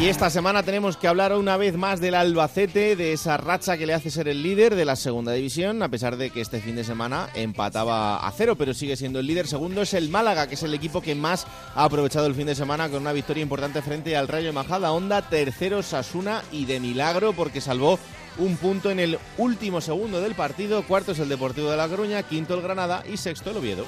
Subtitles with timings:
[0.00, 3.86] Y esta semana tenemos que hablar una vez más del Albacete, de esa racha que
[3.86, 6.74] le hace ser el líder de la segunda división, a pesar de que este fin
[6.74, 9.46] de semana empataba a cero, pero sigue siendo el líder.
[9.46, 12.56] Segundo es el Málaga, que es el equipo que más ha aprovechado el fin de
[12.56, 15.22] semana con una victoria importante frente al Rayo Majada Onda.
[15.22, 17.98] Tercero Sasuna y de milagro porque salvó
[18.38, 20.82] un punto en el último segundo del partido.
[20.82, 23.86] Cuarto es el Deportivo de La Coruña, quinto el Granada y sexto el Oviedo.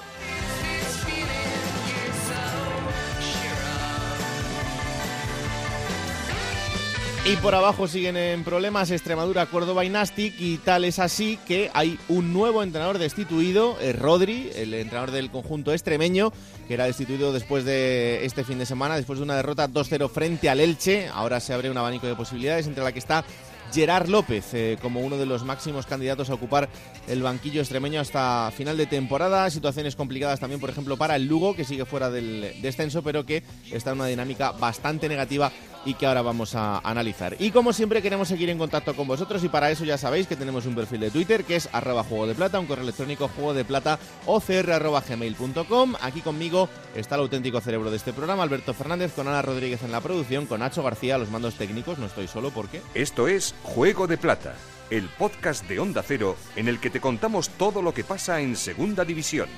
[7.29, 11.73] Y por abajo siguen en problemas Extremadura, Córdoba y Nastic y tal es así que
[11.75, 16.33] hay un nuevo entrenador destituido, eh, Rodri, el entrenador del conjunto extremeño,
[16.69, 20.49] que era destituido después de este fin de semana, después de una derrota 2-0 frente
[20.49, 21.09] al Elche.
[21.09, 23.25] Ahora se abre un abanico de posibilidades entre la que está
[23.73, 26.69] Gerard López eh, como uno de los máximos candidatos a ocupar
[27.09, 29.51] el banquillo extremeño hasta final de temporada.
[29.51, 33.43] Situaciones complicadas también, por ejemplo, para el Lugo, que sigue fuera del descenso, pero que
[33.73, 35.51] está en una dinámica bastante negativa
[35.87, 37.37] y que ahora vamos a analizar.
[37.39, 40.37] Y como siempre queremos seguir en contacto con vosotros y para eso ya sabéis que
[40.37, 43.55] tenemos un perfil de Twitter que es arroba juego de plata, un correo electrónico juego
[43.55, 45.95] de plata gmail.com.
[46.03, 49.93] Aquí conmigo está el auténtico cerebro de este programa, Alberto Fernández, con Ana Rodríguez en
[49.93, 51.99] la producción, con Nacho García los mandos técnicos.
[51.99, 52.83] No estoy solo porque...
[52.95, 54.57] Esto es Juego de Plata,
[54.91, 58.57] el podcast de Onda Cero en el que te contamos todo lo que pasa en
[58.57, 59.49] Segunda División.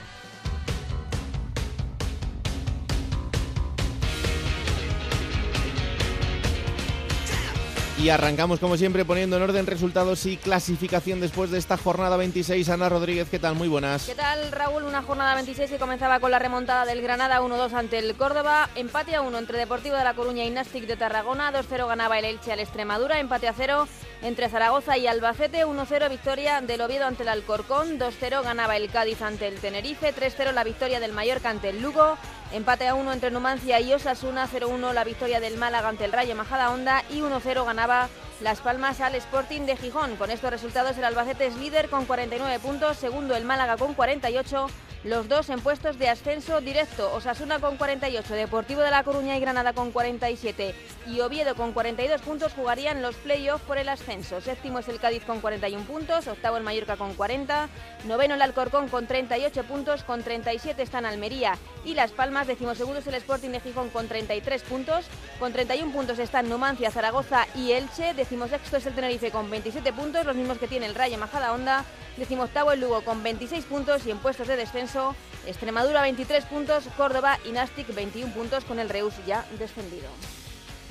[8.01, 12.69] Y arrancamos como siempre poniendo en orden resultados y clasificación después de esta jornada 26.
[12.69, 13.57] Ana Rodríguez, ¿qué tal?
[13.57, 14.05] Muy buenas.
[14.05, 14.85] ¿Qué tal, Raúl?
[14.85, 19.17] Una jornada 26 que comenzaba con la remontada del Granada 1-2 ante el Córdoba, empate
[19.17, 22.53] a 1 entre Deportivo de La Coruña y Nastic de Tarragona, 2-0 ganaba el Elche
[22.53, 23.89] al Extremadura, empate a 0
[24.23, 29.23] entre Zaragoza y Albacete, 1-0 victoria del Oviedo ante el Alcorcón, 2-0 ganaba el Cádiz
[29.23, 32.17] ante el Tenerife, 3-0 la victoria del Mallorca ante el Lugo,
[32.53, 36.35] empate a 1 entre Numancia y Osasuna, 0-1 la victoria del Málaga ante el Rayo
[36.35, 38.09] Majadahonda y 1-0 ganaba
[38.41, 40.17] las Palmas al Sporting de Gijón.
[40.17, 44.69] Con estos resultados el Albacete es líder con 49 puntos, segundo el Málaga con 48,
[45.05, 47.13] los dos en puestos de ascenso directo.
[47.15, 50.75] Osasuna con 48, Deportivo de La Coruña y Granada con 47
[51.07, 54.41] y Oviedo con 42 puntos jugarían los playoffs por el ascenso.
[54.41, 57.69] Séptimo es el Cádiz con 41 puntos, octavo el Mallorca con 40,
[58.07, 63.07] noveno el Alcorcón con 38 puntos, con 37 están Almería y Las Palmas, decimosegundo es
[63.07, 65.07] el Sporting de Gijón con 33 puntos,
[65.39, 70.27] con 31 puntos están Numancia, Zaragoza y Elche, decimosexto es el Tenerife con 27 puntos,
[70.27, 71.83] los mismos que tiene el Rayo Majada Honda,
[72.19, 75.17] decimoctavo el Lugo con 26 puntos y en puestos de descenso
[75.47, 80.09] Extremadura 23 puntos, Córdoba y Nastic 21 puntos con el Reus ya descendido.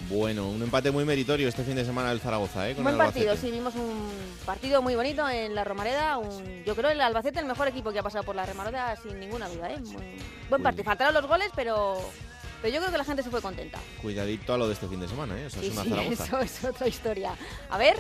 [0.10, 2.74] Bueno, un empate muy meritorio este fin de semana del Zaragoza, ¿eh?
[2.74, 4.10] Con Buen el partido, sí, vimos un
[4.46, 6.18] partido muy bonito en la Romareda.
[6.18, 9.20] Un, yo creo el Albacete el mejor equipo que ha pasado por la Romareda sin
[9.20, 9.78] ninguna duda, ¿eh?
[9.80, 10.18] Muy-
[10.50, 10.86] buen partido.
[10.86, 12.00] Faltaron los goles, pero,
[12.68, 13.80] pero yo creo que la gente se fue contenta.
[14.02, 15.46] Cuidadito a lo de este fin de semana, ¿eh?
[15.46, 16.24] Eso Sí, es una sí, Zaragoza.
[16.26, 17.32] eso es otra historia.
[17.70, 17.96] A ver,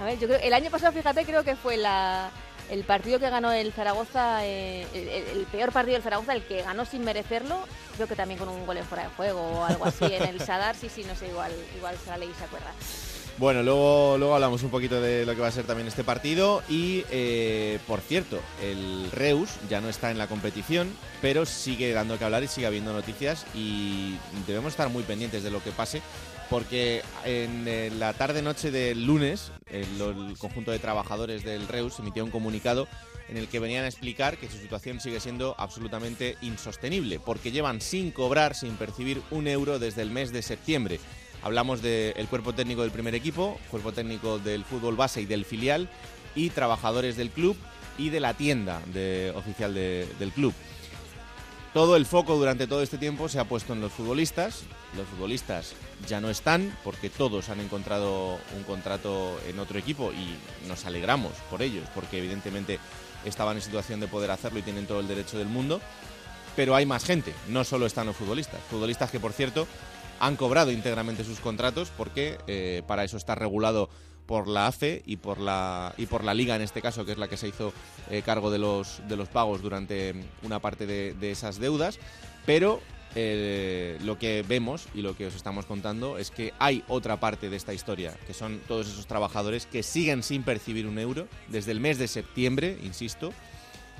[0.00, 2.30] a ver, yo creo el año pasado, fíjate, creo que fue la,
[2.70, 6.42] el partido que ganó el Zaragoza, eh, el, el- el peor partido del Zaragoza, el
[6.44, 7.58] que ganó sin merecerlo,
[7.96, 10.40] creo que también con un gol en fuera de juego o algo así en el
[10.40, 12.72] Sadar, sí, sí, no sé, igual, igual sale y se acuerda.
[13.38, 16.62] Bueno, luego, luego hablamos un poquito de lo que va a ser también este partido.
[16.70, 20.88] Y, eh, por cierto, el Reus ya no está en la competición,
[21.20, 23.44] pero sigue dando que hablar y sigue habiendo noticias.
[23.54, 24.16] Y
[24.46, 26.00] debemos estar muy pendientes de lo que pase,
[26.48, 32.24] porque en eh, la tarde-noche del lunes, el, el conjunto de trabajadores del Reus emitió
[32.24, 32.88] un comunicado
[33.28, 37.82] en el que venían a explicar que su situación sigue siendo absolutamente insostenible, porque llevan
[37.82, 41.00] sin cobrar, sin percibir un euro desde el mes de septiembre.
[41.42, 45.88] Hablamos del cuerpo técnico del primer equipo, cuerpo técnico del fútbol base y del filial,
[46.34, 47.56] y trabajadores del club
[47.98, 50.52] y de la tienda de- oficial de- del club.
[51.72, 54.62] Todo el foco durante todo este tiempo se ha puesto en los futbolistas.
[54.96, 55.74] Los futbolistas
[56.08, 60.36] ya no están porque todos han encontrado un contrato en otro equipo y
[60.68, 62.78] nos alegramos por ellos porque evidentemente
[63.26, 65.80] estaban en situación de poder hacerlo y tienen todo el derecho del mundo.
[66.54, 68.58] Pero hay más gente, no solo están los futbolistas.
[68.70, 69.66] Futbolistas que, por cierto,
[70.20, 73.88] han cobrado íntegramente sus contratos porque eh, para eso está regulado
[74.26, 77.18] por la AFE y por la y por la liga en este caso que es
[77.18, 77.72] la que se hizo
[78.10, 81.98] eh, cargo de los de los pagos durante una parte de, de esas deudas.
[82.44, 82.80] Pero
[83.18, 87.48] eh, lo que vemos y lo que os estamos contando es que hay otra parte
[87.48, 91.72] de esta historia, que son todos esos trabajadores que siguen sin percibir un euro desde
[91.72, 93.32] el mes de septiembre, insisto,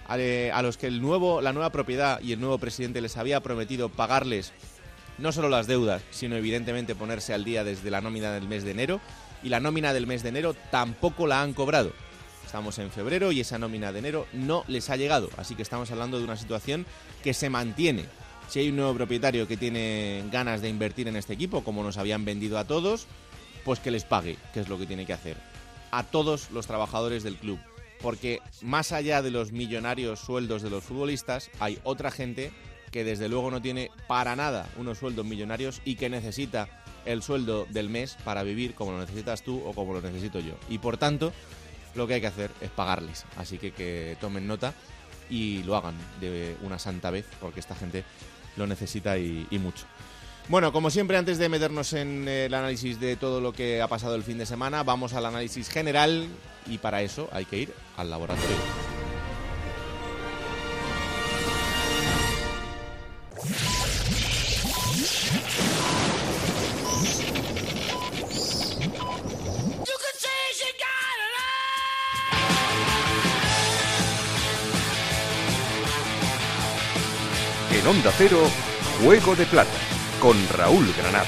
[0.06, 3.40] a, a los que el nuevo, la nueva propiedad y el nuevo presidente les había
[3.40, 4.52] prometido pagarles
[5.18, 8.70] no solo las deudas, sino evidentemente ponerse al día desde la nómina del mes de
[8.72, 9.00] enero,
[9.42, 11.92] y la nómina del mes de enero tampoco la han cobrado.
[12.44, 15.90] Estamos en febrero y esa nómina de enero no les ha llegado, así que estamos
[15.90, 16.86] hablando de una situación
[17.22, 18.04] que se mantiene
[18.48, 21.96] si hay un nuevo propietario que tiene ganas de invertir en este equipo, como nos
[21.96, 23.06] habían vendido a todos,
[23.64, 25.36] pues que les pague, que es lo que tiene que hacer.
[25.90, 27.58] A todos los trabajadores del club.
[28.00, 32.52] Porque más allá de los millonarios sueldos de los futbolistas, hay otra gente
[32.96, 36.66] que desde luego no tiene para nada unos sueldos millonarios y que necesita
[37.04, 40.54] el sueldo del mes para vivir como lo necesitas tú o como lo necesito yo.
[40.70, 41.30] Y por tanto,
[41.94, 43.26] lo que hay que hacer es pagarles.
[43.36, 44.72] Así que que tomen nota
[45.28, 48.02] y lo hagan de una santa vez, porque esta gente
[48.56, 49.84] lo necesita y, mucho.
[50.48, 54.14] Bueno, como siempre, antes de meternos en el análisis de todo lo que ha pasado
[54.14, 56.28] el fin de semana, vamos al análisis general
[56.66, 58.95] y para eso hay que ir al laboratorio.
[77.88, 78.38] Onda Cero,
[79.00, 79.70] Juego de Plata,
[80.20, 81.26] con Raúl Granado.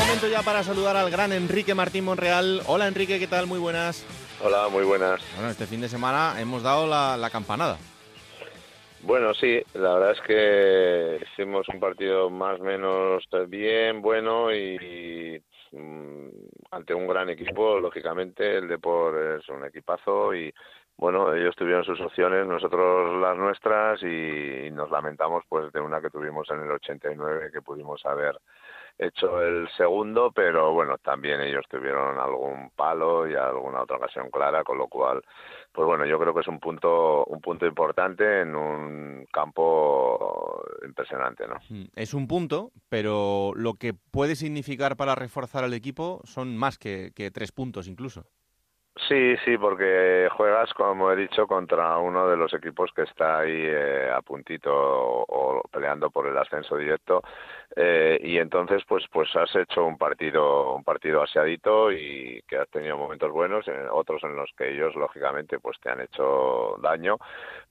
[0.00, 2.62] Momento ya para saludar al gran Enrique Martín Monreal.
[2.66, 3.46] Hola Enrique, ¿qué tal?
[3.46, 4.06] Muy buenas.
[4.42, 5.20] Hola, muy buenas.
[5.34, 7.76] Bueno, este fin de semana hemos dado la, campanada.
[9.02, 15.42] Bueno, sí, la verdad es que hicimos un partido más o menos bien, bueno y
[16.70, 20.52] ante un gran equipo, lógicamente el Depor es un equipazo y
[20.96, 26.10] bueno, ellos tuvieron sus opciones, nosotros las nuestras y, nos lamentamos pues de una que
[26.10, 28.36] tuvimos en el 89 que pudimos haber
[28.98, 34.64] hecho el segundo, pero bueno, también ellos tuvieron algún palo y alguna otra ocasión clara,
[34.64, 35.22] con lo cual,
[35.72, 41.46] pues bueno, yo creo que es un punto un punto importante en un campo impresionante,
[41.46, 41.56] ¿no?
[41.70, 46.78] Mm, es un punto, pero lo que puede significar para reforzar al equipo son más
[46.78, 48.24] que tres puntos incluso.
[49.06, 53.52] Sí, sí, porque juegas, como he dicho, contra uno de los equipos que está ahí
[53.54, 57.22] eh, a puntito o, peleando por el ascenso directo.
[57.76, 62.68] Eh, y entonces pues pues has hecho un partido un partido aseadito y que has
[62.70, 67.18] tenido momentos buenos, otros en los que ellos lógicamente pues te han hecho daño,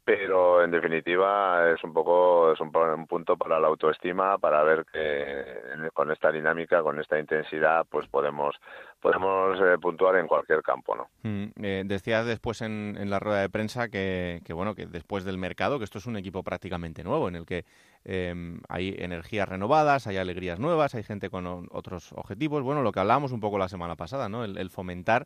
[0.05, 2.71] pero en definitiva es un poco es un,
[3.07, 8.55] punto para la autoestima para ver que con esta dinámica con esta intensidad pues podemos
[8.99, 13.41] podemos eh, puntuar en cualquier campo no mm, eh, decías después en, en, la rueda
[13.41, 17.03] de prensa que, que, bueno que después del mercado que esto es un equipo prácticamente
[17.03, 17.65] nuevo en el que
[18.05, 22.63] em, hay energías renovadas hay alegrías nuevas hay gente con otros objetivos.
[22.63, 25.25] Bueno lo que hablábamos un poco la semana pasada no el fomentar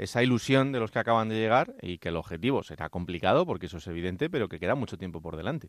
[0.00, 3.66] esa ilusión de los que acaban de llegar y que el objetivo será complicado, porque
[3.66, 5.68] eso es evidente, pero que queda mucho tiempo por delante.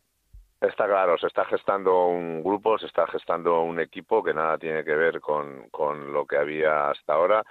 [0.61, 4.83] Está claro, se está gestando un grupo, se está gestando un equipo que nada tiene
[4.83, 7.43] que ver con, con lo que había hasta ahora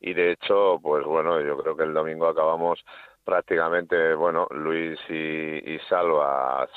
[0.00, 2.84] y de hecho, pues bueno, yo creo que el domingo acabamos
[3.24, 6.68] prácticamente, bueno, Luis y, y Salva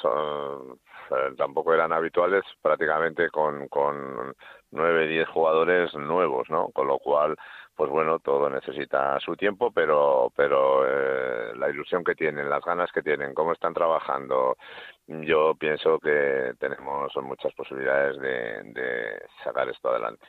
[1.12, 4.34] eh, tampoco eran habituales, prácticamente con, con
[4.72, 6.70] nueve, diez jugadores nuevos, ¿no?
[6.72, 7.36] Con lo cual,
[7.82, 12.92] pues bueno, todo necesita su tiempo, pero, pero eh, la ilusión que tienen, las ganas
[12.92, 14.56] que tienen, cómo están trabajando,
[15.08, 20.28] yo pienso que tenemos muchas posibilidades de, sacar esto adelante.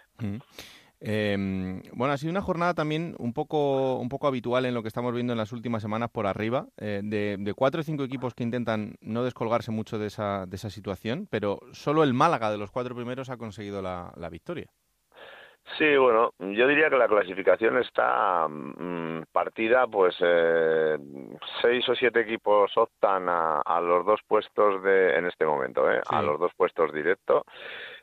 [0.99, 4.89] Em, bueno, ha sido una jornada también un poco, un poco habitual en lo que
[4.89, 8.45] estamos viendo en las últimas semanas por arriba, eh, de, cuatro o cinco equipos que
[8.45, 12.71] intentan no descolgarse mucho de esa, de esa situación, pero solo el Málaga de los
[12.71, 14.71] cuatro primeros ha conseguido la, victoria.
[15.79, 20.99] Sí, bueno, yo diría que la clasificación está mm, partida, pues eh,
[21.61, 26.01] seis o siete equipos optan a, los dos puestos de, en este momento, ¿eh?
[26.09, 27.43] a los dos puestos directos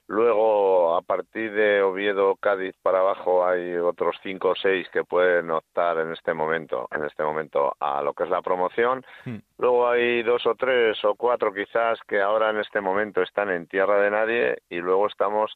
[0.09, 5.51] Luego, a partir de Oviedo, Cádiz para abajo, hay otros cinco o seis que pueden
[5.51, 9.05] optar en este momento, en este momento, a lo que es la promoción.
[9.25, 9.37] Hmm.
[9.59, 13.67] Luego hay dos o tres o cuatro quizás que ahora en este momento están en
[13.67, 15.55] tierra de nadie y luego estamos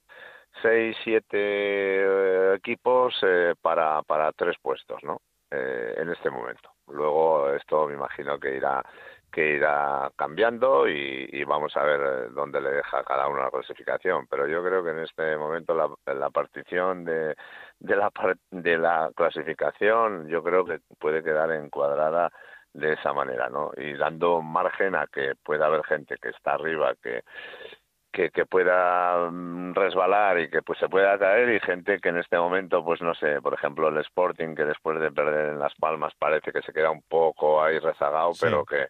[0.62, 5.22] seis, siete eh, equipos eh, para, para tres puestos, ¿no?
[5.52, 6.72] Eh, en este momento.
[6.88, 8.84] Luego esto me imagino que irá
[9.32, 14.28] que irá cambiando y, vamos a ver dónde le deja cada uno la clasificación.
[14.28, 17.36] Pero yo creo que en este momento la, la partición de,
[17.80, 18.12] de, la,
[18.52, 22.32] de la clasificación yo creo que puede quedar encuadrada
[22.74, 23.72] de esa manera, ¿no?
[23.76, 27.24] Y dando margen a que pueda haber gente que está arriba, que
[28.14, 32.18] que, que, pueda mm, resbalar y que pues se pueda caer y gente que en
[32.18, 35.74] este momento pues no sé por ejemplo el Sporting que después de perder en las
[35.76, 38.88] Palmas parece que se queda un poco ahí rezagado pero que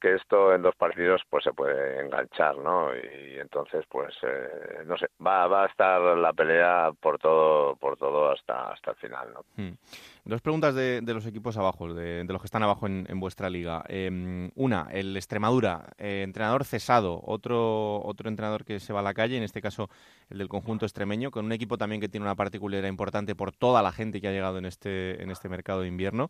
[0.00, 2.94] que esto en dos partidos pues se puede enganchar, ¿no?
[2.94, 7.96] Y entonces pues eh, no sé, va, va a estar la pelea por todo por
[7.96, 9.44] todo hasta hasta el final, ¿no?
[9.56, 9.74] Hmm.
[10.24, 13.48] Dos preguntas de, de, los equipos abajo, de, los que están abajo en, en vuestra
[13.48, 13.82] liga.
[13.88, 19.14] Eh, una, el Extremadura, eh, entrenador cesado, otro otro entrenador que se va a la
[19.14, 19.88] calle, en este caso
[20.28, 23.82] el del conjunto extremeño, con un equipo también que tiene una particularidad importante por toda
[23.82, 26.28] la gente que ha llegado en este en este mercado de invierno.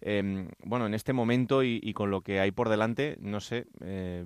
[0.00, 4.24] Eh, bueno, en este momento y, con lo que hay por delante, no sé, eh,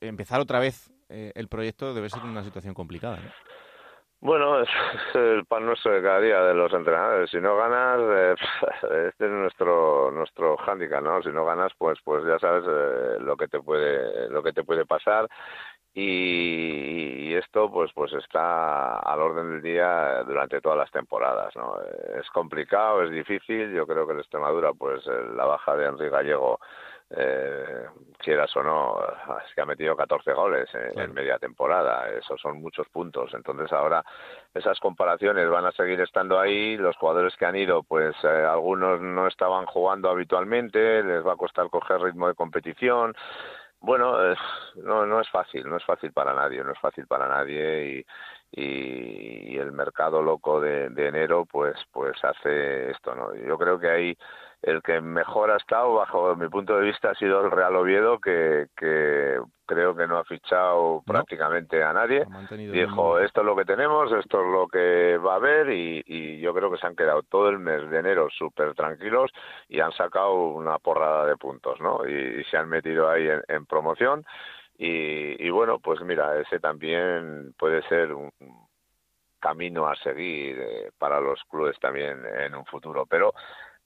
[0.00, 3.16] empezar otra vez eh, el proyecto debe ser una situación complicada.
[3.16, 3.30] ¿no?
[4.20, 4.68] Bueno, es
[5.14, 7.30] el pan nuestro de cada día de los entrenadores.
[7.30, 8.34] Si no ganas, eh,
[9.08, 11.22] este es nuestro nuestro hándicap, ¿no?
[11.22, 14.62] Si no ganas, pues pues ya sabes eh, lo que te puede lo que te
[14.62, 15.28] puede pasar
[15.94, 21.76] y, esto pues pues está al orden del día durante todas las temporadas, ¿no?
[22.20, 23.72] Es complicado, es difícil.
[23.72, 26.60] Yo creo que el Extremadura, pues la baja de Enrique Gallego
[27.12, 27.86] eh,
[28.18, 29.00] quieras o no,
[29.54, 33.32] que ha metido 14 goles en, en, media temporada, esos son muchos puntos.
[33.34, 34.04] Entonces ahora
[34.54, 39.00] esas comparaciones van a seguir estando ahí, los jugadores que han ido, pues eh, algunos
[39.00, 43.16] no estaban jugando habitualmente, les va a costar coger ritmo de competición.
[43.82, 44.36] Bueno, eh,
[44.76, 48.04] no, no es fácil, no es fácil para nadie, no es fácil para nadie
[48.52, 53.34] y, y, el mercado loco de, de enero pues pues hace esto, ¿no?
[53.34, 54.18] Yo creo que ahí
[54.62, 58.18] el que mejor ha estado, bajo mi punto de vista, ha sido el Real Oviedo,
[58.18, 61.02] que, que creo que no ha fichado no.
[61.06, 62.26] prácticamente a nadie.
[62.70, 66.40] Dijo, esto es lo que tenemos, esto es lo que va a haber, y, y
[66.40, 69.30] yo creo que se han quedado todo el mes de enero súper tranquilos
[69.68, 72.06] y han sacado una porrada de puntos, ¿no?
[72.06, 74.24] Y, y se han metido ahí en, en promoción.
[74.76, 78.30] Y, y bueno, pues mira, ese también puede ser un
[79.38, 83.04] camino a seguir eh, para los clubes también en un futuro.
[83.06, 83.32] Pero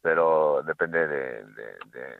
[0.05, 2.19] pero depende de, de, de,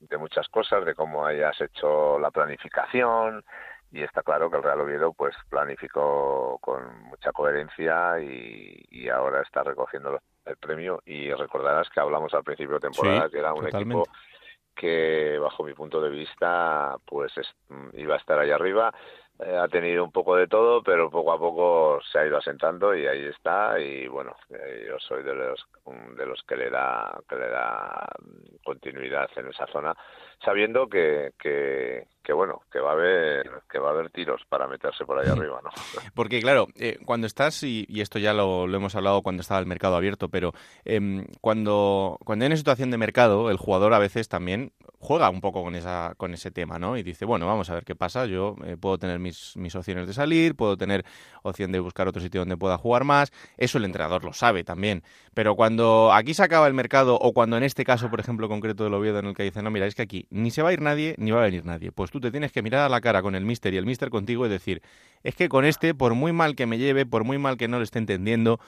[0.00, 3.42] de, muchas cosas, de cómo hayas hecho la planificación
[3.90, 9.40] y está claro que el Real Oviedo pues planificó con mucha coherencia y, y ahora
[9.40, 13.54] está recogiendo el premio y recordarás que hablamos al principio de temporada sí, que era
[13.54, 14.02] un totalmente.
[14.02, 14.18] equipo
[14.76, 17.48] que bajo mi punto de vista pues es,
[17.94, 18.92] iba a estar ahí arriba
[19.40, 22.94] eh, ha tenido un poco de todo, pero poco a poco se ha ido asentando
[22.94, 23.80] y ahí está.
[23.80, 25.60] Y bueno, eh, yo soy de los
[26.16, 28.06] de los que le da que le da
[28.62, 29.94] continuidad en esa zona,
[30.42, 34.68] sabiendo que, que, que bueno que va a haber que va a haber tiros para
[34.68, 35.70] meterse por ahí arriba, ¿no?
[36.14, 39.60] Porque claro, eh, cuando estás y, y, esto ya lo, lo, hemos hablado cuando estaba
[39.60, 40.52] el mercado abierto, pero
[40.84, 44.72] eh, cuando cuando hay una situación de mercado, el jugador a veces también
[45.04, 46.96] juega un poco con esa con ese tema, ¿no?
[46.96, 48.26] Y dice, bueno, vamos a ver qué pasa.
[48.26, 51.04] Yo eh, puedo tener mis, mis opciones de salir, puedo tener
[51.42, 53.30] opción de buscar otro sitio donde pueda jugar más.
[53.58, 55.02] Eso el entrenador lo sabe también.
[55.34, 58.84] Pero cuando aquí se acaba el mercado o cuando en este caso, por ejemplo, concreto
[58.84, 60.72] del Oviedo en el que dice, no, mira, es que aquí ni se va a
[60.72, 61.92] ir nadie ni va a venir nadie.
[61.92, 64.08] Pues tú te tienes que mirar a la cara con el mister y el mister
[64.10, 64.82] contigo y decir,
[65.22, 67.78] es que con este, por muy mal que me lleve, por muy mal que no
[67.78, 68.58] lo esté entendiendo,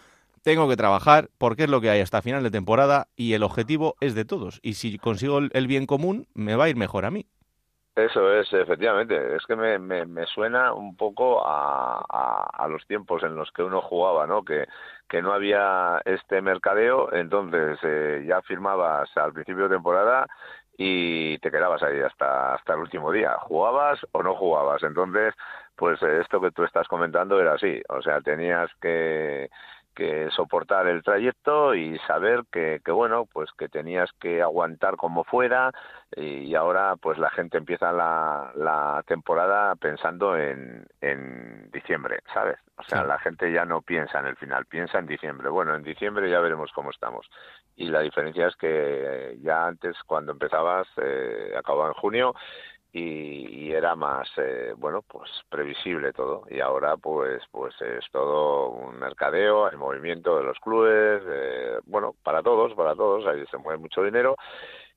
[0.47, 3.97] tengo que trabajar porque es lo que hay hasta final de temporada y el objetivo
[4.00, 4.61] es de todos.
[4.62, 7.26] Y si consigo el bien común, me va a ir mejor a mí.
[7.97, 9.35] Eso es, efectivamente.
[9.35, 13.50] Es que me, me, me suena un poco a, a, a, los tiempos en los
[13.50, 14.45] que uno jugaba, ¿no?
[14.45, 14.67] Que,
[15.09, 20.29] que no había este mercadeo, entonces eh, ya firmabas al principio de temporada
[20.79, 23.37] y te quedabas ahí hasta, hasta el último día.
[23.41, 24.85] Jugabas o no jugabas.
[24.85, 25.35] Entonces,
[25.75, 27.83] pues esto que tú estás comentando era así.
[27.88, 29.50] O sea, tenías que
[29.97, 35.25] que soportar el trayecto y saber que, que, bueno pues que tenías que aguantar como
[35.25, 35.73] fuera
[36.15, 42.83] y ahora pues la gente empieza la, la temporada pensando en, en diciembre sabes o
[42.85, 43.09] sea sí.
[43.09, 45.49] la gente ya no piensa en el final piensa en diciembre.
[45.49, 47.26] Bueno en diciembre ya veremos cómo estamos.
[47.76, 52.35] Y la diferencia es que ya antes cuando empezabas eh, acababa en junio
[52.93, 56.45] y, y, era más eh, bueno pues previsible todo.
[56.50, 62.14] Y ahora pues pues es todo un mercadeo el movimiento de los clubes eh, bueno
[62.23, 64.37] para todos para todos ahí se mueve mucho dinero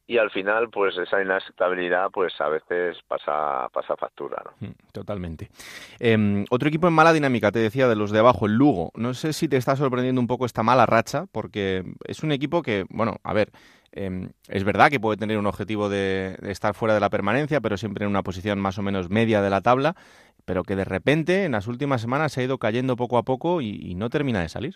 [0.10, 4.68] y al final pues esa inestabilidad pues a veces pasa pasa factura ¿no?
[4.68, 5.50] Mm, totalmente
[6.00, 9.14] eh, otro equipo en mala dinámica te decía de los de abajo el Lugo no
[9.14, 12.86] sé si te está sorprendiendo un poco esta mala racha porque es un equipo que
[12.90, 13.52] bueno a ver
[13.92, 17.60] eh, es verdad que puede tener un objetivo de, de, estar fuera de la permanencia,
[17.60, 19.96] pero siempre en una posición más o menos media de la tabla,
[20.46, 23.62] pero que de repente en las últimas semanas se ha ido cayendo poco a poco
[23.62, 24.76] y, y no termina de salir.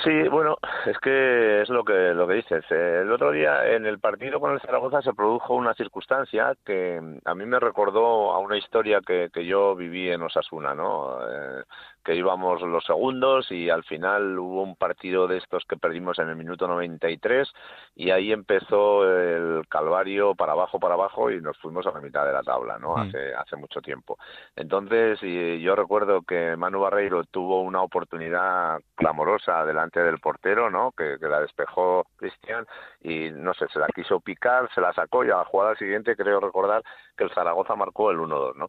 [0.00, 0.56] Sí, bueno,
[0.86, 2.64] es que es lo que lo que dices.
[2.70, 7.34] El otro día en el partido con el Zaragoza se produjo una circunstancia que a
[7.34, 11.18] mí me recordó a una historia que, que yo viví en Osasuna, ¿no?
[11.20, 11.62] Eh,
[12.04, 16.28] que íbamos los segundos y al final hubo un partido de estos que perdimos en
[16.28, 17.48] el minuto 93
[17.96, 22.26] y ahí empezó el calvario para abajo, para abajo y nos fuimos a la mitad
[22.26, 22.96] de la tabla, ¿no?
[22.96, 23.00] Mm.
[23.00, 24.18] Hace, hace mucho tiempo.
[24.56, 30.92] Entonces, y yo recuerdo que Manu Barreiro tuvo una oportunidad clamorosa delante del portero, ¿no?
[30.92, 32.66] Que, que la despejó Cristian
[33.00, 36.16] y no sé, se la quiso picar, se la sacó y a la jugada siguiente
[36.16, 36.82] creo recordar
[37.16, 38.68] que el Zaragoza marcó el 1-2, ¿no?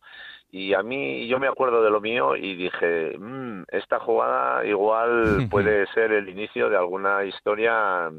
[0.55, 5.47] Y a mí, yo me acuerdo de lo mío y dije, mmm, esta jugada igual
[5.49, 8.11] puede ser el inicio de alguna historia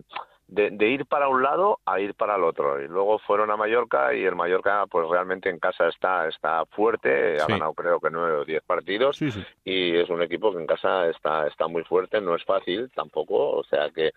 [0.49, 2.81] de, ir para un lado a ir para el otro.
[2.81, 7.41] Y luego fueron a Mallorca y el Mallorca pues realmente en casa está, está fuerte,
[7.41, 9.21] ha ganado creo que nueve o diez partidos
[9.65, 13.51] y es un equipo que en casa está, está muy fuerte, no es fácil tampoco,
[13.51, 14.13] o sea que,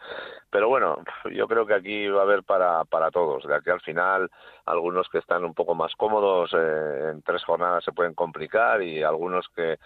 [0.50, 0.98] pero bueno,
[1.32, 4.30] yo creo que aquí va a haber para, para todos, de aquí al final
[4.66, 9.02] algunos que están un poco más cómodos eh, en tres jornadas se pueden complicar y
[9.02, 9.78] algunos que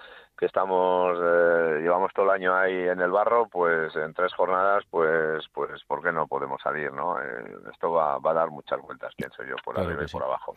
[0.42, 4.84] que estamos eh, llevamos todo el año ahí en el barro pues en tres jornadas
[4.90, 8.82] pues pues por qué no podemos salir no eh, esto va, va, a dar muchas
[8.82, 10.56] vueltas pienso yo por arriba y por abajo.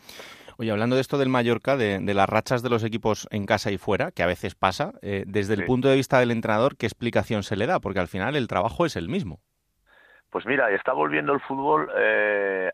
[0.56, 3.76] Oye hablando de esto del Mallorca de, las rachas de los equipos en casa y
[3.76, 7.42] fuera que a veces pasa eh, desde el punto de vista del entrenador qué explicación
[7.42, 9.40] se le da porque al final el trabajo es el mismo.
[10.30, 11.90] Pues mira, está volviendo el fútbol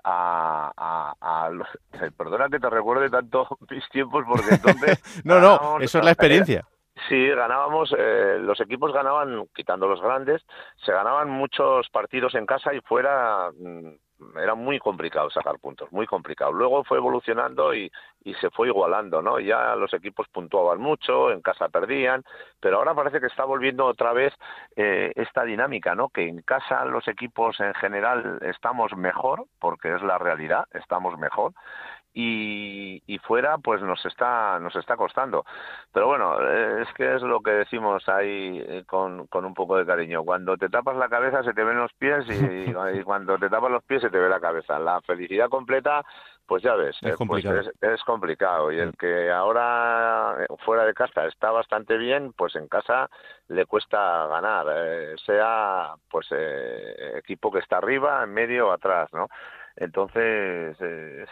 [0.05, 0.73] a,
[1.21, 1.51] a,
[2.17, 5.23] Perdona que te recuerde tanto mis tiempos, porque entonces...
[5.25, 6.65] no, no, eso es la experiencia.
[7.09, 10.43] Sí, ganábamos, eh, los equipos ganaban, quitando los grandes,
[10.85, 13.91] se ganaban muchos partidos en casa y fuera mm,
[14.37, 16.53] era muy complicado sacar puntos, muy complicado.
[16.53, 17.91] Luego fue evolucionando y,
[18.23, 19.41] y se fue igualando, ¿no?
[19.41, 22.23] Ya los equipos puntuaban mucho, en casa perdían,
[22.61, 24.33] pero ahora parece que está volviendo otra vez
[24.77, 26.09] eh, esta dinámica, ¿no?
[26.09, 31.53] Que en casa los equipos en general estamos mejor, porque es la realidad, estamos mejor,
[32.13, 35.45] y, y, fuera pues nos está nos está costando.
[35.93, 36.41] Pero bueno
[36.81, 40.25] es que es lo que decimos ahí eh, con, con un poco de cariño.
[40.25, 42.73] Cuando te tapas la cabeza se te ven los pies y,
[43.05, 44.79] cuando te tapas los pies se te ve la cabeza.
[44.79, 46.05] La felicidad completa
[46.47, 48.73] pues ya ves es eh, pues complicado, es, complicado.
[48.73, 53.09] y el que ahora eh, fuera de casa está bastante bien pues en casa
[53.47, 54.67] le cuesta ganar
[55.25, 56.27] sea pues
[57.15, 59.29] equipo que está arriba en medio o atrás no
[59.81, 61.29] entonces, es,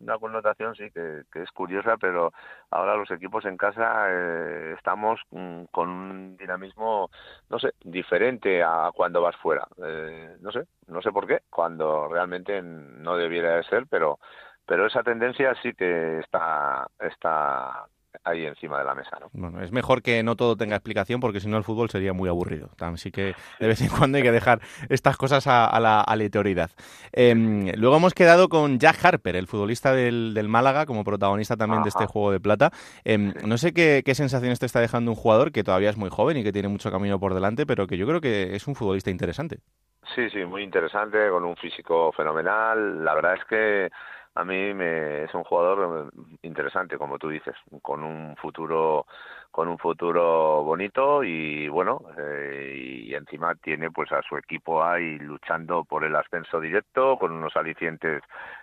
[0.00, 2.32] una connotación, sí, que, es curiosa, pero
[2.70, 7.10] ahora los equipos en casa eh, estamos con un dinamismo,
[7.50, 9.68] no sé, diferente a cuando vas fuera.
[9.84, 14.18] Eh, no sé, no sé por qué, cuando realmente no debiera de ser, pero
[14.66, 17.86] pero esa tendencia sí que está está
[18.22, 19.18] ahí encima de la mesa.
[19.20, 19.28] ¿no?
[19.32, 22.28] Bueno, es mejor que no todo tenga explicación porque si no el fútbol sería muy
[22.28, 22.70] aburrido.
[22.78, 26.70] Así que de vez en cuando hay que dejar estas cosas a, la aleatoriedad.
[27.12, 31.88] Em, luego hemos quedado con Jack Harper, el futbolista del, Málaga, como protagonista también de
[31.88, 32.70] este juego de plata.
[33.04, 36.10] Em, no sé qué, qué sensaciones te está dejando un jugador que todavía es muy
[36.10, 38.74] joven y que tiene mucho camino por delante, pero que yo creo que es un
[38.74, 39.58] futbolista interesante.
[40.14, 43.04] Sí, sí, muy interesante, con un físico fenomenal.
[43.04, 43.90] La verdad es que
[44.36, 49.06] a mí me, es un jugador interesante, como tú dices, con un futuro
[49.50, 55.16] con un futuro bonito y bueno eh, y encima tiene pues a su equipo ahí
[55.20, 58.20] luchando por el ascenso directo con unos alicientes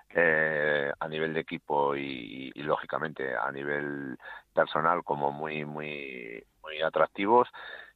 [0.09, 4.17] eh, a nivel de equipo y, lógicamente a nivel
[4.53, 7.47] personal como muy muy muy atractivos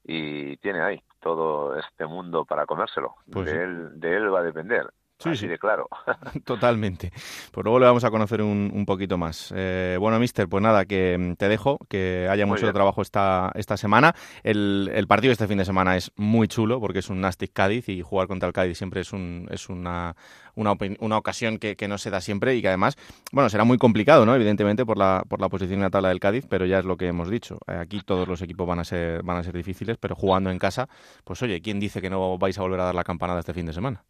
[0.05, 3.15] y tiene ahí todo este mundo para comérselo.
[3.29, 5.47] Pues de él de él va a depender Sí, sí.
[5.47, 5.87] de claro.
[6.43, 7.11] Totalmente.
[7.51, 9.53] Pues luego le vamos a conocer un, un poquito más.
[9.55, 13.77] Eh, bueno, mister, pues nada, que mm, te dejo, que haya mucho trabajo esta, esta
[13.77, 14.13] semana.
[14.43, 17.87] El, el, partido este fin de semana es muy chulo porque es un Nastic Cádiz
[17.89, 20.15] y jugar contra el Cádiz siempre es, un, es una,
[20.55, 22.97] una, una ocasión que, que, no se da siempre y que además,
[23.31, 24.35] bueno, será muy complicado, ¿no?
[24.35, 26.97] Evidentemente por la, por la posición en la tabla del Cádiz, pero ya es lo
[26.97, 27.59] que hemos dicho.
[27.67, 30.59] Eh, aquí todos los equipos van a ser, van a ser difíciles, pero jugando en
[30.59, 30.89] casa,
[31.23, 33.65] pues oye, ¿quién dice que no vais a volver a dar la campanada este fin
[33.65, 34.03] de semana?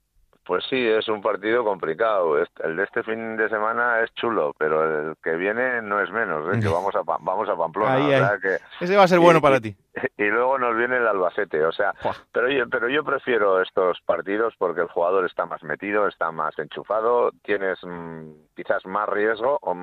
[0.46, 2.38] Pues sí, es un partido complicado.
[2.38, 6.56] El de este fin de semana es chulo, pero el que viene no es menos,
[6.56, 6.60] ¿eh?
[6.60, 8.38] que vamos a vamos a Pamplona.
[8.80, 9.76] Ese va a ser bueno para ti.
[10.18, 11.94] Y luego nos viene el Albacete, o sea,
[12.32, 16.58] pero yo, pero yo prefiero estos partidos porque el jugador está más metido, está más
[16.60, 19.74] enchufado, tienes mm, quizás más riesgo, o,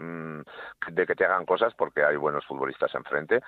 [0.00, 0.42] mm,
[0.92, 3.40] de que te hagan cosas porque hay buenos futbolistas enfrente,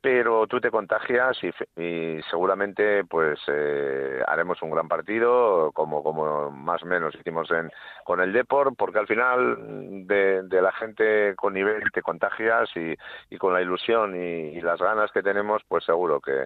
[0.00, 1.38] pero tú te contagias
[1.76, 7.70] y, seguramente pues eh, haremos un gran partido como como más o menos hicimos en
[8.04, 12.94] con el Deport porque al final de, la gente con nivel te contagias y,
[13.30, 16.44] y con la ilusión y, las ganas que tenemos pues seguro que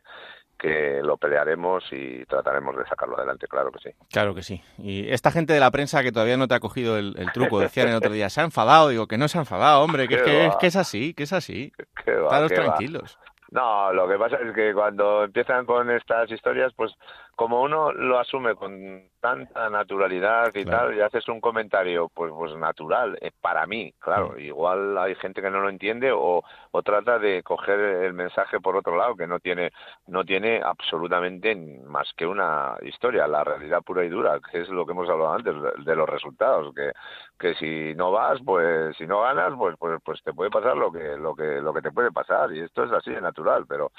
[0.59, 3.97] que lo pelearemos y trataremos de sacarlo adelante, claro que sí.
[4.11, 4.63] Claro que sí.
[4.79, 7.89] Y esta gente de la prensa que todavía no te ha cogido el, truco, decían
[7.89, 10.23] el otro día, se ha enfadado, digo que no se ha enfadado, hombre, que, es
[10.23, 11.73] que, es que, es así, que es así.
[12.07, 13.19] Estaros tranquilos.
[13.55, 16.93] No, lo que pasa es que cuando empiezan con estas historias, pues
[17.37, 22.55] como uno lo asume con tanta naturalidad y tal, y haces un comentario pues pues
[22.57, 27.19] natural, eh, para mí, claro, igual hay gente que no lo entiende o, o trata
[27.19, 29.73] de coger el mensaje por otro lado que no tiene
[30.09, 31.55] no tiene absolutamente
[31.87, 35.33] más que una historia, la realidad pura y dura, que es lo que hemos hablado
[35.33, 36.93] antes de, los resultados, que
[37.39, 40.93] que si no vas, pues si no ganas, pues pues pues te puede pasar lo
[40.93, 43.91] que lo que lo que te puede pasar y esto es así de natural, pero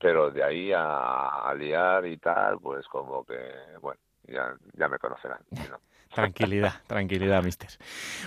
[0.00, 3.38] pero de ahí a, liar y tal, pues como que,
[3.80, 5.38] bueno, ya, ya me conocerán.
[6.14, 7.68] Tranquilidad, tranquilidad, mister.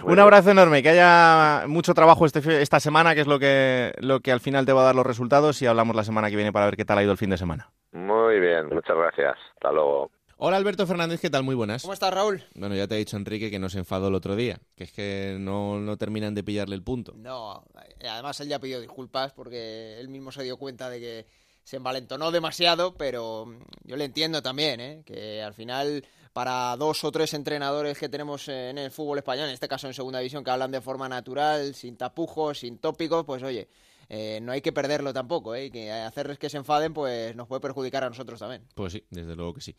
[0.03, 4.19] Un abrazo enorme, que haya mucho trabajo este, esta semana, que es lo que, lo
[4.19, 6.51] que al final te va a dar los resultados y hablamos la semana que viene
[6.51, 7.71] para ver qué tal ha ido el fin de semana.
[7.91, 9.37] Muy bien, muchas gracias.
[9.55, 10.11] Hasta luego.
[10.37, 11.43] Hola Alberto Fernández, ¿qué tal?
[11.43, 11.81] Muy buenas.
[11.81, 12.43] ¿Cómo estás, Raúl?
[12.53, 14.93] Bueno, ya te he dicho Enrique que no se enfadó el otro día, que es
[14.93, 17.13] que no, no terminan de pillarle el punto.
[17.17, 17.65] No,
[18.09, 21.25] además él ya pidió disculpas porque él mismo se dio cuenta de que
[21.69, 25.03] se envalentonó demasiado, pero mm, yo le entiendo también, ¿eh?
[25.05, 26.03] que al final
[26.33, 29.93] para dos o tres entrenadores que tenemos en el fútbol español, en este caso en
[29.93, 33.69] segunda división, que hablan de forma natural, sin tapujos, sin tópicos, pues oye,
[34.09, 35.69] eh, no hay que perderlo tampoco, ¿eh?
[35.69, 38.63] que hacerles que se enfaden pues nos puede perjudicar a nosotros también.
[38.73, 39.75] Pues sí, desde luego que sí.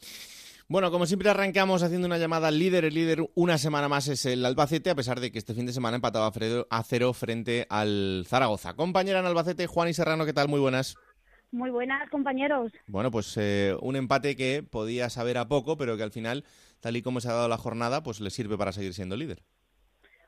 [0.68, 2.84] Bueno, como siempre arrancamos haciendo una llamada al líder.
[2.84, 5.72] El líder una semana más es el Albacete, a pesar de que este fin de
[5.72, 6.30] semana empataba
[6.70, 8.74] a cero frente al Zaragoza.
[8.74, 10.46] Compañera en Albacete, Juan y Serrano, ¿qué tal?
[10.46, 10.94] Muy buenas.
[11.52, 12.72] Muy buenas, compañeros.
[12.86, 16.44] Bueno, pues eh, un empate que podía saber a poco, pero que al final,
[16.80, 19.42] tal y como se ha dado la jornada, pues le sirve para seguir siendo líder.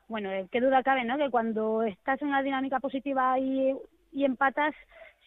[0.09, 1.17] Bueno, eh, qué duda cabe, ¿no?
[1.17, 3.73] Que cuando estás en una dinámica positiva y,
[4.11, 4.75] y empatas,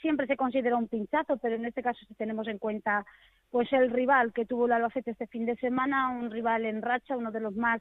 [0.03, 3.07] siempre se considera un pinchazo, pero en este caso si tenemos en cuenta
[3.51, 7.17] pues el rival que tuvo el Albacete este fin de semana, un rival en racha,
[7.17, 7.81] uno de los más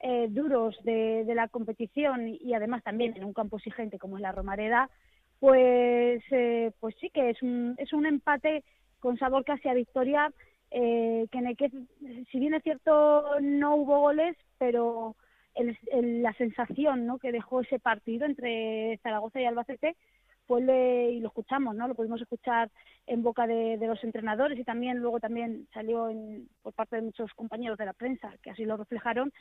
[0.00, 4.22] eh, duros de, de, la competición y además también en un campo exigente como es
[4.22, 4.90] la Romareda,
[5.40, 8.64] pues, eh, pues sí que es un, es un empate
[9.00, 10.32] con sabor casi a victoria,
[10.70, 11.70] eh, que en el que,
[12.30, 15.14] si bien es cierto, no hubo goles, pero
[15.54, 17.18] el, la sensación ¿no?
[17.18, 19.96] que dejó ese partido entre Zaragoza y Albacete,
[20.46, 21.88] pues y lo escuchamos, ¿no?
[21.88, 22.70] Lo pudimos escuchar
[23.06, 27.02] en boca de, de los entrenadores y también luego también salió en, por parte de
[27.02, 29.32] muchos compañeros de la prensa que así lo reflejaron,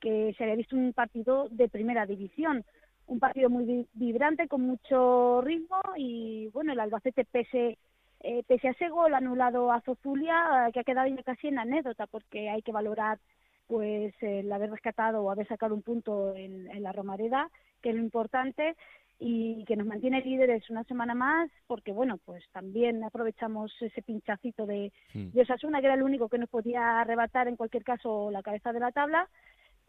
[0.00, 2.64] que se había visto un partido de primera división
[3.10, 7.76] un partido muy vibrante, con mucho ritmo y bueno, el Albacete pese,
[8.20, 12.48] eh, pese a ese gol anulado a Zozulia, que ha quedado casi en anécdota porque
[12.48, 13.18] hay que valorar
[13.66, 17.50] pues el haber rescatado o haber sacado un punto en, la Romareda,
[17.82, 18.76] que es lo importante
[19.18, 24.66] y que nos mantiene líderes una semana más porque bueno pues también aprovechamos ese pinchacito
[24.66, 25.32] de, mm.
[25.32, 28.72] de Osasuna que era el único que nos podía arrebatar en cualquier caso la cabeza
[28.72, 29.28] de la tabla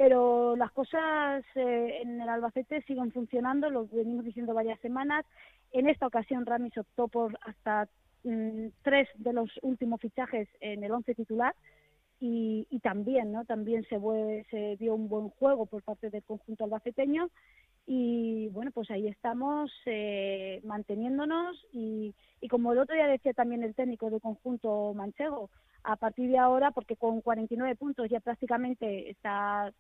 [0.02, 5.28] pero las cosas eh, en el Albacete siguen funcionando, lo venimos diciendo varias semanas.
[5.72, 7.88] En esta ocasión Ramis optó por hasta
[8.24, 11.54] mm, tres de los últimos fichajes en el once titular
[12.20, 13.46] y, y también, ¿no?
[13.46, 14.00] También se,
[14.50, 17.30] se dio un buen juego por parte del conjunto albaceteño
[17.86, 23.64] y bueno, pues ahí estamos eh, manteniéndonos y, y como el otro día decía también
[23.64, 25.50] el técnico del conjunto manchego,
[25.84, 29.74] a partir de ahora, porque con 49 puntos ya prácticamente está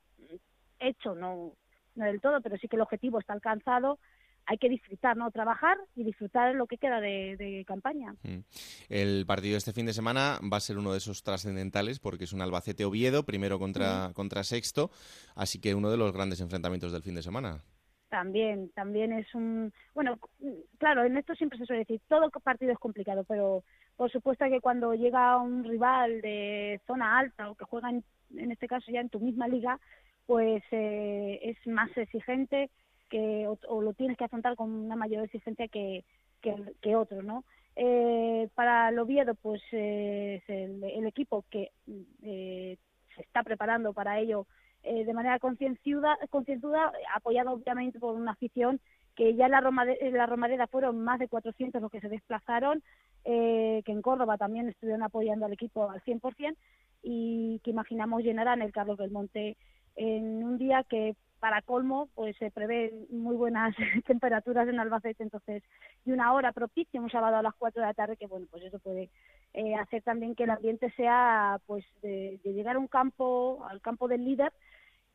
[0.80, 1.54] hecho, no,
[1.96, 4.00] no del todo, pero sí que el objetivo está alcanzado,
[4.46, 5.30] hay que disfrutar, ¿no?
[5.32, 8.16] Trabajar y disfrutar lo que queda de, campaña.
[8.24, 8.40] Mm.
[8.90, 12.24] El partido de este fin de semana va a ser uno de esos trascendentales porque
[12.24, 14.90] es un Albacete Oviedo, primero contra, contra sexto,
[15.36, 17.64] así que uno de los grandes enfrentamientos del fin de semana.
[18.12, 19.72] También, también es un...
[19.96, 20.20] Bueno,
[20.78, 23.64] claro, en esto siempre se suele decir, todo partido es complicado, pero
[23.96, 28.04] por supuesto que cuando llega un rival de zona alta o que juega en,
[28.36, 29.80] en este caso ya en tu misma liga,
[30.26, 32.70] pues eh, es más exigente
[33.10, 36.04] que o, lo tienes que afrontar con una mayor exigencia que,
[36.42, 37.46] que, otro, ¿no?
[37.78, 44.48] Eh, para el Oviedo, pues eh, es el, equipo que se está preparando para ello
[44.84, 46.18] de manera concienzuda,
[47.16, 48.80] apoyado obviamente por una afición
[49.16, 52.82] que ya en la, la Romareda fueron más de 400 los que se desplazaron,
[53.24, 56.56] que en Córdoba también estuvieron apoyando al equipo al 100%
[57.04, 59.58] y que imaginamos llenarán el Carlos del Monte
[59.96, 65.64] en un día que para colmo pues se prevé muy buenas temperaturas en Albacete entonces
[66.06, 68.64] y una hora propicia un sábado a las 4 de la tarde que bueno pues
[68.64, 69.10] eso puede
[69.54, 74.08] eh, hacer también que el ambiente sea pues de, llegar a un campo al campo
[74.08, 74.54] del líder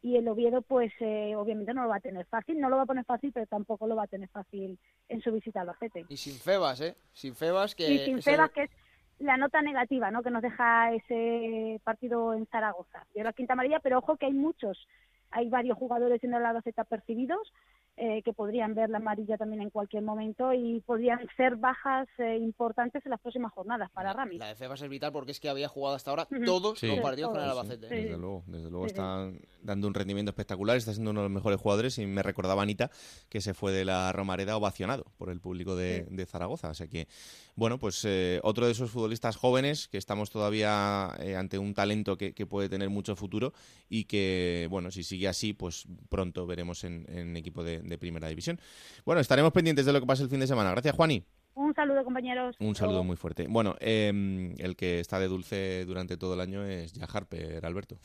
[0.02, 2.82] y el Oviedo pues eh, obviamente no lo va a tener fácil, no lo va
[2.82, 6.04] a poner fácil, pero tampoco lo va a tener fácil en su visita al Albacete.
[6.08, 6.96] Y sin Febas, ¿eh?
[7.12, 7.90] Sin Febas que...
[7.90, 8.70] Y sin Febas que es
[9.18, 10.22] la nota negativa ¿no?
[10.22, 13.06] que nos deja ese partido en Zaragoza.
[13.14, 14.86] Dio la quinta amarilla, pero ojo que hay muchos,
[15.30, 17.52] hay varios jugadores en el lado Z percibidos
[17.98, 22.36] eh, que podrían ver la amarilla también en cualquier momento y podrían ser bajas eh,
[22.36, 24.36] importantes en las próximas jornadas para Rami.
[24.36, 27.00] La defensa va a ser vital porque es que había jugado hasta ahora todos los
[27.00, 27.88] partidos con el Albacete.
[27.88, 29.30] desde luego, desde luego está
[29.62, 32.90] dando un rendimiento espectacular, está siendo uno de los mejores jugadores y me recordaba Anita
[33.30, 36.68] que se fue de la Romareda ovacionado por el público de, Zaragoza.
[36.68, 37.08] O sea que,
[37.54, 42.34] bueno, pues eh, otro de esos futbolistas jóvenes que estamos todavía ante un talento que,
[42.46, 43.54] puede tener mucho futuro
[43.88, 48.28] y que, bueno, si sigue así, pues pronto veremos en, en equipo de, de Primera
[48.28, 48.60] División.
[49.04, 50.70] Bueno, estaremos pendientes de lo que pase el fin de semana.
[50.70, 51.24] Gracias, Juani.
[51.56, 52.54] Un saludo, compañeros.
[52.60, 53.46] Un saludo muy fuerte.
[53.48, 57.96] Bueno, em, el que está de dulce durante todo el año es ya Harper, Alberto.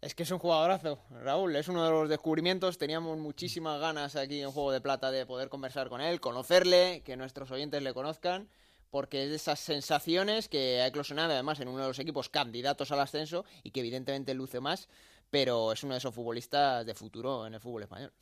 [0.00, 1.54] Es que es un jugadorazo, Raúl.
[1.54, 2.78] Es uno de los descubrimientos.
[2.78, 7.16] Teníamos muchísimas ganas aquí en Juego de Plata de poder conversar con él, conocerle, que
[7.16, 8.48] nuestros oyentes le conozcan,
[8.90, 12.90] porque es de esas sensaciones que ha eclosionado además en uno de los equipos candidatos
[12.92, 14.88] al ascenso y que evidentemente luce más
[15.30, 18.12] pero es uno de esos futbolistas de futuro en el fútbol español.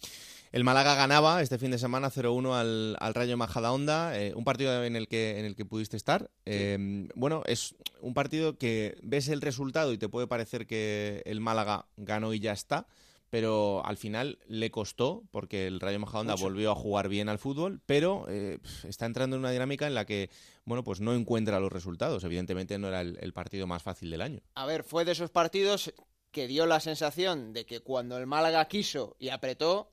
[0.52, 4.84] El Málaga ganaba este fin de semana 0-1 al, al, Rayo Majadahonda, eh, un partido
[4.84, 6.30] en el que, en el que pudiste estar.
[6.44, 11.40] Eh, bueno, es un partido que ves el resultado y te puede parecer que el
[11.40, 12.86] Málaga ganó y ya está,
[13.30, 17.80] pero al final le costó porque el Rayo Majadahonda volvió a jugar bien al fútbol,
[17.84, 20.30] pero eh, está entrando en una dinámica en la que
[20.64, 22.24] bueno, pues no encuentra los resultados.
[22.24, 24.40] Evidentemente no era el, partido más fácil del año.
[24.54, 25.92] A ver, fue de esos partidos
[26.34, 29.92] que dio la sensación de que cuando el Málaga quiso y apretó,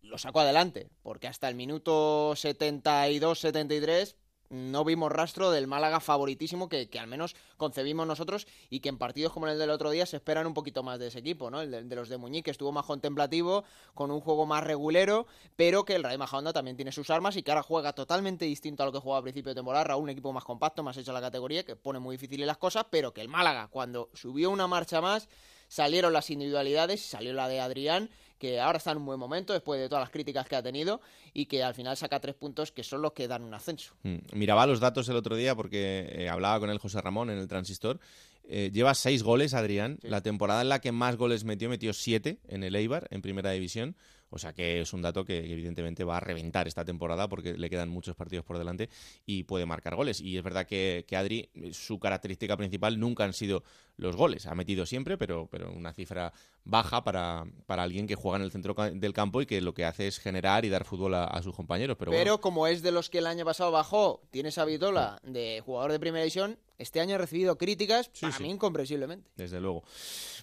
[0.00, 4.16] lo sacó adelante, porque hasta el minuto 72-73
[4.48, 9.32] no vimos rastro del Málaga favoritísimo que, al menos concebimos nosotros y que en partidos
[9.32, 11.60] como el del otro día se esperan un poquito más de ese equipo, ¿no?
[11.60, 15.84] El de, los de Muñiz, que estuvo más contemplativo, con un juego más regulero, pero
[15.84, 18.86] que el Rayo Majadahonda también tiene sus armas y que ahora juega totalmente distinto a
[18.86, 21.20] lo que jugaba a principio de temporada, un equipo más compacto, más hecho a la
[21.20, 25.02] categoría, que pone muy difíciles las cosas, pero que el Málaga, cuando subió una marcha
[25.02, 25.28] más,
[25.68, 29.80] salieron las individualidades, salió la de Adrián, que ahora está en un buen momento después
[29.80, 31.00] de todas las críticas que ha tenido
[31.32, 33.94] y que al final saca tres puntos que son los que dan un ascenso.
[34.02, 37.38] Mm, miraba los datos el otro día porque eh, hablaba con el José Ramón en
[37.38, 38.00] el transistor.
[38.46, 39.98] Eh, lleva seis goles, Adrián.
[40.02, 43.50] La temporada en la que más goles metió, metió siete en el Eibar, en primera
[43.50, 43.96] división.
[44.30, 47.70] O sea que es un dato que evidentemente va a reventar esta temporada porque le
[47.70, 48.90] quedan muchos partidos por delante
[49.24, 50.20] y puede marcar goles.
[50.20, 53.62] Y es verdad que, que Adri, su característica principal nunca han sido
[53.96, 54.46] los goles.
[54.46, 56.32] Ha metido siempre, pero, pero una cifra
[56.64, 59.84] baja para, para alguien que juega en el centro del campo y que lo que
[59.84, 61.96] hace es generar y dar fútbol a, sus compañeros.
[61.98, 65.62] Pero, pero como es de los que el año pasado bajó, tiene esa vitola de
[65.64, 69.30] jugador de primera división, este año ha recibido críticas para mí incomprensiblemente.
[69.36, 69.84] Desde luego.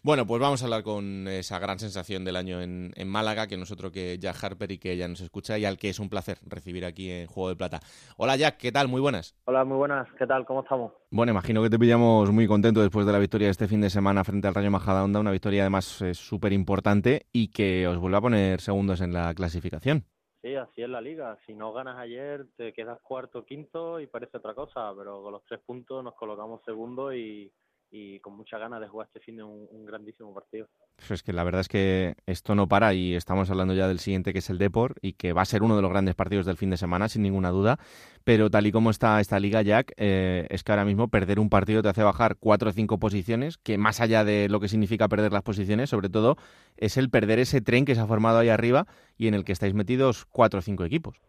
[0.04, 3.58] Bueno, pues vamos a hablar con esa gran sensación del año en, en Málaga, que
[3.58, 6.38] nosotros que Jack Harper y que ella nos escucha y al que es un placer
[6.46, 7.82] recibir aquí en Juego de Plata.
[8.18, 8.88] Hola Jack, ¿qué tal?
[8.88, 9.36] Muy buenas.
[9.46, 10.08] Hola, muy buenas.
[10.18, 10.46] ¿Qué tal?
[10.46, 10.94] ¿Cómo estamos?
[11.12, 13.90] Bueno, imagino que te pillamos muy contento después de la victoria de este fin de
[13.90, 18.18] semana frente al Rayo Majadahonda, una victoria además eh, súper importante y que os vuelve
[18.18, 20.06] a poner segundos en la clasificación.
[20.42, 21.38] Sí, así es la liga.
[21.46, 25.44] Si no ganas ayer, te quedas cuarto, quinto y parece otra cosa, pero con los
[25.46, 27.52] tres puntos nos colocamos segundo y,
[27.92, 30.68] y con mucha ganas de jugar este fin de un, grandísimo partido.
[30.96, 34.00] Pues es que la verdad es que esto no para y estamos hablando ya del
[34.00, 36.46] siguiente que es el Deport y que va a ser uno de los grandes partidos
[36.46, 37.78] del fin de semana sin ninguna duda,
[38.24, 41.50] pero tal y como está esta liga Jack, eh, es que ahora mismo perder un
[41.50, 45.10] partido te hace bajar cuatro o cinco posiciones, que más allá de lo que significa
[45.10, 46.38] perder las posiciones, sobre todo
[46.78, 48.86] es el perder ese tren que se ha formado ahí arriba
[49.18, 51.20] y en el que estáis metidos cuatro o cinco equipos.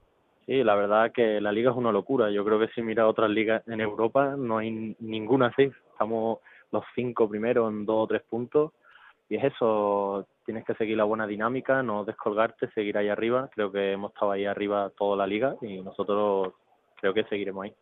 [0.47, 2.31] Sí, la verdad que la liga es una locura.
[2.31, 5.71] Yo creo que si mira otras ligas en Europa no hay ninguna así.
[5.93, 6.39] Estamos
[6.73, 8.73] los cinco primeros en dos o tres puntos.
[9.29, 13.49] Y es eso, tienes que seguir la buena dinámica, no descolgarte, seguir ahí arriba.
[13.55, 16.53] Creo que hemos estado ahí arriba toda la liga y nosotros
[17.01, 17.75] creo que seguiremos ahí.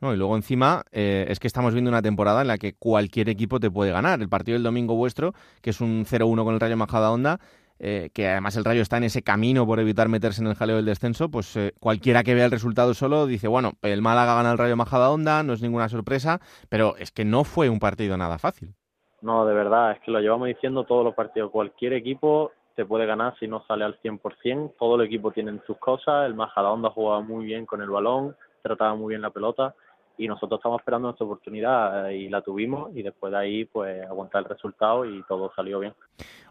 [0.00, 3.28] No, y luego encima eh, es que estamos viendo una temporada en la que cualquier
[3.28, 4.20] equipo te puede ganar.
[4.20, 7.38] El partido del domingo vuestro, que es un 0-1 con el Rayo Majadahonda,
[7.84, 10.76] eh, que además el Rayo está en ese camino por evitar meterse en el jaleo
[10.76, 14.52] del descenso, pues eh, cualquiera que vea el resultado solo dice, bueno, el Málaga gana
[14.52, 18.38] el Rayo Majadahonda, no es ninguna sorpresa, pero es que no fue un partido nada
[18.38, 18.72] fácil.
[19.20, 21.50] No, de verdad, es que lo llevamos diciendo todos los partidos.
[21.50, 24.74] Cualquier equipo te puede ganar si no sale al 100%.
[24.78, 26.26] Todo el equipo tiene sus cosas.
[26.26, 29.74] El Majadahonda jugaba muy bien con el balón, trataba muy bien la pelota
[30.22, 34.06] y nosotros estamos esperando nuestra oportunidad eh, y la tuvimos y después de ahí pues
[34.06, 35.94] aguantar el resultado y todo salió bien.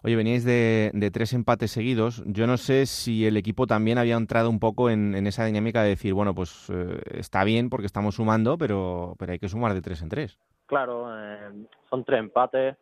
[0.03, 2.21] Oye, veníais de, tres empates seguidos.
[2.25, 5.89] Yo no sé si el equipo también había entrado un poco en, esa dinámica de
[5.89, 9.81] decir, bueno, pues eh, está bien porque estamos sumando, pero, pero hay que sumar de
[9.81, 10.38] tres en tres.
[10.65, 12.75] Claro, eh, son tres empates.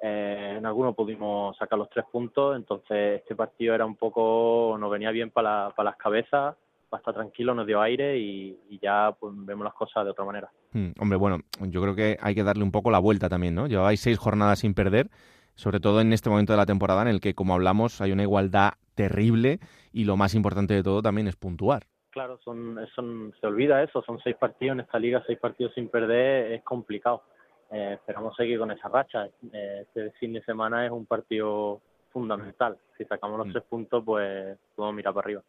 [0.00, 5.10] en algunos pudimos sacar los tres puntos, entonces este partido era un poco, nos venía
[5.10, 6.56] bien para, para las cabezas
[6.90, 10.50] para estar tranquilo, nos dio aire y, ya pues, vemos las cosas de otra manera.
[10.72, 13.66] Hmm, hombre, bueno, yo creo que hay que darle un poco la vuelta también, ¿no?
[13.66, 15.08] Llevabais seis jornadas sin perder,
[15.54, 18.24] sobre todo en este momento de la temporada en el que, como hablamos, hay una
[18.24, 19.60] igualdad terrible
[19.92, 21.84] y lo más importante de todo también es puntuar.
[22.10, 25.88] Claro, son, son, se olvida eso, son seis partidos en esta liga, seis partidos sin
[25.88, 27.22] perder, es complicado.
[27.70, 29.26] Eh, esperamos seguir con esa racha.
[29.52, 31.80] Eh, este fin de semana es un partido
[32.12, 32.76] fundamental.
[32.98, 33.52] Si sacamos los mm.
[33.52, 35.42] tres puntos, pues podemos mirar para arriba.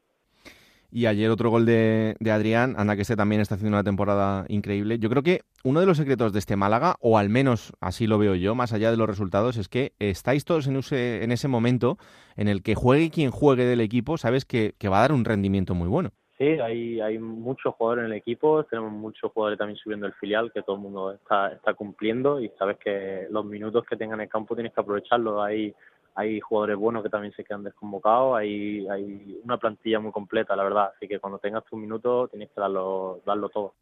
[0.91, 4.45] Y ayer otro gol de, de, Adrián, anda que este también está haciendo una temporada
[4.49, 4.99] increíble.
[4.99, 8.17] Yo creo que uno de los secretos de este Málaga, o al menos así lo
[8.17, 11.47] veo yo, más allá de los resultados, es que estáis todos en ese, en ese
[11.47, 11.97] momento
[12.35, 15.23] en el que juegue quien juegue del equipo, sabes que, que va a dar un
[15.23, 16.11] rendimiento muy bueno.
[16.41, 20.51] Sí, hay, hay muchos jugadores en el equipo, tenemos muchos jugadores también subiendo el filial,
[20.51, 24.23] que todo el mundo está, está cumpliendo y sabes que los minutos que tengan en
[24.23, 25.39] el campo tienes que aprovecharlos.
[25.39, 25.75] Hay
[26.15, 30.63] hay jugadores buenos que también se quedan desconvocados, hay, hay una plantilla muy completa, la
[30.63, 33.73] verdad, así que cuando tengas tu minuto tienes que darlo, darlo todo.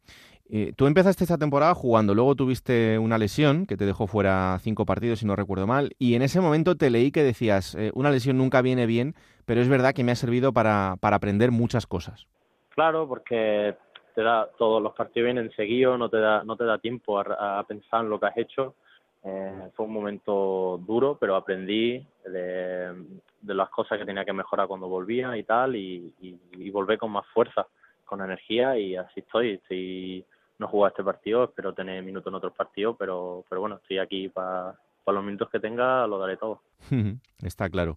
[0.48, 4.84] Eh, tú empezaste esta temporada jugando, luego tuviste una lesión que te dejó fuera cinco
[4.84, 8.10] partidos, si no recuerdo mal, y en ese momento te leí que decías, eh, una
[8.10, 9.14] lesión nunca viene bien,
[9.44, 12.26] pero es verdad que me ha servido para, para aprender muchas cosas.
[12.70, 13.76] Claro, porque
[14.14, 17.64] te da, todos los partidos vienen seguidos, no te da, no te da tiempo a
[17.68, 18.74] pensar en lo que has hecho
[19.22, 22.94] eh, fue un momento duro, pero aprendí de,
[23.42, 27.26] las cosas que tenía que mejorar cuando volvía y tal, y, y, volví con más
[27.28, 27.66] fuerza,
[28.04, 29.52] con energía, y así estoy.
[29.52, 30.24] estoy
[30.58, 34.28] no jugué este partido, espero tener minutos en otros partidos, pero, pero bueno, estoy aquí
[34.28, 34.74] para
[35.12, 36.62] los minutos que tenga lo daré todo.
[37.42, 37.96] Está claro.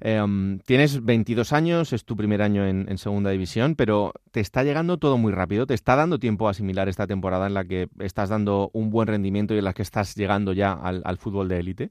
[0.00, 4.98] Em, tienes 22 años, es tu primer año en, segunda división, pero te está llegando
[4.98, 5.66] todo muy rápido.
[5.66, 9.08] ¿Te está dando tiempo a asimilar esta temporada en la que estás dando un buen
[9.08, 11.90] rendimiento y en la que estás llegando ya al, fútbol de élite?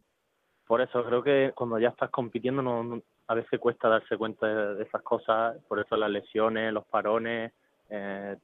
[0.67, 4.83] Por eso creo que cuando ya estás compitiendo no, a veces cuesta darse cuenta de,
[4.83, 5.57] esas cosas.
[5.67, 7.53] Por eso las lesiones, los parones,
[7.89, 8.35] eh,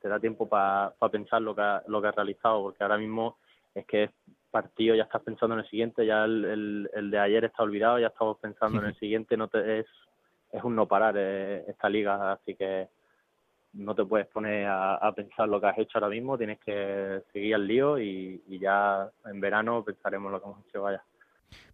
[0.00, 3.38] te da tiempo para pensar lo que, lo que has realizado, porque ahora mismo
[3.74, 4.10] es que
[4.50, 8.08] partido ya estás pensando en el siguiente, ya el, el, de ayer está olvidado, ya
[8.08, 9.86] estamos pensando en el siguiente, no te, es,
[10.52, 12.88] es un no parar eh, esta liga, así que
[13.74, 17.54] no te puedes poner a, pensar lo que has hecho ahora mismo, tienes que seguir
[17.54, 21.02] al lío y, y ya en verano pensaremos lo que hemos hecho, vaya.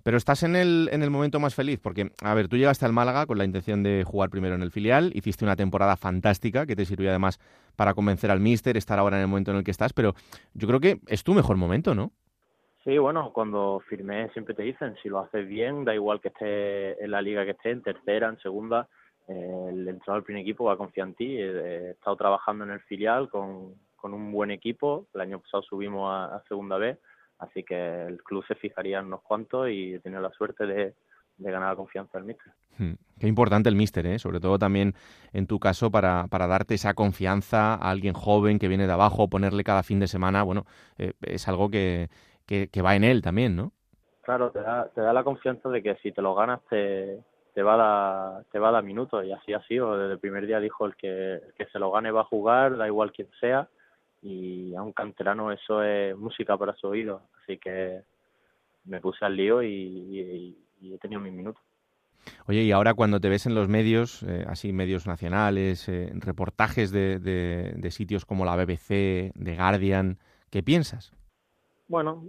[0.03, 2.93] Pero estás en el, en el momento más feliz, porque, a ver, tú llegaste al
[2.93, 6.77] Málaga con la intención de jugar primero en el filial, hiciste una temporada fantástica que
[6.77, 7.41] te sirvió además
[7.75, 10.15] para convencer al míster, estar ahora en el momento en el que estás, pero
[10.53, 12.13] yo creo que es tu mejor momento, ¿no?
[12.85, 17.03] Sí, bueno, cuando firmé siempre te dicen, si lo haces bien, da igual que esté
[17.03, 18.89] en la liga que esté, en tercera, en segunda,
[19.27, 21.37] el entrenador del primer equipo va a confiar en ti.
[21.39, 26.11] He, estado trabajando en el filial con, con, un buen equipo, el año pasado subimos
[26.13, 26.99] a, segunda vez,
[27.39, 30.95] así que el club se fijaría en unos cuantos y he tenido la suerte de,
[31.39, 32.53] de ganar la confianza del míster.
[32.77, 34.19] Hmm, qué importante el míster, ¿eh?
[34.19, 34.95] sobre todo también
[35.33, 39.29] en tu caso para, para darte esa confianza a alguien joven que viene de abajo,
[39.29, 40.67] ponerle cada fin de semana, bueno,
[40.99, 42.11] eh, es algo que,
[42.47, 43.73] que, va en él también, ¿no?
[44.23, 47.21] Claro, te da, te da la confianza de que si te lo ganas te,
[47.55, 49.99] te va a dar, te va a dar minutos y así ha sido.
[49.99, 52.87] Desde el primer día dijo el que, que se lo gane va a jugar, da
[52.87, 53.69] igual quién sea
[54.25, 57.23] y a un canterano eso es música para su oído.
[57.43, 58.01] Así que
[58.85, 61.63] me puse al lío y, he tenido mis minutos.
[62.47, 66.91] Oye, y ahora cuando te ves en los medios, eh, así medios nacionales, eh, reportajes
[66.91, 70.19] de, de, de, sitios como la BBC, de Guardian,
[70.51, 71.13] ¿qué piensas?
[71.87, 72.25] Bueno,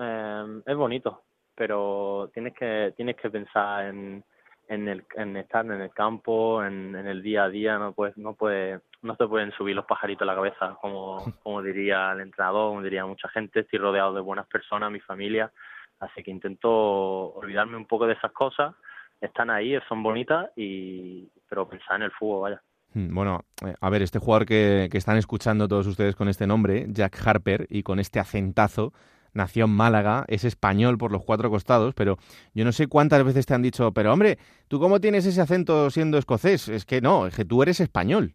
[0.00, 1.22] eh, es bonito,
[1.54, 4.24] pero tienes que tienes que pensar en,
[4.68, 8.16] en, el, en estar en el campo, en, en el día a día, no puedes,
[8.16, 12.20] no puede, no te pueden subir los pajaritos a la cabeza, como, como diría el
[12.20, 15.50] entrenador, como diría mucha gente, estoy rodeado de buenas personas, mi familia,
[15.98, 18.74] así que intento olvidarme un poco de esas cosas,
[19.20, 22.62] están ahí, son bonitas, y pero pensar en el fútbol, vaya.
[22.94, 26.86] Hmm, bueno, eh, a ver, este jugador que, están escuchando todos ustedes con este nombre,
[26.88, 28.92] Jack Harper, y con este acentazo,
[29.32, 32.18] nació en Málaga, es español por los cuatro costados, pero
[32.52, 35.88] yo no sé cuántas veces te han dicho, pero hombre, ¿tú cómo tienes ese acento
[35.90, 36.68] siendo escocés?
[36.68, 38.34] Es que no, es que tú eres español.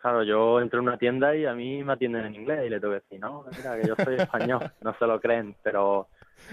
[0.00, 2.80] Claro, yo entro en una tienda y a mí me atienden en inglés y le
[2.80, 6.08] tengo que decir, no, mira, que yo soy español, no se lo creen, pero,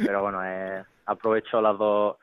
[0.06, 2.18] pero bueno, eh, aprovecho las dos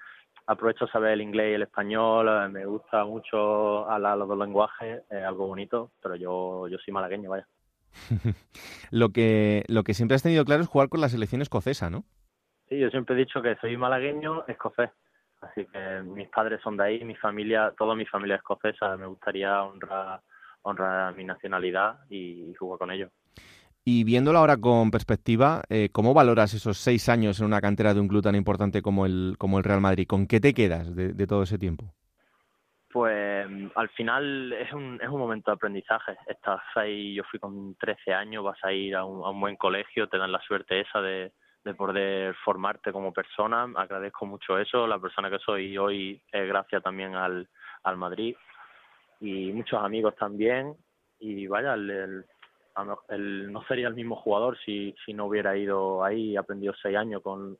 [0.46, 5.02] aprovecho saber el inglés y el español, eh, me gusta mucho hablar los dos lenguajes,
[5.10, 7.46] es algo bonito, pero yo, yo soy malagueño, vaya.
[8.90, 12.04] lo, que, lo que siempre has tenido claro es jugar con la selección escocesa, ¿no?
[12.68, 14.90] Sí, yo siempre he dicho que soy malagueño escocés,
[15.40, 19.06] así que mis padres son de ahí, mi familia, toda mi familia es escocesa, me
[19.06, 20.20] gustaría honrar,
[20.62, 23.10] honrar mi nacionalidad y jugar con ellos.
[23.84, 28.00] Y viéndolo ahora con perspectiva, eh, ¿cómo valoras esos seis años en una cantera de
[28.00, 30.06] un club tan importante como el, como el Real Madrid?
[30.06, 31.92] ¿Con qué te quedas de, todo ese tiempo?
[32.90, 36.16] Pues al final es un, es un momento de aprendizaje.
[36.26, 39.56] Estás ahí, yo fui con 13 años, vas a ir a un, a un buen
[39.56, 41.32] colegio, te dan la suerte esa de,
[41.64, 43.66] de poder formarte como persona.
[43.74, 44.86] Agradezco mucho eso.
[44.86, 47.48] La persona que soy hoy es gracias también al,
[47.82, 48.36] al Madrid
[49.20, 50.76] y muchos amigos también.
[51.18, 52.26] Y vaya, el,
[52.76, 57.22] no sería el mismo jugador si, si no hubiera ido ahí y aprendido seis años
[57.22, 57.56] con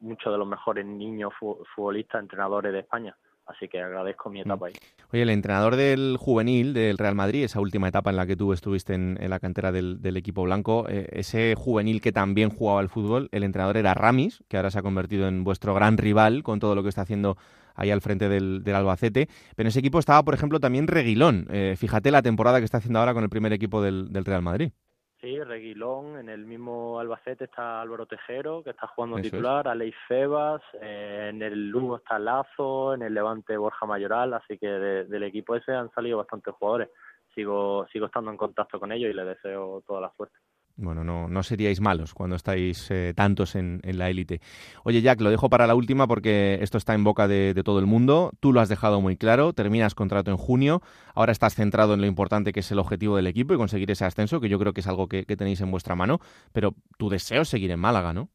[0.00, 1.32] muchos de los mejores niños
[1.74, 3.16] futbolistas, entrenadores de España
[3.48, 4.74] así que agradezco mi etapa ahí.
[5.12, 8.52] Oye, el entrenador del juvenil del Real Madrid, esa última etapa en la que tú
[8.52, 13.28] estuviste en, la cantera del, equipo blanco, eh, ese juvenil que también jugaba al fútbol,
[13.32, 16.74] el entrenador era Ramis, que ahora se ha convertido en vuestro gran rival con todo
[16.74, 17.36] lo que está haciendo
[17.74, 19.28] ahí al frente del, Albacete.
[19.56, 21.46] Pero en ese equipo estaba, por ejemplo, también Reguilón.
[21.50, 24.72] Eh, fíjate la temporada que está haciendo ahora con el primer equipo del Real Madrid.
[25.20, 30.62] Sí, Reguilón, en el mismo Albacete está Álvaro Tejero, que está jugando titular, Aleix Febas,
[30.80, 35.56] eh, en el Lugo está Lazo, en el Levante Borja Mayoral, así que del equipo
[35.56, 36.90] ese han salido bastantes jugadores.
[37.34, 40.38] Sigo, sigo estando en contacto con ellos y les deseo toda la suerte.
[40.80, 44.40] Bueno, no, no seríais malos cuando estáis eh, tantos en, la élite.
[44.84, 47.86] Oye, Jack, lo dejo para la última porque esto está en boca de, todo el
[47.86, 48.30] mundo.
[48.38, 50.80] Tú lo has dejado muy claro, terminas contrato en junio.
[51.16, 54.04] Ahora estás centrado en lo importante que es el objetivo del equipo y conseguir ese
[54.04, 56.20] ascenso, que yo creo que es algo que, tenéis en vuestra mano.
[56.52, 58.28] Pero tu deseo es seguir en Málaga, ¿no?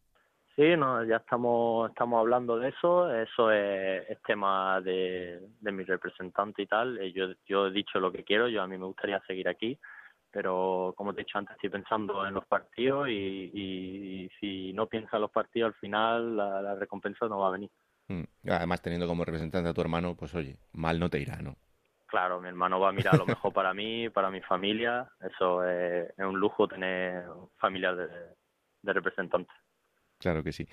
[0.58, 3.10] Sí, no, ya estamos, estamos hablando de eso.
[3.10, 6.98] Eso es, tema de, de, mi representante y tal.
[6.98, 8.50] Eh, yo, yo he dicho lo que quiero.
[8.50, 9.80] Yo a mí me gustaría seguir aquí
[10.34, 15.14] pero como te he dicho antes, estoy pensando en los partidos y, si no piensas
[15.14, 17.70] en los partidos, al final la, recompensa no va a venir.
[18.08, 18.24] Mm.
[18.50, 21.56] Además, teniendo como representante a tu hermano, pues oye, mal no te irá, ¿no?
[22.08, 25.08] Claro, mi hermano va a mirar lo mejor para mí, para mi familia.
[25.22, 27.26] Eso es, un lujo tener
[27.58, 28.08] familia de,
[28.82, 29.56] de representantes.
[30.24, 30.66] Claro que sí.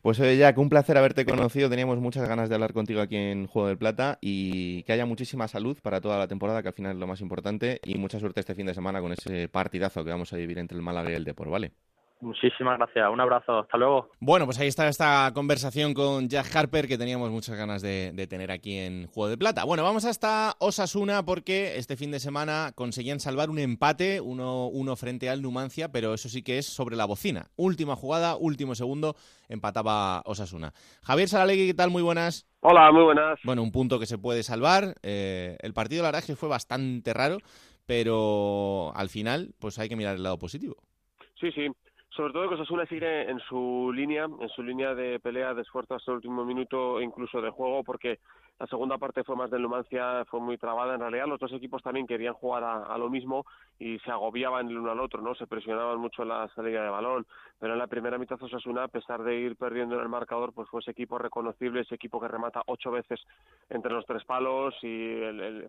[0.00, 1.68] Pues oye, Jack, un placer haberte conocido.
[1.68, 5.48] Teníamos muchas ganas de hablar contigo aquí en Juego del Plata y que haya muchísima
[5.48, 8.38] salud para toda la temporada, que al final es lo más importante, y mucha suerte
[8.38, 11.14] este fin de semana con ese partidazo que vamos a vivir entre el Málaga y
[11.14, 11.72] el Depor, ¿vale?
[12.22, 14.10] Muchísimas gracias, un abrazo, hasta luego.
[14.20, 18.52] Bueno, pues ahí está esta conversación con Jack Harper que teníamos muchas ganas de, tener
[18.52, 19.64] aquí en Juego de Plata.
[19.64, 24.94] Bueno, vamos hasta Osasuna porque este fin de semana conseguían salvar un empate, uno, uno
[24.94, 27.46] frente al Numancia, pero eso sí que es sobre la bocina.
[27.56, 29.16] Última jugada, último segundo,
[29.48, 30.70] empataba Osasuna.
[31.02, 31.90] Javier Saralegui, ¿qué tal?
[31.90, 32.48] Muy buenas.
[32.60, 33.40] Hola, muy buenas.
[33.42, 34.94] Bueno, un punto que se puede salvar.
[35.02, 37.38] Eh, el partido, la verdad, es que fue bastante raro,
[37.84, 40.76] pero al final, pues hay que mirar el lado positivo.
[41.40, 41.66] Sí, sí
[42.16, 45.94] sobre todo que Osasuna sigue en su línea, en su línea de pelea, de esfuerzo
[45.94, 48.18] hasta el último minuto, incluso de juego, porque
[48.58, 50.94] la segunda parte fue más de Numancia, fue muy trabada.
[50.94, 53.46] En realidad, los dos equipos también querían jugar a, lo mismo
[53.78, 55.34] y se agobiaban el uno al otro, ¿no?
[55.34, 57.26] Se presionaban mucho en la salida de balón.
[57.62, 60.68] Pero en la primera mitad, Osasuna, a pesar de ir perdiendo en el marcador, pues
[60.68, 63.20] fue ese equipo reconocible, ese equipo que remata ocho veces
[63.70, 65.20] entre los tres palos y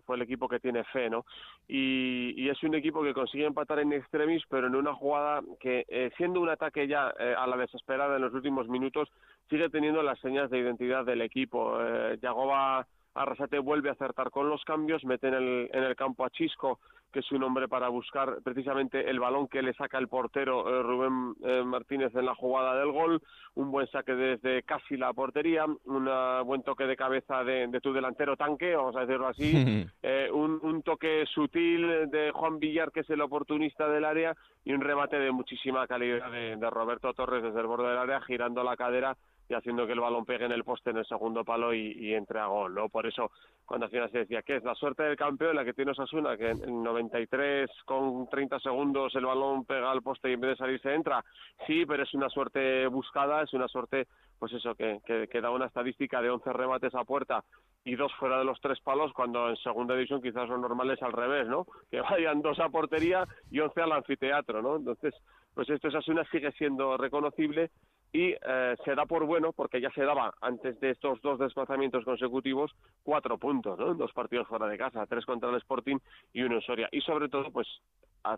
[0.04, 1.24] fue el equipo que tiene fe, ¿no?
[1.68, 6.10] Y, es un equipo que consigue empatar en extremis, pero en una jugada que, eh,
[6.16, 9.08] siendo un ataque ya eh, a la desesperada en los últimos minutos,
[9.48, 11.80] sigue teniendo las señas de identidad del equipo.
[11.80, 16.24] Eh, Yagoba Arrasate vuelve a acertar con los cambios, mete en el, en el campo
[16.24, 16.80] a Chisco,
[17.14, 20.82] que es un hombre para buscar precisamente el balón que le saca el portero eh,
[20.82, 23.22] Rubén eh, Martínez en la jugada del gol,
[23.54, 26.10] un buen saque desde casi la portería, un
[26.44, 30.82] buen toque de cabeza de, tu delantero tanque, vamos a decirlo así, eh, un, un,
[30.82, 34.34] toque sutil de Juan Villar, que es el oportunista del área,
[34.64, 38.20] y un remate de muchísima calidad de, de Roberto Torres desde el borde del área,
[38.22, 39.16] girando la cadera
[39.48, 42.38] y haciendo que el balón pegue en el poste en el segundo palo y, entre
[42.40, 42.88] a gol, ¿no?
[42.88, 43.30] Por eso,
[43.66, 46.50] cuando al se decía que es la suerte del campeón la que tiene Osasuna, que
[46.50, 50.94] en 93 con 30 segundos el balón pega al poste y en vez de salirse
[50.94, 51.24] entra,
[51.66, 54.06] sí, pero es una suerte buscada, es una suerte,
[54.38, 57.44] pues eso, que, que, da una estadística de 11 remates a puerta
[57.84, 61.12] y dos fuera de los tres palos, cuando en segunda división quizás son normales al
[61.12, 61.66] revés, ¿no?
[61.90, 64.76] Que vayan dos a portería y 11 al anfiteatro, ¿no?
[64.76, 65.14] Entonces,
[65.54, 67.70] pues esto Osasuna sigue siendo reconocible
[68.14, 72.04] y eh, se da por bueno, porque ya se daba antes de estos dos desplazamientos
[72.04, 72.70] consecutivos,
[73.02, 73.92] cuatro puntos, ¿no?
[73.94, 75.98] Dos partidos fuera de casa, tres contra el Sporting
[76.32, 76.88] y uno en Soria.
[76.92, 77.66] Y sobre todo, pues,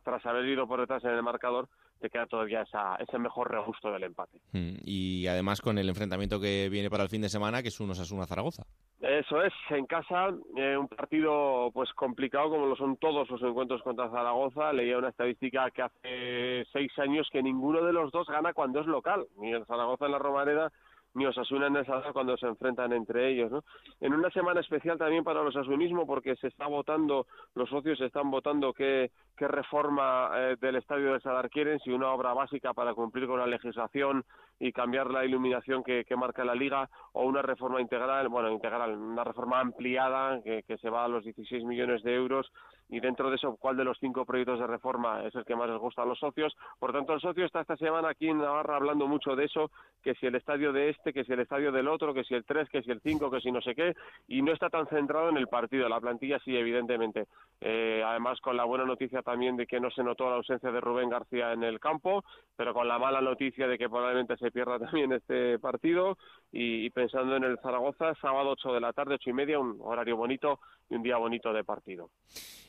[0.03, 1.69] tras haber ido por detrás en el marcador,
[2.01, 4.41] te queda todavía esa, ese mejor regusto del empate.
[4.53, 7.79] Mm, y además con el enfrentamiento que viene para el fin de semana, que es
[7.79, 8.65] un Osasuna Zaragoza.
[9.01, 13.83] Eso es, en casa, eh, un partido pues complicado como lo son todos los encuentros
[13.83, 14.73] contra Zaragoza.
[14.73, 18.87] Leía una estadística que hace seis años que ninguno de los dos gana cuando es
[18.87, 20.73] local, ni el Zaragoza en la Romareda
[21.17, 23.51] ni Osasuna en el Sadar cuando se enfrentan entre ellos.
[23.51, 23.65] ¿no?
[24.01, 28.31] En una semana especial también para los asunismo porque se está votando, los socios están
[28.31, 32.93] votando qué, qué reforma eh, del estadio del Sadar quieren, si una obra básica para
[32.93, 34.25] cumplir con la legislación
[34.59, 38.97] y cambiar la iluminación que, que marca la liga o una reforma integral, bueno, integral,
[38.97, 42.51] una reforma ampliada que, que se va a los 16 millones de euros
[42.89, 45.69] y dentro de eso cuál de los cinco proyectos de reforma es el que más
[45.69, 46.57] les gusta a los socios.
[46.79, 49.71] Por tanto, el socio está esta semana aquí en Navarra hablando mucho de eso,
[50.03, 52.45] que si el estadio de este, que si el estadio del otro, que si el
[52.45, 53.95] 3, que si el 5, que si no sé qué,
[54.29, 55.89] y no está tan centrado en el partido.
[55.89, 57.27] La plantilla sí, evidentemente.
[57.61, 60.81] Eh, además, con la buena noticia también de que no se notó la ausencia de
[60.81, 62.25] Rubén García en el campo,
[62.57, 66.19] pero con la mala noticia de que probablemente se pierda también este partido
[66.53, 69.79] y, y pensando en el Zaragoza, sábado 8 de la tarde, ocho y media, un
[69.81, 72.11] horario bonito y un día bonito de partido.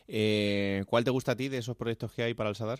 [0.07, 2.79] Eh, ¿Cuál te gusta a ti de esos proyectos que hay para el Sadar?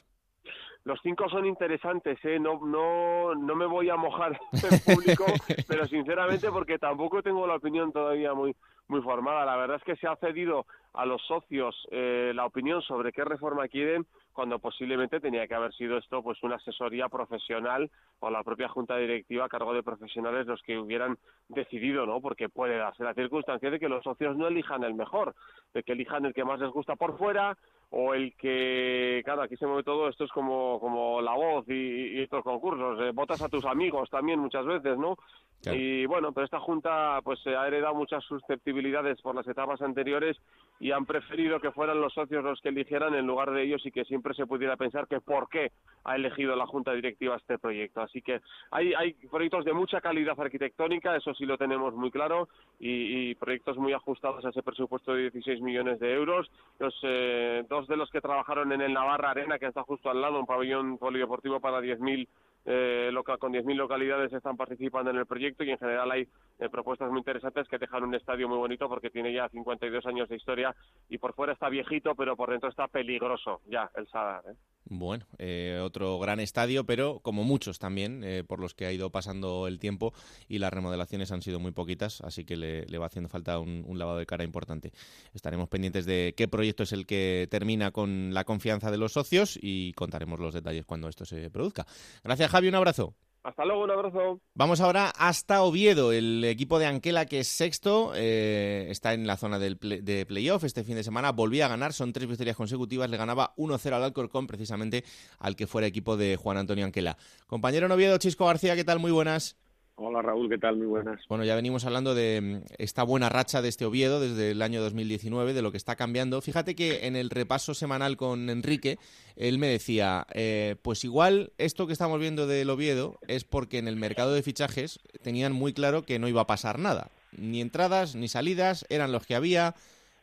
[0.84, 2.40] Los cinco son interesantes, ¿eh?
[2.40, 5.26] no, no, no me voy a mojar en público,
[5.68, 8.56] pero sinceramente porque tampoco tengo la opinión todavía muy,
[8.88, 9.46] muy formada.
[9.46, 13.24] La verdad es que se ha cedido a los socios eh, la opinión sobre qué
[13.24, 18.44] reforma quieren cuando posiblemente tenía que haber sido esto pues una asesoría profesional o la
[18.44, 21.18] propia junta directiva a cargo de profesionales los que hubieran
[21.50, 22.22] decidido, ¿no?
[22.22, 25.36] Porque puede darse la circunstancia de que los socios no elijan el mejor,
[25.74, 27.58] de que elijan el que más les gusta por fuera
[27.90, 32.22] o el que, claro, aquí se mueve todo, esto es como, como la voz y,
[32.22, 35.18] estos concursos, eh, votas a tus amigos también muchas veces, ¿no?
[35.66, 40.38] Y bueno, pero esta Junta pues ha heredado muchas susceptibilidades por las etapas anteriores
[40.80, 43.92] y han preferido que fueran los socios los que eligieran en lugar de ellos y
[43.92, 45.72] que siempre se pudiera pensar que por qué
[46.04, 48.02] ha elegido la Junta Directiva este proyecto.
[48.02, 48.40] Así que
[48.72, 52.48] hay, hay proyectos de mucha calidad arquitectónica, eso sí lo tenemos muy claro,
[52.80, 56.50] y, y proyectos muy ajustados a ese presupuesto de 16 millones de euros.
[56.80, 60.22] Los eh, dos de los que trabajaron en el Navarra Arena, que está justo al
[60.22, 62.28] lado, un pabellón polideportivo para 10.000
[62.70, 66.28] eh, local, con 10.000 localidades están participando en el proyecto y en general hay
[66.60, 70.28] eh, propuestas muy interesantes que dejan un estadio muy bonito porque tiene ya 52 años
[70.28, 70.76] de historia
[71.08, 74.44] y por fuera está viejito pero por dentro está peligroso ya el Sadar.
[74.50, 74.56] ¿eh?
[74.90, 79.10] Bueno, eh, otro gran estadio, pero como muchos también, eh, por los que ha ido
[79.12, 80.14] pasando el tiempo
[80.48, 83.84] y las remodelaciones han sido muy poquitas, así que le, le va haciendo falta un,
[83.86, 84.94] un, lavado de cara importante.
[85.34, 89.60] Estaremos pendientes de qué proyecto es el que termina con la confianza de los socios
[89.62, 91.86] y contaremos los detalles cuando esto se produzca.
[92.24, 93.14] Gracias, un abrazo.
[93.48, 94.42] Hasta luego, un abrazo.
[94.56, 99.38] Vamos ahora hasta Oviedo, el equipo de Anquela que es sexto, eh, está en la
[99.38, 102.58] zona del play, de playoff este fin de semana, volvía a ganar, son tres victorias
[102.58, 105.06] consecutivas, le ganaba 1-0 al Alcorcón, precisamente
[105.40, 107.18] al que fuera equipo de Juan Antonio Anquela.
[107.46, 109.00] Compañero en Oviedo, Chisco García, ¿qué tal?
[109.00, 109.56] Muy buenas.
[110.00, 110.78] Hola Raúl, ¿qué tal?
[110.78, 111.22] Muy buenas.
[111.28, 114.80] Bueno, ya venimos hablando de mm, esta buena racha de este Oviedo desde el año
[114.80, 116.40] 2019, de lo que está cambiando.
[116.40, 119.00] Fíjate que en el repaso semanal con Enrique,
[119.36, 123.88] él me decía, eh, pues igual esto que estamos viendo del Oviedo es porque en
[123.88, 127.10] el mercado de fichajes tenían muy claro que no iba a pasar nada.
[127.32, 129.74] Ni entradas ni salidas, eran los que había.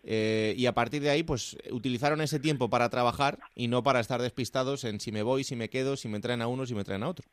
[0.05, 3.99] Eh, y a partir de ahí, pues utilizaron ese tiempo para trabajar y no para
[3.99, 6.77] estar despistados en si me voy, si me quedo, si me traen a uno, si
[6.77, 7.27] me traen a otro.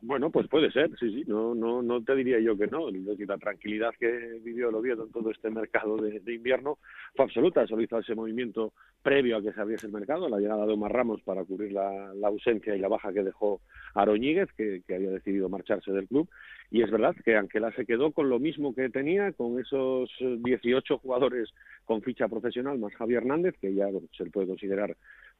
[0.00, 2.90] Bueno, pues puede ser, sí, sí, no, no, no te diría yo que no.
[2.90, 6.78] La tranquilidad que vivió el Oviedo en todo este mercado de, invierno
[7.14, 7.66] fue absoluta.
[7.66, 8.72] Solo hizo ese movimiento
[9.02, 12.12] previo a que se abriese el mercado, la llegada de Omar Ramos para cubrir la,
[12.14, 13.60] la ausencia y la baja que dejó
[13.94, 16.28] Aroñíguez, que, que había decidido marcharse del club.
[16.70, 20.98] Y es verdad que Anquela se quedó con lo mismo que tenía, con esos 18
[20.98, 21.50] jugadores
[21.84, 24.96] con ficha profesional, más Javier Hernández, que ya se puede considerar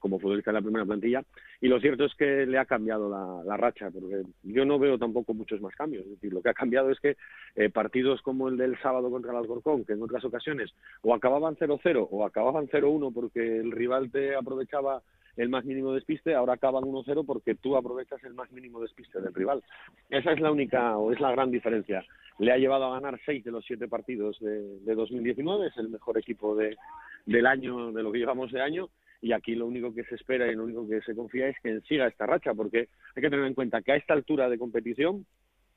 [0.07, 1.25] como futbolista en la primera plantilla.
[1.61, 5.35] Y lo cierto es que le ha cambiado la, racha, porque yo no veo tampoco
[5.35, 6.05] muchos más cambios.
[6.05, 7.17] Es decir, lo que ha cambiado es que
[7.57, 11.57] eh, partidos como el del sábado contra el Alcorcón, que en otras ocasiones o acababan
[11.57, 15.03] 0-0 o acababan 0-1 porque el rival te aprovechaba
[15.37, 19.35] el más mínimo despiste, ahora acaban 1-0 porque tú aprovechas el más mínimo despiste del
[19.35, 19.63] rival.
[20.09, 22.05] Esa es la única o es la gran diferencia.
[22.39, 25.89] Le ha llevado a ganar seis de los siete partidos de, de 2019, es el
[25.89, 26.77] mejor equipo de,
[27.27, 28.89] del año, de lo que llevamos de año,
[29.21, 31.81] y aquí lo único que se espera y lo único que se confía es que
[31.83, 35.27] siga esta racha, porque hay que tener en cuenta que a esta altura de competición,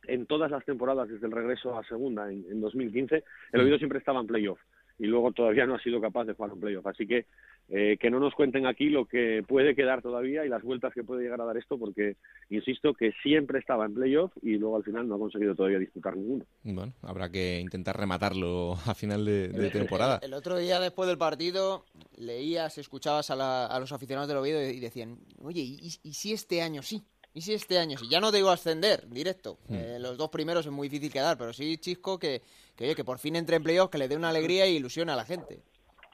[0.04, 4.00] en todas las temporadas desde el regreso a segunda en, en 2015, el Oviedo siempre
[4.00, 4.60] estaba en playoff
[5.00, 6.86] y luego todavía no ha sido capaz de jugar un playoff.
[6.86, 7.26] Así que
[7.70, 11.04] eh, que no nos cuenten aquí lo que puede quedar todavía y las vueltas que
[11.04, 12.18] puede llegar a dar esto, porque
[12.50, 16.18] insisto que siempre estaba en playoff y luego al final no ha conseguido todavía disputar
[16.18, 16.46] ninguno.
[16.64, 20.20] Bueno, habrá que intentar rematarlo a final de, de temporada.
[20.22, 21.86] El, el, otro día después del partido
[22.18, 26.34] leías, escuchabas a, la, a los aficionados del Oviedo y decían, oye, ¿y, ¿y, si
[26.34, 27.04] este año sí?
[27.40, 28.06] ¿Y si este año sí?
[28.10, 29.60] Ya no te digo ascender directo.
[29.70, 29.74] Mm.
[29.74, 32.42] Eh, los dos primeros es muy difícil quedar, pero sí, Chisco, que,
[32.76, 35.16] que, oye, que por fin entre en que le dé una alegría e ilusión a
[35.16, 35.60] la gente.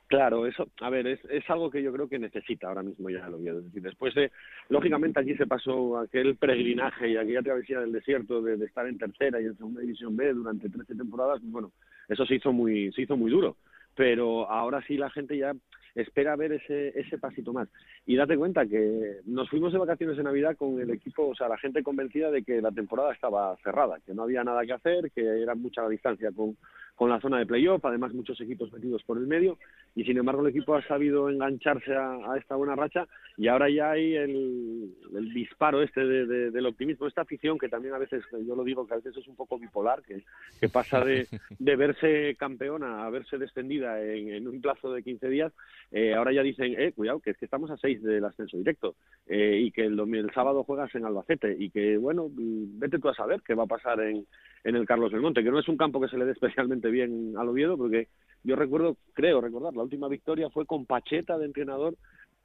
[0.06, 3.26] Claro, eso, a ver, es, es algo que yo creo que necesita ahora mismo ya
[3.26, 3.58] el Oviedo.
[3.58, 4.32] Es decir, después de,
[4.70, 9.00] lógicamente allí se pasó aquel peregrinaje y aquella travesía del desierto de, de estar en
[9.00, 11.72] tercera y en segunda división B durante 13 temporadas, pues bueno,
[12.08, 13.58] eso se hizo muy, se hizo muy duro.
[13.96, 15.56] Pero ahora sí la gente ya
[15.96, 17.68] espera ver ese, ese pasito más.
[18.06, 21.48] Y date cuenta que nos fuimos de vacaciones de Navidad con el equipo, o sea,
[21.48, 25.12] la gente convencida de que la temporada estaba cerrada, que no había nada que hacer,
[25.12, 26.58] que era mucha la distancia con,
[26.96, 29.58] con la zona de playoff, además muchos equipos metidos por el medio,
[29.96, 33.91] y sin embargo el equipo ha sabido engancharse a, esta buena racha y ahora ya
[33.91, 38.24] hay el, el disparo este de, de, del optimismo, esta afición que también a veces,
[38.46, 40.24] yo lo digo que a veces es un poco bipolar, que,
[40.70, 41.28] pasa de,
[41.60, 45.54] verse campeona a verse descendida en, en un plazo de 15 días,
[45.91, 48.96] eh, ahora ya dicen, eh, cuidado, que es que estamos a 6 del ascenso directo
[49.28, 53.16] eh, y que el, el sábado juegas en Albacete y que, bueno, vete tú a
[53.16, 54.26] saber qué va a pasar en,
[54.66, 57.34] en el Carlos Belmonte, que no es un campo que se le dé especialmente bien
[57.38, 58.09] al Oviedo, porque
[58.43, 61.95] yo recuerdo, creo recordar, la última victoria fue con Pacheta de entrenador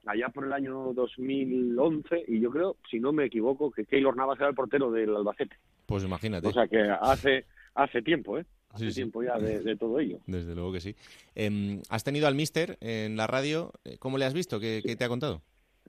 [0.06, 4.38] allá por el año 2011 y yo creo, si no me equivoco, que Keylor Navas
[4.38, 5.56] era el portero del Albacete.
[5.86, 6.46] Pues imagínate.
[6.46, 7.44] O sea que hace
[7.74, 8.44] hace tiempo, ¿eh?
[8.70, 8.96] Hace Sí, sí.
[9.00, 10.18] tiempo ya de, de todo ello.
[10.26, 10.94] Desde luego que sí.
[11.34, 13.72] Em, ¿Has tenido al mister en la radio?
[13.98, 14.60] ¿Cómo le has visto?
[14.60, 15.42] ¿Qué, qué te ha contado?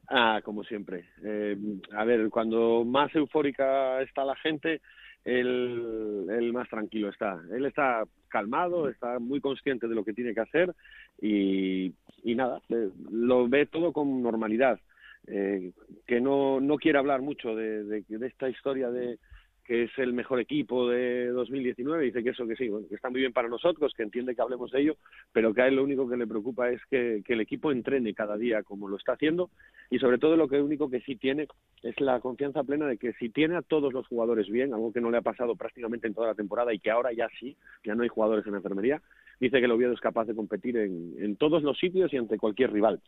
[0.09, 1.05] Ah, como siempre.
[1.23, 1.55] Eh,
[1.95, 4.81] a ver, cuando más eufórica está la gente,
[5.25, 7.39] él, más tranquilo está.
[7.51, 10.73] Él está calmado, está muy consciente de lo que tiene que hacer
[11.21, 11.93] y,
[12.23, 14.79] nada, eh, lo ve todo con normalidad.
[15.27, 15.71] Eh,
[16.07, 19.19] que no, no quiere hablar mucho de, de, esta historia de
[19.63, 23.11] que es el mejor equipo de 2019, dice que eso que sí, bueno, que está
[23.11, 24.97] muy bien para nosotros, que entiende que hablemos de ello,
[25.31, 28.35] pero que a él lo único que le preocupa es que el equipo entrene cada
[28.35, 29.51] día como lo está haciendo
[29.91, 31.47] y sobre todo lo que único que sí tiene
[31.83, 35.01] es la confianza plena de que si tiene a todos los jugadores bien, algo que
[35.01, 37.93] no le ha pasado prácticamente en toda la temporada y que ahora ya sí, ya
[37.93, 39.01] no hay jugadores en la enfermería,
[39.41, 42.37] dice que el Oviedo es capaz de competir en, en todos los sitios y ante
[42.37, 43.01] cualquier rival.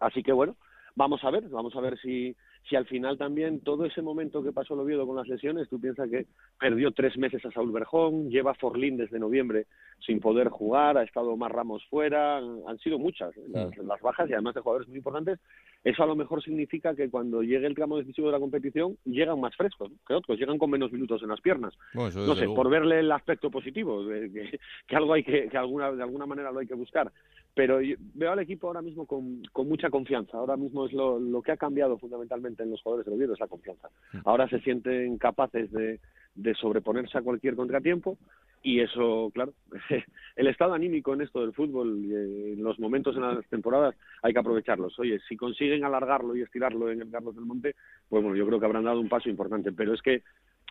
[0.00, 0.56] Así que bueno,
[0.94, 2.34] vamos a ver, vamos a ver si,
[2.68, 5.80] si al final también todo ese momento que pasó el Oviedo con las lesiones, tú
[5.80, 6.26] piensas que
[6.58, 9.66] perdió tres meses a Saúl Berjón, lleva Forlín desde noviembre
[10.04, 13.42] sin poder jugar, ha estado más Ramos fuera, han, sido muchas ¿eh?
[13.48, 15.38] las, las, bajas y además de jugadores muy importantes.
[15.84, 19.40] Eso a lo mejor significa que cuando llegue el tramo decisivo de la competición llegan
[19.40, 21.74] más frescos que otros, llegan con menos minutos en las piernas.
[21.92, 22.54] Bueno, no sé, luego.
[22.54, 26.26] por verle el aspecto positivo, de, que, que, algo hay que, que alguna, de alguna
[26.26, 27.10] manera lo hay que buscar
[27.54, 27.80] pero
[28.14, 30.38] veo al equipo ahora mismo con, con mucha confianza.
[30.38, 33.40] Ahora mismo es lo, lo, que ha cambiado fundamentalmente en los jugadores del Oviedo, es
[33.40, 33.88] la confianza.
[34.24, 36.00] Ahora se sienten capaces de,
[36.34, 38.16] de sobreponerse a cualquier contratiempo
[38.62, 39.52] y eso, claro,
[40.36, 44.32] el estado anímico en esto del fútbol, y en los momentos en las temporadas, hay
[44.32, 44.96] que aprovecharlos.
[45.00, 47.74] Oye, si consiguen alargarlo y estirarlo en el Carlos del Monte,
[48.08, 50.22] pues bueno, yo creo que habrán dado un paso importante, pero es que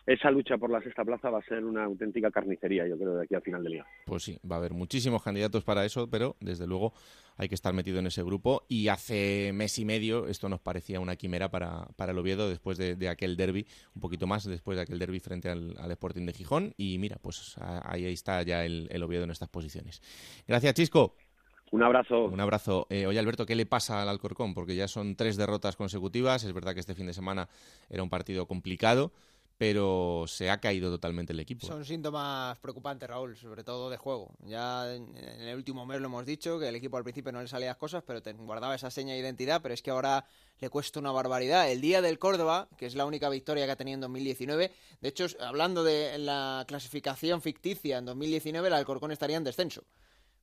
[0.06, 3.24] esa lucha por la sexta plaza va a ser una auténtica carnicería, yo creo, de
[3.24, 3.86] aquí al final del día.
[4.06, 6.92] Pues sí, va a haber muchísimos candidatos para eso, pero desde luego
[7.36, 8.64] hay que estar metido en ese grupo.
[8.68, 12.78] Y hace mes y medio esto nos parecía una quimera para, para el Oviedo después
[12.78, 16.26] de, de aquel derby, un poquito más después de aquel derby frente al, al, Sporting
[16.26, 16.74] de Gijón.
[16.76, 20.02] Y mira, pues ahí está ya el, el Oviedo en estas posiciones.
[20.48, 21.14] Gracias, Chisco.
[21.70, 22.26] Un abrazo.
[22.26, 22.86] Un abrazo.
[22.90, 24.52] Eh, oye, Alberto, ¿qué le pasa al Alcorcón?
[24.52, 26.44] Porque ya son tres derrotas consecutivas.
[26.44, 27.48] Es verdad que este fin de semana
[27.88, 29.10] era un partido complicado
[29.62, 31.68] pero se ha caído totalmente el equipo.
[31.68, 34.34] Son síntomas preocupantes, Raúl, sobre todo de juego.
[34.40, 37.46] Ya en el último mes lo hemos dicho, que el equipo al principio no le
[37.46, 40.26] salía las cosas, pero guardaba esa seña de identidad, pero es que ahora
[40.58, 41.70] le cuesta una barbaridad.
[41.70, 45.08] El día del Córdoba, que es la única victoria que ha tenido en 2019, de
[45.08, 49.84] hecho, hablando de la clasificación ficticia en 2019, el Alcorcón estaría en descenso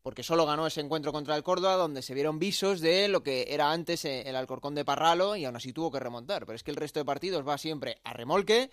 [0.01, 3.47] porque solo ganó ese encuentro contra el Córdoba, donde se vieron visos de lo que
[3.49, 6.45] era antes el Alcorcón de Parralo y aún así tuvo que remontar.
[6.45, 8.69] Pero es que el resto de partidos va siempre a remolque,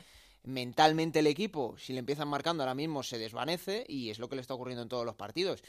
[0.47, 4.37] mentalmente el equipo, si le empiezan marcando ahora mismo, se desvanece y es lo que
[4.37, 5.63] le está ocurriendo en todos los partidos.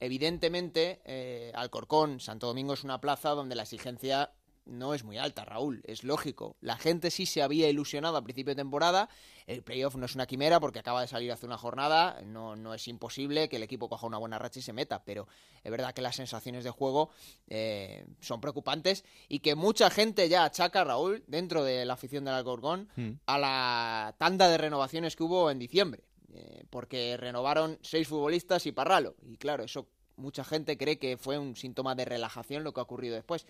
[0.00, 4.32] Evidentemente, eh, Alcorcón, Santo Domingo es una plaza donde la exigencia
[4.64, 6.56] no es muy alta, Raúl, es lógico.
[6.60, 9.08] La gente sí se había ilusionado a principio de temporada.
[9.46, 12.20] El playoff no es una quimera porque acaba de salir hace una jornada.
[12.24, 15.26] No, no es imposible que el equipo coja una buena racha y se meta, pero
[15.62, 17.10] es verdad que las sensaciones de juego
[17.48, 22.34] eh, son preocupantes y que mucha gente ya achaca, Raúl, dentro de la afición del
[22.34, 23.10] Alcorcón, mm.
[23.26, 26.04] a la tanda de renovaciones que hubo en diciembre.
[26.34, 29.14] Eh, porque renovaron seis futbolistas y Parralo.
[29.22, 29.86] Y claro, eso
[30.16, 33.46] mucha gente cree que fue un síntoma de relajación lo que ha ocurrido después.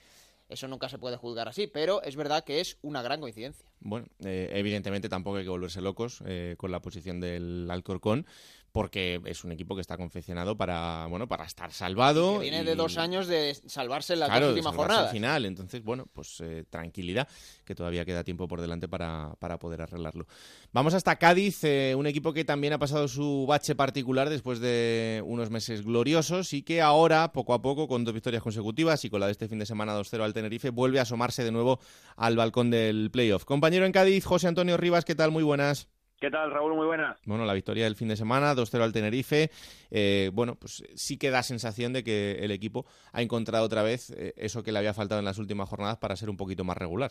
[0.53, 3.65] Eso nunca se puede juzgar así, pero es verdad que es una gran coincidencia.
[3.81, 8.27] Bueno, eh, evidentemente tampoco hay que volverse locos eh, con la posición del Alcorcón,
[8.73, 12.39] porque es un equipo que está confeccionado para, bueno, para estar salvado.
[12.39, 15.09] viene de dos años de salvarse en la claro, última jornada.
[15.09, 17.29] final, entonces, bueno, pues eh, tranquilidad,
[17.65, 20.27] que todavía queda tiempo por delante para, para poder arreglarlo.
[20.73, 25.23] Vamos hasta Cádiz, eh, un equipo que también ha pasado su bache particular después de
[25.27, 29.21] unos meses gloriosos y que ahora, poco a poco, con dos victorias consecutivas y con
[29.21, 31.79] la de este fin de semana 2-0 al Tenerife, vuelve a asomarse de nuevo
[32.17, 33.45] al balcón del playoff.
[33.45, 35.31] Compañero en Cádiz, José Antonio Rivas, ¿qué tal?
[35.31, 35.89] Muy buenas.
[36.23, 36.77] ¿Qué tal, Raúl?
[36.77, 37.21] Muy buenas.
[37.27, 39.51] Bueno, la victoria del fin de semana, 2-0 al Tenerife.
[39.91, 44.11] Eh, bueno, pues sí que da sensación de que el equipo ha encontrado otra vez
[44.11, 46.77] eh, eso que le había faltado en las últimas jornadas para ser un poquito más
[46.77, 47.11] regular.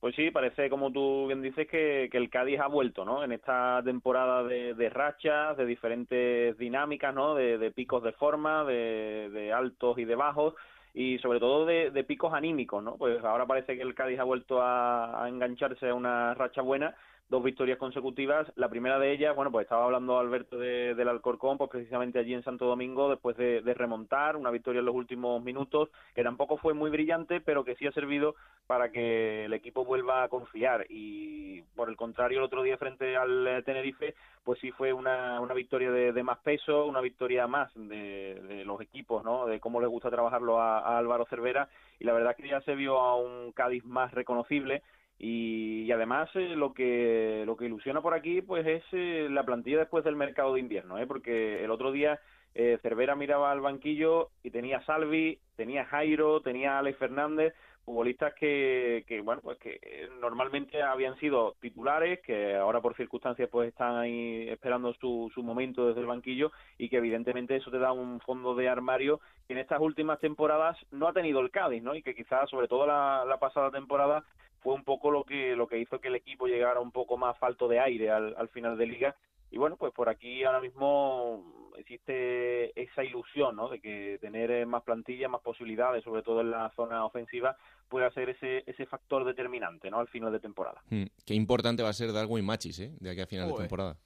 [0.00, 3.22] Pues sí, parece, como tú bien dices, que, el Cádiz ha vuelto, ¿no?
[3.22, 7.36] En esta temporada de, rachas, de diferentes dinámicas, ¿no?
[7.36, 10.54] De, picos de forma, de, altos y de bajos
[10.92, 12.96] y sobre todo de, picos anímicos, ¿no?
[12.96, 16.96] Pues ahora parece que el Cádiz ha vuelto a, a engancharse a una racha buena
[17.30, 18.52] dos victorias consecutivas.
[18.56, 22.34] La primera de ellas, bueno, pues estaba hablando Alberto de, del Alcorcón, pues precisamente allí
[22.34, 26.74] en Santo Domingo, después de, remontar, una victoria en los últimos minutos, que tampoco fue
[26.74, 28.34] muy brillante, pero que sí ha servido
[28.66, 30.86] para que el equipo vuelva a confiar.
[30.90, 35.54] Y por el contrario, el otro día frente al Tenerife, pues sí fue una, una
[35.54, 39.46] victoria de, más peso, una victoria más de, los equipos, ¿no?
[39.46, 41.68] De cómo les gusta trabajarlo a Álvaro Cervera.
[42.00, 44.82] Y la verdad que ya se vio a un Cádiz más reconocible
[45.22, 49.80] y, además eh, lo que lo que ilusiona por aquí pues es eh, la plantilla
[49.80, 51.06] después del mercado de invierno, ¿eh?
[51.06, 52.18] porque el otro día
[52.54, 57.54] eh, Cervera miraba al banquillo y tenía Salvi, tenía Jairo, tenía Alex Fernández,
[57.84, 63.68] futbolistas que, que bueno pues que normalmente habían sido titulares, que ahora por circunstancias pues
[63.68, 67.92] están ahí esperando su, su momento desde el banquillo y que evidentemente eso te da
[67.92, 71.94] un fondo de armario que en estas últimas temporadas no ha tenido el Cádiz, ¿no?
[71.94, 74.24] Y que quizás sobre todo la, la pasada temporada
[74.60, 77.36] fue un poco lo que lo que hizo que el equipo llegara un poco más
[77.38, 79.16] falto de aire al, al final de liga.
[79.50, 83.68] Y bueno pues por aquí ahora mismo existe esa ilusión ¿no?
[83.68, 87.56] de que tener eh, más plantilla más posibilidades sobre todo en la zona ofensiva
[87.88, 90.82] puede ser ese ese factor determinante no al final de temporada.
[90.90, 92.92] Hmm, qué importante va a ser Darwin Machis ¿eh?
[93.00, 93.96] de aquí a final de temporada.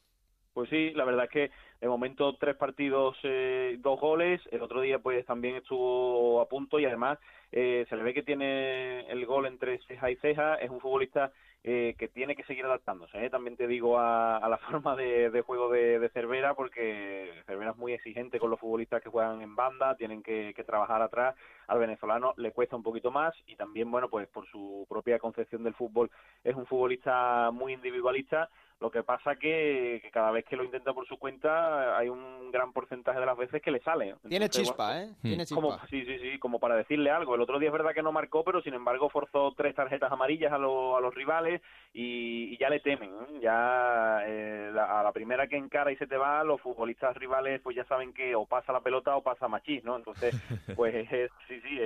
[0.54, 1.50] Pues sí, la verdad es que
[1.84, 4.40] de momento tres partidos, eh, dos goles.
[4.50, 7.18] El otro día pues también estuvo a punto y además
[7.52, 10.54] eh, se le ve que tiene el gol entre ceja y ceja.
[10.54, 11.30] Es un futbolista
[11.62, 13.28] eh, que tiene que seguir adaptándose.
[13.28, 18.38] También te digo a, la forma de, juego de, Cervera porque Cervera es muy exigente
[18.38, 21.34] con los futbolistas que juegan en banda, tienen que trabajar atrás.
[21.66, 25.64] Al venezolano le cuesta un poquito más y también, bueno, pues por su propia concepción
[25.64, 26.10] del fútbol
[26.42, 28.48] es un futbolista muy individualista
[28.80, 32.50] lo que pasa que, que cada vez que lo intenta por su cuenta hay un
[32.50, 34.16] gran porcentaje de las veces que le sale.
[34.28, 35.06] Tiene chispa, ¿eh?
[35.06, 35.22] Hmm.
[35.22, 35.86] Tiene chispa.
[35.88, 37.34] sí, sí, sí, como para decirle algo.
[37.34, 40.52] El otro día es verdad que no marcó, pero sin embargo forzó tres tarjetas amarillas
[40.52, 41.62] a, a los rivales
[41.96, 43.10] y, ya le temen.
[43.10, 43.38] ¿eh?
[43.40, 47.76] Ya eh, a la primera que encara y se te va, los futbolistas rivales pues
[47.76, 49.96] ya saben que o pasa la pelota o pasa machís, ¿no?
[49.96, 50.34] Entonces,
[50.76, 51.78] pues sí, sí,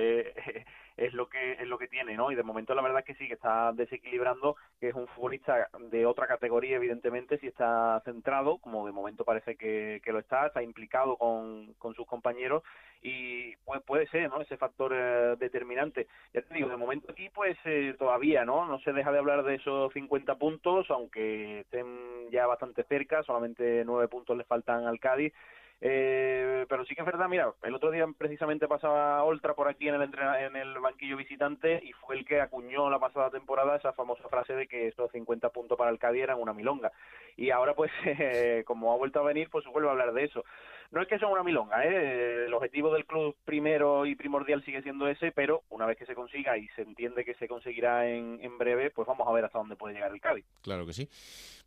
[0.99, 2.31] es lo que es lo que tiene, ¿no?
[2.31, 5.69] Y de momento la verdad es que sí, que está desequilibrando, que es un futbolista
[5.91, 10.47] de otra categoría, evidentemente, si está centrado, como de momento parece que, que lo está,
[10.47, 12.63] está implicado con, con sus compañeros
[13.01, 14.41] y pues puede ser, ¿no?
[14.41, 16.07] Ese factor eh, determinante.
[16.33, 18.65] Ya te digo, de momento aquí pues eh, todavía, ¿no?
[18.65, 23.83] No se deja de hablar de esos 50 puntos, aunque estén ya bastante cerca, solamente
[23.85, 25.33] nueve puntos le faltan al Cádiz
[25.81, 29.87] eh, pero sí que es verdad, mira, el otro día precisamente pasaba Oltra por aquí
[29.87, 33.93] en el, en el banquillo visitante y fue el que acuñó la pasada temporada esa
[33.93, 36.91] famosa frase de que estos 50 puntos para el Cádiz eran una milonga.
[37.37, 37.91] Y ahora, pues,
[38.65, 40.43] como ha vuelto a venir, pues vuelve a hablar de eso
[40.91, 42.45] no es que sea una milonga, ¿eh?
[42.45, 46.15] el objetivo del club primero y primordial sigue siendo ese, pero una vez que se
[46.15, 49.59] consiga y se entiende que se conseguirá en, en breve, pues vamos a ver hasta
[49.59, 50.45] dónde puede llegar el Cádiz.
[50.61, 51.07] Claro que sí.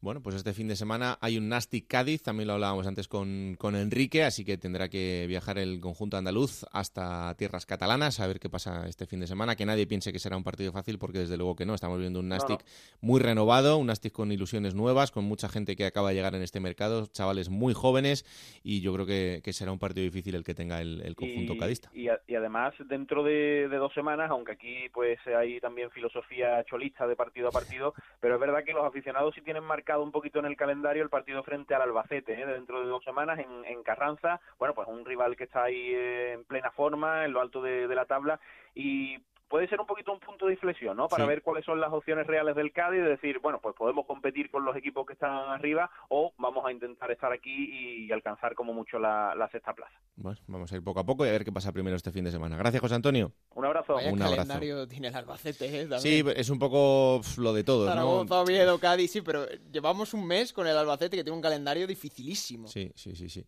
[0.01, 3.55] Bueno, pues este fin de semana hay un Nasty Cádiz, también lo hablábamos antes con,
[3.57, 8.41] con Enrique, así que tendrá que viajar el conjunto andaluz hasta tierras catalanas a ver
[8.41, 11.21] qué pasa este fin de semana, que nadie piense que será un partido fácil, porque
[11.21, 12.65] desde luego que no, estamos viendo un Nastic
[13.01, 16.43] muy renovado, un Nastic con ilusiones nuevas, con mucha gente que acaba de llegar en
[16.43, 18.25] este mercado, chavales muy jóvenes,
[18.65, 19.12] y yo creo que
[19.43, 21.91] que, será un partido difícil el que tenga el, conjunto cadista.
[21.95, 27.49] Y, además, dentro de, dos semanas, aunque aquí pues hay también filosofía cholista de partido
[27.49, 30.57] a partido, pero es verdad que los aficionados sí tienen marcado un poquito en el
[30.57, 32.47] calendario el partido frente al Albacete, ¿eh?
[32.47, 36.45] dentro de dos semanas en, Carranza, bueno, pues un rival que está ahí eh, en
[36.45, 38.39] plena forma, en lo alto de, de la tabla,
[38.75, 39.19] y
[39.53, 41.09] puede ser un poquito un punto de inflexión, ¿no?
[41.09, 41.29] Para Sí.
[41.29, 44.65] ver cuáles son las opciones reales del Cádiz y decir, bueno, pues podemos competir con
[44.65, 48.99] los equipos que están arriba o vamos a intentar estar aquí y alcanzar como mucho
[48.99, 49.93] la, la sexta plaza.
[50.17, 52.25] Bueno, vamos a ir poco a poco y a ver qué pasa primero este fin
[52.25, 52.57] de semana.
[52.57, 53.31] Gracias, José Antonio.
[53.55, 53.93] Un abrazo.
[53.95, 54.37] Vaya Un abrazo.
[54.37, 55.87] calendario tiene el Albacete, ¿eh?
[55.87, 56.01] También.
[56.01, 57.93] Sí, es un poco lo de todos, ¿no?
[57.93, 61.87] Zaragoza, Oviedo, Cádiz, sí, pero llevamos un mes con el Albacete que tiene un calendario
[61.87, 62.69] dificilísimo.
[62.69, 63.45] Sí, sí, sí, sí.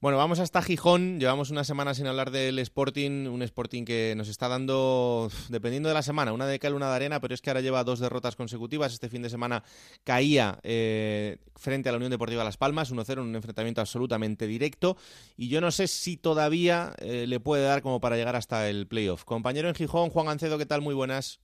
[0.00, 1.18] Bueno, vamos hasta Gijón.
[1.18, 5.94] Llevamos una semana sin hablar del Sporting, un Sporting que nos está dando, dependiendo de
[5.94, 8.36] la semana, una de cal, una de arena, pero es que ahora lleva dos derrotas
[8.36, 8.92] consecutivas.
[8.92, 9.62] Este fin de semana
[10.04, 14.96] caía eh, frente a la Unión Deportiva Las Palmas, 1-0 en un enfrentamiento absolutamente directo.
[15.36, 18.86] Y yo no sé si todavía eh, le puede dar como para llegar hasta el
[18.86, 19.24] playoff.
[19.24, 20.82] Compañero en Gijón, Juan Gancedo, ¿qué tal?
[20.82, 21.40] Muy buenas.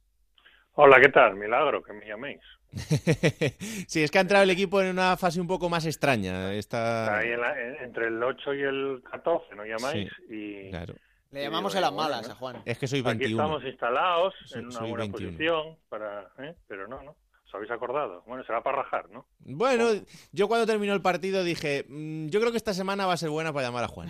[0.74, 1.36] Hola, ¿qué tal?
[1.36, 2.40] Milagro que me llaméis.
[3.86, 6.54] sí, es que ha entrado el equipo en una fase un poco más extraña.
[6.54, 7.18] Está...
[7.18, 10.10] Ahí en la- en- entre el 8 y el 14, ¿no llamáis?
[10.30, 10.94] y Claro.
[11.32, 12.32] Le llamamos en las malas ¿no?
[12.34, 12.62] a Juan.
[12.64, 13.42] Es que soy Aquí 21.
[13.42, 15.30] estamos instalados Soy- en una soy buena 21.
[15.32, 16.54] posición, para, ¿eh?
[16.68, 17.16] pero no, no.
[17.46, 18.22] ¿Os habéis acordado?
[18.26, 19.26] Bueno, será para rajar, ¿no?
[19.40, 19.86] Bueno,
[20.32, 23.30] yo cuando terminó el partido dije, "Mm, yo creo que esta semana va a ser
[23.30, 24.08] buena para llamar a Juan.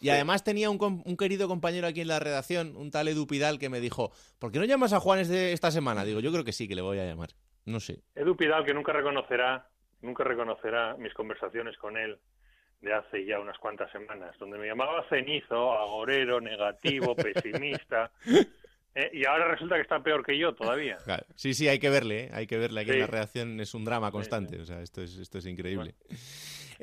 [0.00, 3.60] Y además tenía un, un querido compañero aquí en la redacción, un tal Edu Pidal,
[3.60, 4.10] que me dijo,
[4.40, 6.04] ¿por qué no llamas a Juan este- esta semana?
[6.04, 7.30] Digo, yo creo que sí, que le voy a llamar.
[7.66, 8.02] No sé.
[8.16, 9.68] Edu Pidal, que nunca reconocerá,
[10.00, 12.18] nunca reconocerá mis conversaciones con él
[12.82, 18.10] de hace ya unas cuantas semanas, donde me llamaba cenizo, agorero, negativo, pesimista,
[18.94, 19.10] ¿eh?
[19.12, 20.98] y ahora resulta que está peor que yo todavía.
[21.04, 21.24] Claro.
[21.36, 22.30] Sí, sí, hay que verle, ¿eh?
[22.32, 25.16] hay que verle aquí en la redacción, es un drama constante, o sea, esto es,
[25.16, 25.94] esto es increíble.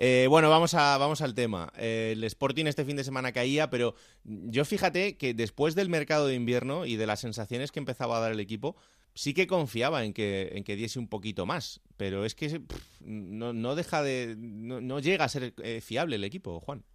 [0.01, 1.73] Eh, bueno, vamos, a, vamos al tema.
[1.77, 6.27] Eh, el Sporting este fin de semana caía, pero yo fíjate que después del mercado
[6.27, 8.77] de invierno y de las sensaciones que empezaba a dar el equipo,
[9.19, 12.61] sí que confiaba en que, en que diese un poquito más, pero es que
[13.01, 14.35] no, no deja de...
[14.37, 16.85] No, no llega a ser eh, fiable el equipo, Juan.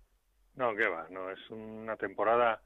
[0.56, 2.62] No, qué va, no, es una temporada...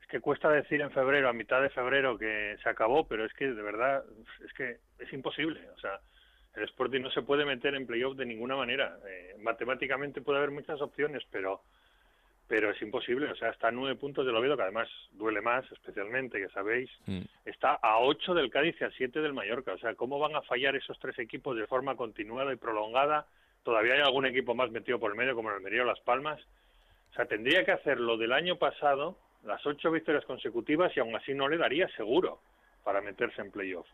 [0.00, 3.32] Es que cuesta decir en febrero, a mitad de febrero, que se acabó, pero es
[3.34, 4.04] que de verdad,
[4.46, 5.68] es que es imposible.
[5.70, 6.00] O sea,
[6.54, 8.96] el Sporting no se puede meter en playoff de ninguna manera.
[9.08, 11.62] Eh, matemáticamente puede haber muchas opciones, pero
[12.50, 13.30] pero es imposible.
[13.30, 16.90] O sea, está a nueve puntos del Oviedo, que además duele más, especialmente, que sabéis.
[17.44, 19.72] Está a ocho del Cádiz y a siete del Mallorca.
[19.72, 23.24] O sea, ¿cómo van a fallar esos tres equipos de forma continuada y prolongada?
[23.62, 26.40] Todavía hay algún equipo más metido por el medio, como el Almería o Las Palmas.
[27.12, 31.14] O sea, tendría que hacer lo del año pasado, las ocho victorias consecutivas, y aún
[31.14, 32.40] así no le daría seguro
[32.82, 33.86] para meterse en playoff.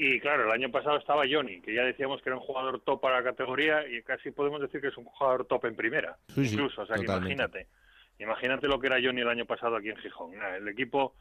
[0.00, 3.00] Y claro, el año pasado estaba Johnny, que ya decíamos que era un jugador top
[3.00, 6.16] para la categoría, y casi podemos decir que es un jugador top en primera.
[6.28, 7.66] Sí, incluso, o sea, que imagínate.
[8.20, 10.32] Imagínate lo que era Johnny el año pasado aquí en Gijón.
[10.40, 11.14] El equipo,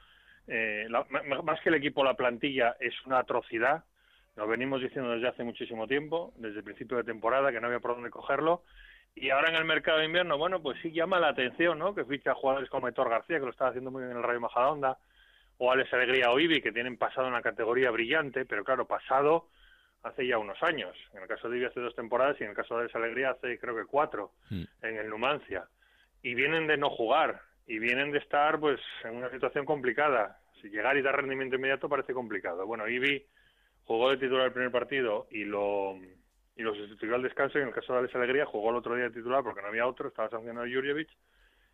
[0.47, 1.05] eh, la-
[1.43, 3.84] más que el equipo, la plantilla es una atrocidad.
[4.36, 7.80] Lo venimos diciendo desde hace muchísimo tiempo, desde el principio de temporada, que no había
[7.80, 8.61] por dónde cogerlo.
[9.15, 11.95] Y ahora en el mercado de invierno, bueno, pues sí llama la atención, ¿no?
[11.95, 14.39] Que ficha jugadores como Héctor García, que lo está haciendo muy bien en el Rayo
[14.39, 14.99] Majadahonda,
[15.58, 19.47] o Alex Alegría o Ibi, que tienen pasado una categoría brillante, pero claro, pasado
[20.03, 20.95] hace ya unos años.
[21.14, 23.32] En el caso de Ibi hace dos temporadas y en el caso de Alex Alegría
[23.32, 25.68] hace creo que cuatro en el Numancia.
[26.22, 30.39] Y vienen de no jugar y vienen de estar pues en una situación complicada.
[30.62, 32.66] Si llegar y dar rendimiento inmediato parece complicado.
[32.66, 33.26] Bueno, Ibi
[33.86, 35.97] jugó de titular el primer partido y lo
[36.55, 38.95] y lo sustituyó al descanso y en el caso de Alex Alegría jugó el otro
[38.95, 41.10] día de titular porque no había otro, estaba sancionado Jurjevic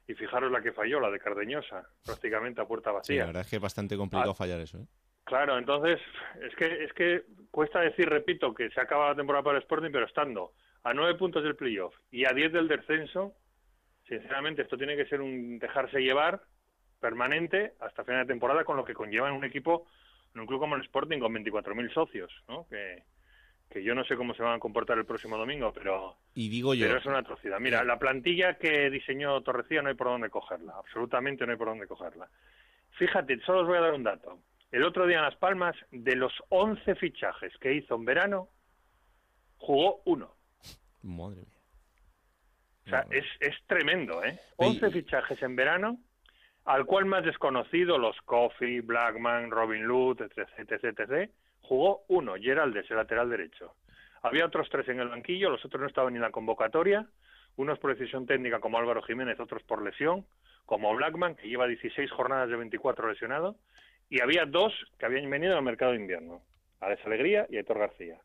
[0.08, 3.20] y fijaros la que falló, la de Cardeñosa, prácticamente a puerta Sí, vacía.
[3.22, 4.36] la verdad es que es bastante complicado Ah.
[4.36, 4.78] fallar eso.
[4.80, 4.86] ¿eh?
[5.24, 6.00] Claro, entonces
[6.42, 9.92] es que es que cuesta decir, repito, que se acaba la temporada para el Sporting,
[9.92, 10.52] pero estando
[10.84, 13.34] a nueve puntos del playoff y a diez del descenso,
[14.08, 16.42] sinceramente esto tiene que ser un dejarse llevar
[17.00, 19.88] permanente hasta final de temporada, con lo que conlleva en un equipo,
[20.34, 22.68] en un club como el Sporting con 24.000 socios, ¿no?
[22.70, 23.04] Que,
[23.74, 26.76] que yo no sé cómo se van a comportar el próximo domingo, pero Y digo
[26.76, 27.60] yo, pero es una atrocidad.
[27.60, 31.70] Mira, la plantilla que diseñó Torrecilla no hay por dónde cogerla, absolutamente no hay por
[31.70, 32.30] dónde cogerla.
[32.92, 34.40] Fíjate, solo os voy a dar un dato.
[34.72, 38.50] El otro día en Las Palmas, de los 11 fichajes que hizo en verano,
[39.58, 40.36] jugó uno.
[41.02, 41.48] madre mía.
[42.86, 44.38] O sea, es, es tremendo, ¿eh?
[44.58, 45.98] 11 fichajes en verano,
[46.66, 51.32] al cual más desconocido, los Coffee, Blackman, Robin Lute, etc, etc, etc,
[51.64, 53.74] jugó uno, Geraldes, el lateral derecho.
[54.22, 57.08] Había otros tres en el banquillo, los otros no estaban ni en la convocatoria,
[57.56, 60.26] unos por decisión técnica como Álvaro Jiménez, otros por lesión,
[60.66, 63.56] como Blackman, que lleva 16 jornadas de 24 lesionado,
[64.10, 66.42] y había dos que habían venido al mercado de invierno,
[66.80, 68.20] Alex Alegría y Héctor García.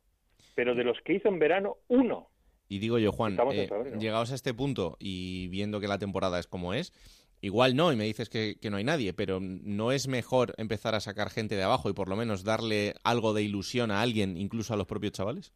[0.55, 2.29] Pero de los que hizo en verano, uno.
[2.69, 3.69] Y digo yo, Juan, eh,
[3.99, 6.93] llegados a este punto y viendo que la temporada es como es,
[7.41, 10.95] igual no, y me dices que, que no hay nadie, pero ¿no es mejor empezar
[10.95, 14.37] a sacar gente de abajo y por lo menos darle algo de ilusión a alguien,
[14.37, 15.53] incluso a los propios chavales?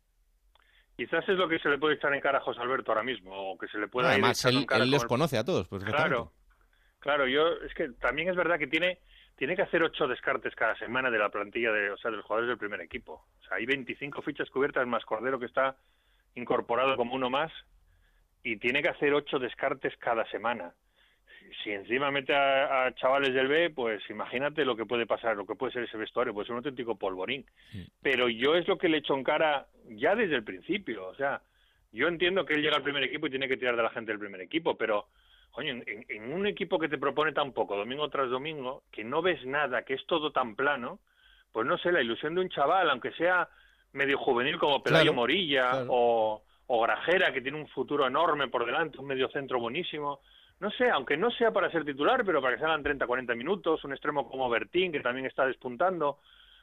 [0.97, 3.33] Quizás es lo que se le puede echar en cara a José Alberto ahora mismo,
[3.53, 5.45] o que se le pueda ir Además, echando él, en cara él el- conoce a
[5.45, 6.09] todos, perfectamente.
[6.11, 6.33] Claro,
[7.01, 8.99] claro, yo es que también es verdad que tiene
[9.37, 12.27] tiene que hacer ocho descartes cada semana de la plantilla de, o sea, de los
[12.27, 13.27] jugadores del primer equipo.
[13.41, 15.77] O sea, hay 25 fichas cubiertas más Cordero que está
[16.35, 17.51] incorporado como uno más
[18.45, 20.75] y tiene que hacer ocho descartes cada semana.
[21.63, 25.55] Si encima mete a, chavales del B, pues imagínate lo que puede pasar, lo que
[25.55, 27.45] puede ser ese vestuario, puede ser un auténtico polvorín.
[28.01, 31.07] Pero yo es lo que le echo en cara ya desde el principio.
[31.07, 31.43] O sea,
[31.93, 34.13] yo entiendo que él llega al primer equipo y tiene que tirar de la gente
[34.13, 35.07] del primer equipo, pero
[35.51, 39.45] coño, en, un equipo que te propone tan poco, domingo tras domingo, que no ves
[39.45, 40.99] nada, que es todo tan plano,
[41.53, 43.49] pues no sé, la ilusión de un chaval, aunque sea
[43.93, 48.99] medio juvenil como Pelayo Morilla o, o Grajera, que tiene un futuro enorme por delante,
[48.99, 50.21] un medio centro buenísimo,
[50.63, 53.83] no sé, aunque no sea para ser titular, pero para que salgan 30, 40 minutos,
[53.83, 56.21] un extremo como Bertín, que también está despuntando,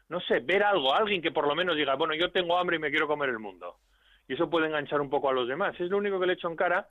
[0.07, 2.79] no sé, ver algo, alguien que por lo menos diga, bueno, yo tengo hambre y
[2.79, 3.75] me quiero comer el mundo.
[4.25, 5.77] Y eso puede enganchar un poco a los demás.
[5.77, 6.87] Es lo único que le echo en cara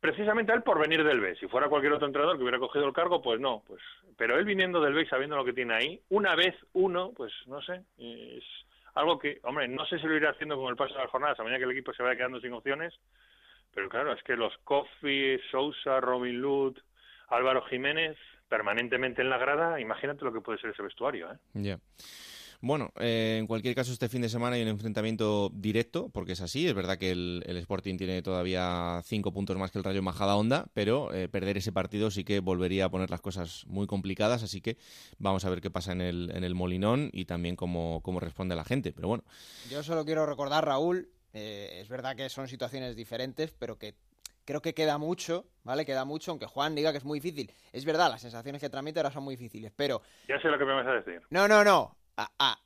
[0.00, 1.36] precisamente a él por venir del B.
[1.36, 3.62] Si fuera cualquier otro entrenador que hubiera cogido el cargo, pues no.
[3.64, 3.80] pues
[4.16, 7.32] Pero él viniendo del B y sabiendo lo que tiene ahí, una vez uno, pues
[7.46, 8.42] no sé, es
[8.94, 11.38] algo que, hombre, no sé si lo irá haciendo con el paso de las jornadas,
[11.38, 12.98] a medida que el equipo se vaya quedando sin opciones,
[13.78, 16.76] pero claro, es que los Coffee, Sousa, Robin Lud,
[17.28, 18.16] Álvaro Jiménez,
[18.48, 21.30] permanentemente en la grada, imagínate lo que puede ser ese vestuario.
[21.30, 21.36] ¿eh?
[21.54, 21.78] Ya.
[22.60, 26.40] Bueno, eh, en cualquier caso, este fin de semana hay un enfrentamiento directo, porque es
[26.40, 26.66] así.
[26.66, 30.66] Es verdad que el, Sporting tiene todavía cinco puntos más que el Rayo Majada Onda,
[30.74, 34.42] pero eh, perder ese partido sí que volvería a poner las cosas muy complicadas.
[34.42, 34.76] Así que
[35.18, 38.56] vamos a ver qué pasa en el, en el Molinón y también cómo, cómo responde
[38.56, 38.92] la gente.
[38.92, 39.22] Pero bueno.
[39.70, 43.94] Yo solo quiero recordar, Raúl, eh, es verdad que son situaciones diferentes, pero que
[44.44, 45.84] creo que queda mucho, ¿vale?
[45.84, 47.52] Queda mucho, aunque Juan diga que es muy difícil.
[47.72, 50.02] Es verdad, las sensaciones que transmite ahora son muy difíciles, pero...
[50.26, 51.22] Ya sé lo que me vas a decir.
[51.30, 51.98] No, no, no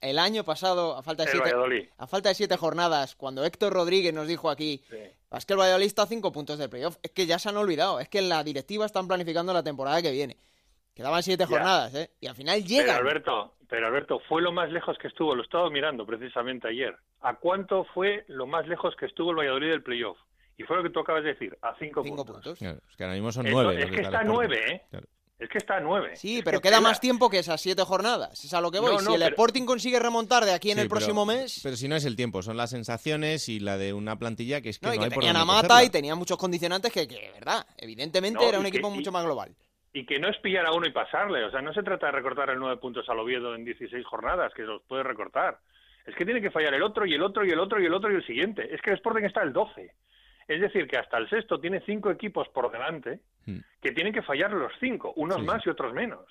[0.00, 4.14] el año pasado, a falta, de siete, a falta de siete jornadas, cuando Héctor Rodríguez
[4.14, 4.82] nos dijo aquí,
[5.30, 7.56] es que el Valladolid está a cinco puntos del playoff, es que ya se han
[7.56, 10.38] olvidado, es que en la directiva están planificando la temporada que viene.
[10.94, 12.10] Quedaban siete jornadas, ¿eh?
[12.20, 12.94] Y al final llega.
[12.94, 16.94] Pero Alberto, pero Alberto, fue lo más lejos que estuvo, lo estaba mirando precisamente ayer.
[17.22, 20.18] ¿A cuánto fue lo más lejos que estuvo el Valladolid del playoff?
[20.58, 22.46] Y fue lo que tú acabas de decir, a cinco, puntos.
[22.60, 23.82] es que ahora mismo son nueve.
[23.82, 24.60] Es que está nueve,
[24.92, 25.02] ¿eh?
[25.38, 26.14] Es que está a nueve.
[26.14, 28.44] Sí, pero queda más tiempo que esas siete jornadas.
[28.44, 28.96] Es a lo que voy.
[29.00, 31.60] si el Sporting consigue remontar de aquí en el próximo mes.
[31.62, 34.68] Pero si no es el tiempo, son las sensaciones y la de una plantilla que
[34.68, 37.66] es que no, no hay tenían a Mata y tenían muchos condicionantes que, que verdad,
[37.76, 39.56] evidentemente era un equipo mucho más global.
[39.92, 41.44] Y que no es pillar a uno y pasarle.
[41.44, 44.52] O sea, no se trata de recortar el nueve puntos al Oviedo en 16 jornadas,
[44.54, 45.58] que los puede recortar.
[46.06, 47.94] Es que tiene que fallar el otro y el otro y el otro y el
[47.94, 48.74] otro y el siguiente.
[48.74, 49.94] Es que el Sporting está el 12.
[50.48, 53.58] Es decir, que hasta el sexto tiene cinco equipos por delante hmm.
[53.80, 56.26] que tienen que fallar los cinco, unos más y otros menos.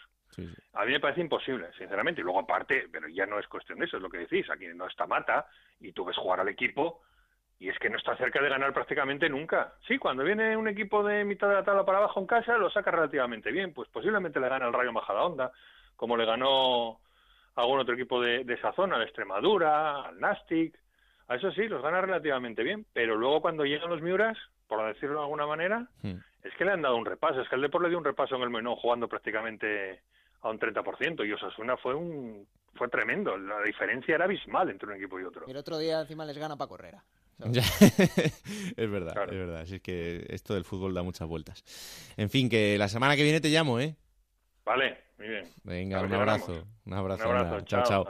[0.74, 2.22] A mí me parece imposible, sinceramente.
[2.22, 4.66] Y luego aparte, pero ya no es cuestión de eso, es lo que decís, aquí
[4.74, 5.48] no está Mata
[5.80, 7.02] y tú ves jugar al equipo
[7.62, 9.76] y es que no está cerca de ganar prácticamente nunca.
[9.88, 12.72] Sí, cuando viene un equipo de mitad de la tabla para abajo en casa lo
[12.72, 15.52] saca relativamente bien, pues posiblemente le gana al Rayo Majadahonda,
[15.96, 17.00] como le ganó
[17.56, 20.76] a algún otro equipo de, de esa zona, al Extremadura, al Nastic,
[21.28, 25.20] a eso sí, los gana relativamente bien, pero luego cuando llegan los Miuras, por decirlo
[25.20, 26.18] de alguna manera, hmm.
[26.44, 27.42] es que le han dado un repaso.
[27.42, 30.02] Es que el Depor le dio un repaso en el menú jugando prácticamente
[30.42, 33.38] a un 30%, y Osasuna fue un fue tremendo.
[33.38, 35.46] La diferencia era abismal entre un equipo y otro.
[35.48, 36.96] Y el otro día encima les gana para correr.
[38.78, 39.62] es verdad, es verdad.
[39.62, 41.64] Así es que esto del fútbol da muchas vueltas.
[42.18, 43.96] En fin, que la semana que viene te llamo, ¿eh?
[44.66, 45.48] Vale, muy bien.
[45.64, 47.30] Venga, un abrazo, un abrazo.
[47.30, 47.66] Un abrazo.
[47.66, 48.08] Chao, chao.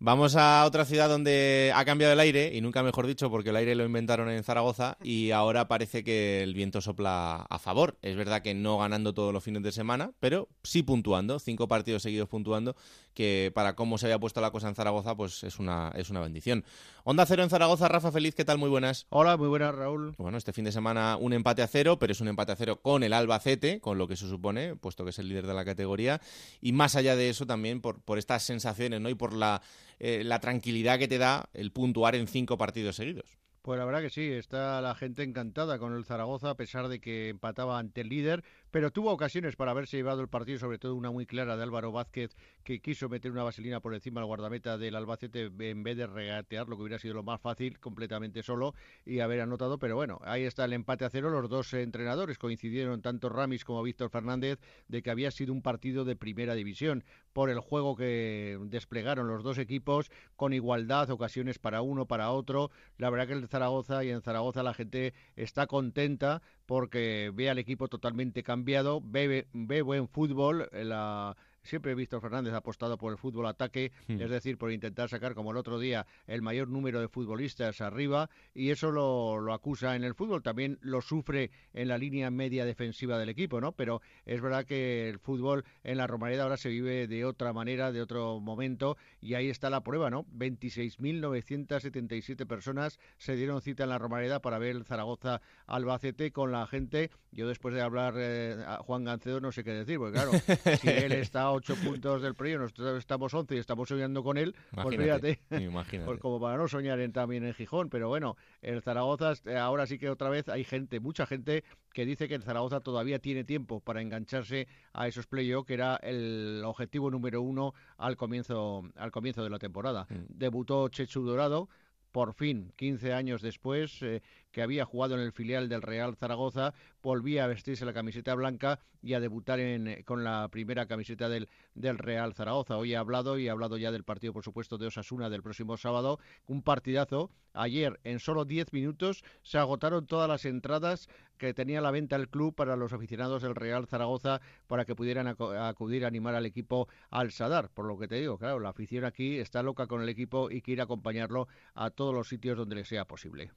[0.00, 3.56] Vamos a otra ciudad donde ha cambiado el aire, y nunca mejor dicho, porque el
[3.56, 7.98] aire lo inventaron en Zaragoza, y ahora parece que el viento sopla a favor.
[8.02, 12.02] Es verdad que no ganando todos los fines de semana, pero sí puntuando, cinco partidos
[12.02, 12.76] seguidos puntuando,
[13.12, 16.20] que para cómo se había puesto la cosa en Zaragoza, pues es una, es una
[16.20, 16.64] bendición.
[17.02, 18.58] Onda cero en Zaragoza, Rafa Feliz, ¿qué tal?
[18.58, 19.06] Muy buenas.
[19.08, 20.14] Hola, muy buenas, Raúl.
[20.16, 22.80] Bueno, este fin de semana un empate a cero, pero es un empate a cero
[22.80, 25.64] con el Albacete, con lo que se supone, puesto que es el líder de la
[25.64, 26.20] categoría,
[26.60, 29.08] y más allá de eso también por, por estas sensaciones, ¿no?
[29.08, 29.60] Y por la
[29.98, 33.38] eh, la tranquilidad que te da el puntuar en cinco partidos seguidos.
[33.62, 37.00] Pues la verdad que sí, está la gente encantada con el Zaragoza, a pesar de
[37.00, 40.94] que empataba ante el líder, pero tuvo ocasiones para haberse llevado el partido, sobre todo
[40.94, 44.78] una muy clara de Álvaro Vázquez, que quiso meter una vaselina por encima del guardameta
[44.78, 48.74] del Albacete en vez de regatear, lo que hubiera sido lo más fácil, completamente solo,
[49.04, 49.78] y haber anotado.
[49.78, 51.30] Pero bueno, ahí está el empate a cero.
[51.30, 54.58] Los dos entrenadores coincidieron, tanto Ramis como Víctor Fernández,
[54.88, 59.42] de que había sido un partido de primera división por el juego que desplegaron los
[59.42, 62.70] dos equipos, con igualdad, ocasiones para uno, para otro.
[62.96, 67.58] La verdad que el Zaragoza y en Zaragoza la gente está contenta porque ve al
[67.58, 73.18] equipo totalmente cambiado, ve, ve buen fútbol, la, siempre Víctor Fernández ha apostado por el
[73.18, 74.20] fútbol ataque, Hmm.
[74.20, 78.30] es decir, por intentar sacar como el otro día el mayor número de futbolistas arriba
[78.54, 82.64] y eso lo, lo acusa en el fútbol, también lo sufre en la línea media
[82.64, 83.72] defensiva del equipo, ¿no?
[83.72, 87.92] Pero es verdad que el fútbol en la Romareda ahora se vive de otra manera,
[87.92, 90.24] de otro momento y ahí está la prueba, ¿no?
[90.36, 96.66] 26.977 personas se dieron cita en la Romareda para ver el Zaragoza Albacete con la
[96.66, 97.10] gente.
[97.32, 100.32] Yo después de hablar eh, a Juan Gancedo no sé qué decir, porque claro,
[100.80, 104.38] si él está a 8 puntos del premio, nosotros estamos 11 y estamos soñando con
[104.38, 108.36] él, pues Imagínate, fíjate, pues como para no soñar en, también en Gijón, pero bueno,
[108.62, 112.34] el Zaragoza eh, ahora sí que otra vez hay gente, mucha gente que dice que
[112.34, 117.42] el Zaragoza todavía tiene tiempo para engancharse a esos playoffs, que era el objetivo número
[117.42, 120.06] uno al comienzo, al comienzo de la temporada.
[120.28, 121.68] Debutó Chechu Dorado,
[122.12, 126.74] por fin, 15 años después, eh, que había jugado en el filial del Real Zaragoza,
[127.02, 131.28] volvía a vestirse la camiseta blanca y a debutar en, eh, con la primera camiseta
[131.28, 132.76] del, del Real Zaragoza.
[132.76, 135.76] Hoy ha hablado y ha hablado ya del partido, por supuesto, de Osasuna del próximo
[135.76, 136.18] sábado.
[136.46, 137.30] Un partidazo.
[137.54, 142.16] Ayer, en solo 10 minutos, se agotaron todas las entradas que tenía a la venta
[142.16, 146.46] el club para los aficionados del Real Zaragoza para que pudieran acudir a animar al
[146.46, 147.70] equipo al Sadar.
[147.70, 150.62] Por lo que te digo, claro, la afición aquí está loca con el equipo y
[150.62, 153.50] quiere acompañarlo a todos los sitios donde le sea posible.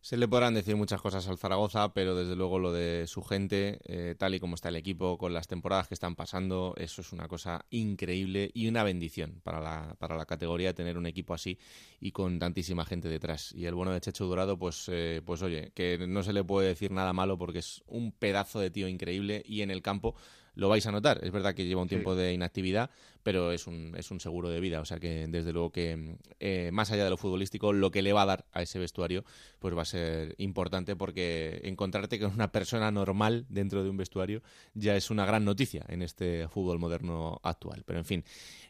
[0.00, 3.80] Se le podrán decir muchas cosas al Zaragoza, pero desde luego lo de su gente,
[3.84, 7.12] eh, tal y como está el equipo, con las temporadas que están pasando, eso es
[7.12, 11.58] una cosa increíble y una bendición para la, para la categoría tener un equipo así
[12.00, 13.52] y con tantísima gente detrás.
[13.52, 16.68] Y el bueno de Checho Dorado, pues, eh, pues oye, que no se le puede
[16.68, 20.14] decir nada malo porque es un pedazo de tío increíble y en el campo
[20.54, 21.20] lo vais a notar.
[21.22, 21.90] Es verdad que lleva un Sí.
[21.90, 22.90] tiempo de inactividad,
[23.22, 24.80] pero es un, es un seguro de vida.
[24.80, 28.12] O sea que desde luego que eh, más allá de lo futbolístico, lo que le
[28.12, 29.24] va a dar a ese vestuario,
[29.58, 34.42] pues va a ser importante porque encontrarte con una persona normal dentro de un vestuario
[34.74, 37.82] ya es una gran noticia en este fútbol moderno actual.
[37.86, 38.24] Pero en fin,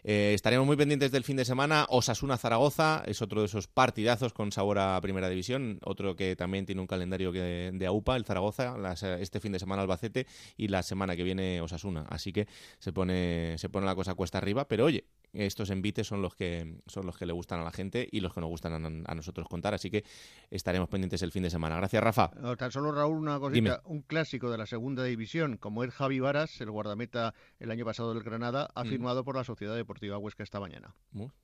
[0.05, 1.87] eh, estaremos muy pendientes del fin de semana.
[1.89, 5.79] Osasuna Zaragoza es otro de esos partidazos con sabor a primera división.
[5.85, 9.59] Otro que también tiene un calendario que, de AUPA, el Zaragoza, las- este fin de
[9.59, 10.27] semana Albacete
[10.57, 12.07] y la semana que viene Osasuna.
[12.09, 12.47] Así que
[12.79, 14.67] se pone, se pone la cosa cuesta arriba.
[14.69, 18.09] Pero oye, estos envites son los que son los que le gustan a la gente
[18.11, 18.73] y los que nos gustan
[19.07, 19.75] a, a nosotros contar.
[19.75, 20.03] Así que
[20.51, 21.77] estaremos pendientes el fin de semana.
[21.77, 22.31] Gracias, Rafa.
[22.41, 23.77] No, tan solo Raúl, una cosita, Dime.
[23.85, 28.15] un clásico de la segunda división, como es Javi Varas, el guardameta el año pasado
[28.15, 28.89] del Granada, ha Mm.
[28.89, 30.95] firmado por la Sociedad Deportiva Huesca esta mañana.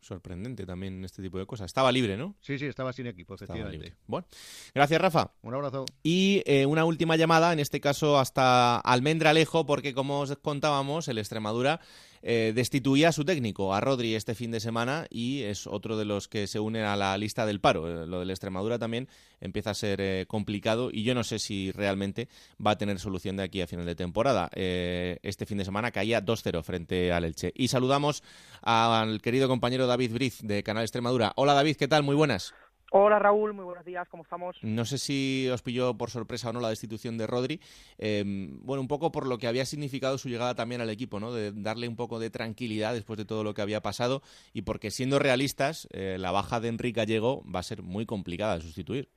[0.01, 1.67] Sorprendente también este tipo de cosas.
[1.67, 2.35] Estaba libre, ¿no?
[2.41, 3.77] Sí, sí, estaba sin equipo, efectivamente.
[3.77, 3.95] libre.
[4.07, 4.27] Bueno,
[4.75, 5.33] gracias, Rafa.
[5.43, 5.85] Un abrazo.
[6.03, 11.19] Y eh, una última llamada, en este caso hasta Almendralejo, porque como os contábamos, el
[11.19, 11.81] Extremadura
[12.27, 16.07] eh, destituía a su técnico, a Rodri, este fin de semana, y es otro de
[16.07, 17.87] los que se une a la lista del paro.
[17.87, 19.09] Eh, lo del Extremadura también
[19.43, 22.29] empieza a ser eh, complicado y yo no sé si realmente
[22.65, 24.49] va a tener solución de aquí a final de temporada.
[24.55, 27.53] Este fin de semana caía 2-0 frente al Elche.
[27.55, 28.23] Y saludamos
[28.63, 31.35] al querido compañero David Briz de Canal Extremadura.
[31.37, 32.05] Hola David, ¿qué tal?
[32.05, 32.55] Muy buenas.
[32.97, 34.57] Hola Raúl, muy buenos días, ¿cómo estamos?
[34.63, 37.59] No sé si os pilló por sorpresa o no la destitución de Rodri.
[37.99, 38.23] Eh,
[38.63, 41.33] bueno, un poco por lo que había significado su llegada también al equipo, ¿no?
[41.33, 44.23] De darle un poco de tranquilidad después de todo lo que había pasado
[44.53, 48.55] y porque siendo realistas, eh, la baja de Enrique Gallego va a ser muy complicada
[48.55, 49.09] de sustituir.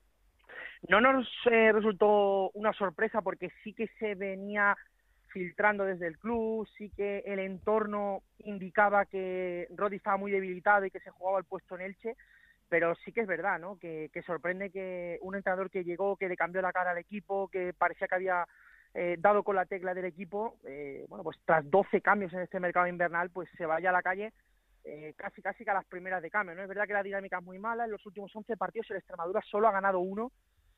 [0.89, 4.75] No nos eh, resultó una sorpresa porque sí que se venía
[5.28, 10.89] filtrando desde el club, sí que el entorno indicaba que Rodri estaba muy debilitado y
[10.89, 12.15] que se jugaba el puesto en Elche,
[12.70, 13.78] pero sí que es verdad, ¿no?
[13.78, 17.47] Que, que sorprende que un entrenador que llegó, que le cambió la cara al equipo,
[17.47, 18.47] que parecía que había
[18.93, 22.59] eh, dado con la tecla del equipo, eh, bueno, pues tras 12 cambios en este
[22.59, 24.34] mercado invernal, pues se vaya a la calle
[24.89, 26.61] eh, casi casi que a las primeras de cambio, ¿no?
[26.61, 29.41] Es verdad que la dinámica es muy mala, en los últimos 11 partidos el Extremadura
[29.41, 30.32] solo ha ganado uno,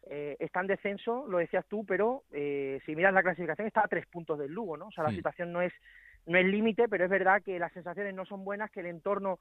[0.10, 3.88] eh, está en descenso, lo decías tú, pero eh, si miras la clasificación está a
[3.88, 4.88] tres puntos del Lugo, ¿no?
[4.88, 5.74] O sea, la situación no es
[6.26, 9.38] no es límite, pero es verdad que las sensaciones no son buenas, que el entorno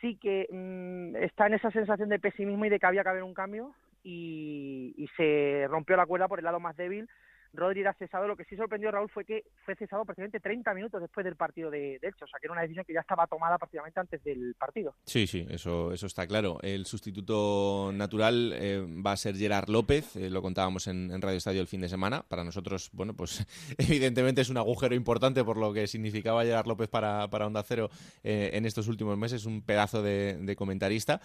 [0.00, 3.22] sí que mm, está en esa sensación de pesimismo y de que había que haber
[3.22, 7.08] un cambio y, y se rompió la cuerda por el lado más débil.
[7.52, 8.28] Rodri era cesado.
[8.28, 11.70] Lo que sí sorprendió Raúl fue que fue cesado prácticamente 30 minutos después del partido
[11.70, 12.24] de, de Elche.
[12.24, 14.94] O sea, que era una decisión que ya estaba tomada prácticamente antes del partido.
[15.04, 16.58] Sí, sí, eso, eso está claro.
[16.62, 21.60] El sustituto natural eh, va a ser Gerard López, eh, lo contábamos en, Radio Estadio
[21.60, 22.22] el fin de semana.
[22.22, 23.46] Para nosotros, bueno, pues
[23.78, 27.90] evidentemente es un agujero importante por lo que significaba Gerard López para, para Onda Cero
[28.22, 31.20] eh, en estos últimos meses, un pedazo de, comentarista.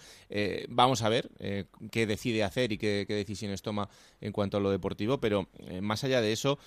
[0.68, 1.28] Vamos a ver
[1.90, 3.88] qué decide hacer y qué, qué decisiones toma
[4.20, 5.48] en cuanto a lo deportivo, pero
[5.82, 6.58] más allá de eso,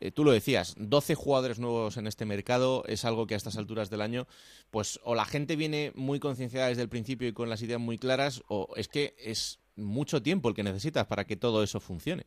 [0.00, 3.56] eh, tú lo decías, 12 jugadores nuevos en este mercado es algo que a estas
[3.56, 4.26] alturas del año,
[4.70, 7.98] pues o la gente viene muy concienciada desde el principio y con las ideas muy
[7.98, 12.24] claras, o es que es mucho tiempo el que necesitas para que todo eso funcione.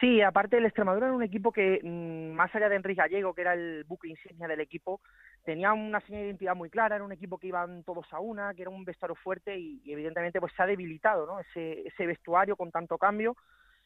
[0.00, 3.40] Sí, aparte el Extremadura era un equipo que, mm, más allá de Enrique Gallego, que
[3.40, 5.00] era el buque insignia del equipo,
[5.44, 8.52] tenía una señal de identidad muy clara, era un equipo que iban todos a una,
[8.52, 11.40] que era un vestuario fuerte y, evidentemente pues se ha debilitado ¿no?
[11.40, 13.36] ese, ese vestuario con tanto cambio.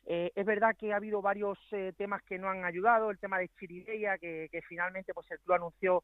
[0.07, 3.39] Eh, es verdad que ha habido varios eh, temas que no han ayudado, el tema
[3.39, 6.03] de Chirideya, que, que finalmente pues el club anunció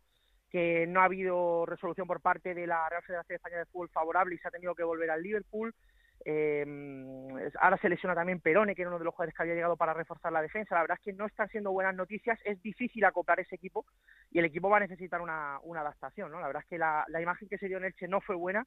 [0.51, 4.35] que no ha habido resolución por parte de la Real Federación Española de Fútbol favorable
[4.35, 5.75] y se ha tenido que volver al Liverpool.
[6.25, 6.65] Eh,
[7.61, 9.95] ahora se lesiona también Perone, que era uno de los jugadores que había llegado para
[9.95, 10.75] reforzar la defensa.
[10.75, 12.39] La verdad es que no están siendo buenas noticias.
[12.45, 13.87] Es difícil acoplar ese equipo
[14.31, 16.31] y el equipo va a necesitar una, una adaptación.
[16.31, 16.41] ¿no?
[16.41, 18.67] La verdad es que la, la imagen que se dio en Elche no fue buena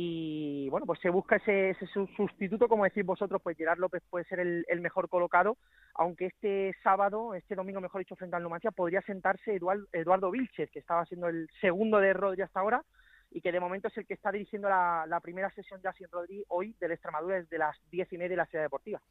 [0.00, 4.24] y bueno, pues se busca ese, ese sustituto, como decís vosotros, pues Gerard López puede
[4.26, 5.56] ser el, el, mejor colocado,
[5.94, 9.58] aunque este sábado, este domingo mejor dicho, frente al Numancia, podría sentarse
[9.92, 12.84] Eduardo, Vilches, que estaba siendo el segundo de Rodri hasta ahora,
[13.30, 16.44] y que de momento es el que está dirigiendo la, primera sesión ya sin Rodri
[16.48, 19.02] hoy del Extremadura desde las diez y media de la Ciudad Deportiva.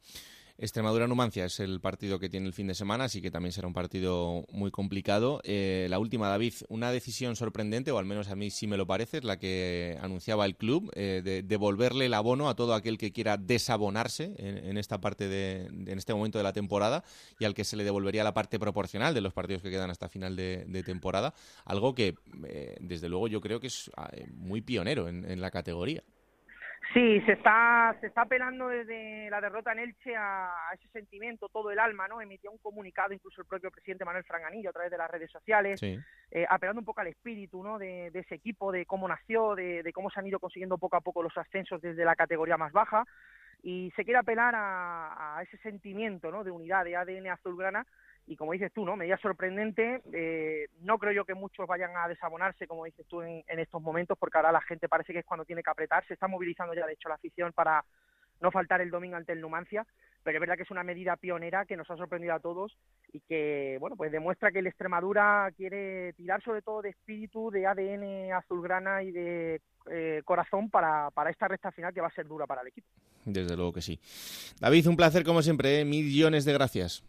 [0.60, 3.74] Extremadura-Numancia es el partido que tiene el fin de semana, así que también será un
[3.74, 5.40] partido muy complicado.
[5.44, 8.84] Eh, la última, David, una decisión sorprendente, o al menos a mí sí me lo
[8.84, 12.98] parece, es la que anunciaba el club, eh, de devolverle el abono a todo aquel
[12.98, 17.04] que quiera desabonarse en, esta parte de, en este momento de la temporada
[17.38, 20.08] y al que se le devolvería la parte proporcional de los partidos que quedan hasta
[20.08, 21.34] final de, de temporada,
[21.66, 22.16] algo que
[22.48, 23.92] eh, desde luego yo creo que es
[24.34, 26.02] muy pionero en, en la categoría.
[26.94, 31.50] Sí, se está, se está apelando desde la derrota en Elche a, a, ese sentimiento,
[31.50, 32.22] todo el alma, ¿no?
[32.22, 35.80] Emitió un comunicado incluso el propio presidente Manuel Franganillo a través de las redes sociales,
[35.80, 35.98] sí.
[36.30, 37.78] eh, apelando un poco al espíritu, ¿no?
[37.78, 40.96] De, de ese equipo, de cómo nació, de, de, cómo se han ido consiguiendo poco
[40.96, 43.04] a poco los ascensos desde la categoría más baja
[43.62, 46.42] y se quiere apelar a, a ese sentimiento, ¿no?
[46.42, 47.86] De unidad, de ADN azulgrana
[48.28, 48.94] y como dices tú, ¿no?
[48.94, 50.02] Medida sorprendente.
[50.12, 54.18] Eh, no creo yo que muchos vayan a desabonarse, como dices tú, en, estos momentos,
[54.18, 56.06] porque ahora la gente parece que es cuando tiene que apretar.
[56.06, 57.82] Se está movilizando ya, de hecho, la afición para
[58.40, 59.86] no faltar el domingo ante el Numancia.
[60.22, 62.76] Pero es verdad que es una medida pionera que nos ha sorprendido a todos
[63.12, 67.66] y que, bueno, pues demuestra que el Extremadura quiere tirar sobre todo de espíritu, de
[67.66, 72.26] ADN azulgrana y de eh, corazón para, para esta recta final que va a ser
[72.26, 72.88] dura para el equipo.
[73.24, 73.98] Desde luego que sí.
[74.60, 75.84] David, un placer como siempre, ¿eh?
[75.86, 77.04] millones de gracias.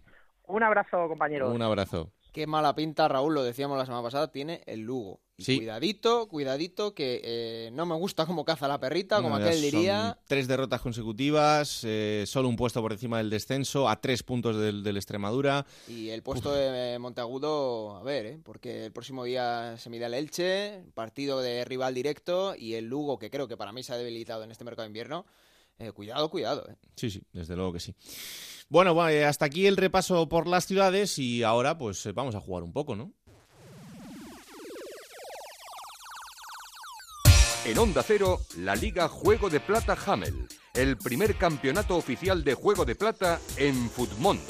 [0.49, 1.51] Un abrazo, compañero.
[1.51, 2.11] Un abrazo.
[2.31, 5.21] Qué mala pinta, Raúl, lo decíamos la semana pasada, tiene el Lugo.
[5.37, 5.57] Y sí.
[5.57, 10.17] Cuidadito, cuidadito, que eh, no me gusta cómo caza la perrita, como no, aquel diría.
[10.27, 14.83] Tres derrotas consecutivas, eh, solo un puesto por encima del descenso, a tres puntos del,
[14.83, 15.65] del Extremadura.
[15.87, 16.55] Y el puesto Uf.
[16.55, 18.39] de Monteagudo, a ver, ¿eh?
[18.43, 23.19] porque el próximo día se mide el Elche, partido de rival directo, y el Lugo,
[23.19, 25.25] que creo que para mí se ha debilitado en este mercado de invierno.
[25.79, 26.67] Eh, cuidado, cuidado.
[26.69, 26.75] Eh.
[26.95, 27.95] Sí, sí, desde luego que sí.
[28.67, 32.41] Bueno, bueno, hasta aquí el repaso por las ciudades y ahora pues eh, vamos a
[32.41, 33.13] jugar un poco, ¿no?
[37.65, 42.85] En Onda Cero, la Liga Juego de Plata Hamel, el primer campeonato oficial de Juego
[42.85, 44.43] de Plata en Futmundo.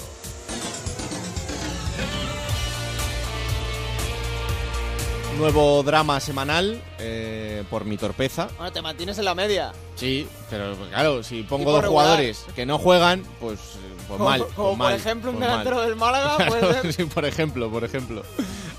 [5.39, 8.49] Nuevo drama semanal eh, por mi torpeza.
[8.57, 9.71] Bueno, te mantienes en la media.
[9.95, 14.45] Sí, pero claro, si pongo dos jugadores que no juegan, pues, pues como, mal.
[14.53, 15.85] Como pues mal, por ejemplo un pues delantero mal.
[15.87, 16.93] del Málaga, puede ser.
[16.93, 18.23] sí, por ejemplo, por ejemplo.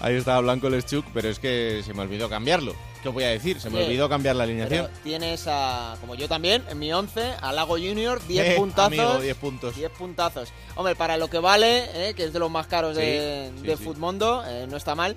[0.01, 2.74] Ahí estaba Blanco Leschuk, pero es que se me olvidó cambiarlo.
[3.03, 3.59] ¿Qué os voy a decir?
[3.59, 4.87] Se me Oye, olvidó cambiar la alineación.
[4.87, 8.87] Pero tienes a, como yo también, en mi 11, a Lago Junior, 10 Eh, puntazos.
[8.99, 9.77] amigo, 10 puntos.
[9.77, 10.51] 10 puntazos.
[10.74, 13.66] Hombre, para lo que vale, eh, que es de los más caros de, Sí, sí,
[13.66, 13.85] de sí.
[13.85, 15.16] Futmundo, eh, no está mal.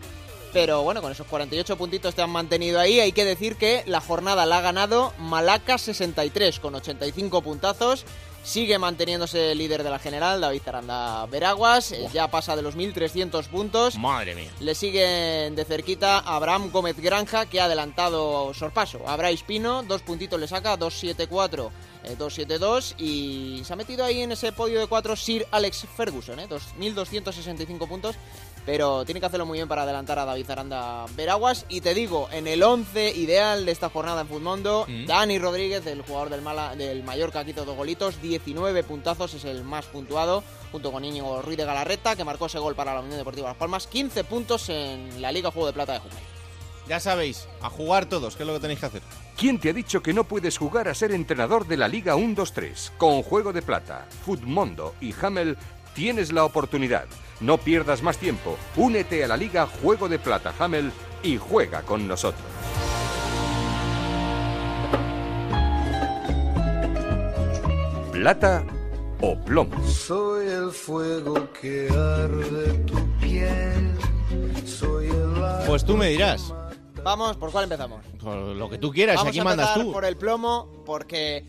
[0.54, 3.00] Pero bueno, con esos 48 puntitos te han mantenido ahí.
[3.00, 8.06] Hay que decir que la jornada la ha ganado Malaca 63 con 85 puntazos.
[8.44, 11.94] Sigue manteniéndose líder de la general, David Aranda Veraguas.
[11.94, 13.98] eh, Ya pasa de los 1.300 puntos.
[13.98, 14.52] Madre mía.
[14.60, 19.00] Le siguen de cerquita Abraham Gómez Granja, que ha adelantado sorpaso.
[19.08, 21.70] Abraham Pino, dos puntitos le saca, 2-7-4,
[22.04, 22.96] eh, 2-7-2.
[22.98, 27.88] Y se ha metido ahí en ese podio de cuatro Sir Alex Ferguson, eh, 2.265
[27.88, 28.16] puntos.
[28.65, 31.65] Pero tiene que hacerlo muy bien para adelantar a David Aranda Veraguas.
[31.68, 35.06] Y te digo, en el 11 ideal de esta jornada en Futmundo, Mm.
[35.06, 39.64] Dani Rodríguez, el jugador del, Mala, del Mallorca, quito dos golitos, 19 puntazos, es el
[39.64, 43.18] más puntuado, junto con Íñigo Ruiz de Galarreta, que marcó ese gol para la Unión
[43.18, 46.23] Deportiva Las Palmas, 15 puntos en la Liga Juego de Plata de Juvenil.
[46.88, 49.02] Ya sabéis, a jugar todos, que es lo que tenéis que hacer.
[49.38, 52.91] ¿Quién te ha dicho que no puedes jugar a ser entrenador de la Liga 1-2-3?
[52.98, 55.57] Con Juego de Plata, Futmundo y Hamel
[55.95, 57.06] tienes la oportunidad.
[57.44, 58.57] No pierdas más tiempo.
[58.78, 60.94] Únete a la Liga Juego de Plata Hamel
[61.24, 62.41] y juega con nosotros.
[68.14, 68.64] Plata
[69.22, 69.76] o plomo.
[69.86, 73.98] Soy el fuego que arde tu piel.
[74.65, 76.53] Soy el Pues tú me dirás.
[77.03, 78.06] Vamos, ¿por cuál empezamos?
[78.22, 79.91] Por lo que tú quieras, Vamos aquí a mandas tú.
[79.91, 81.45] por el plomo, porque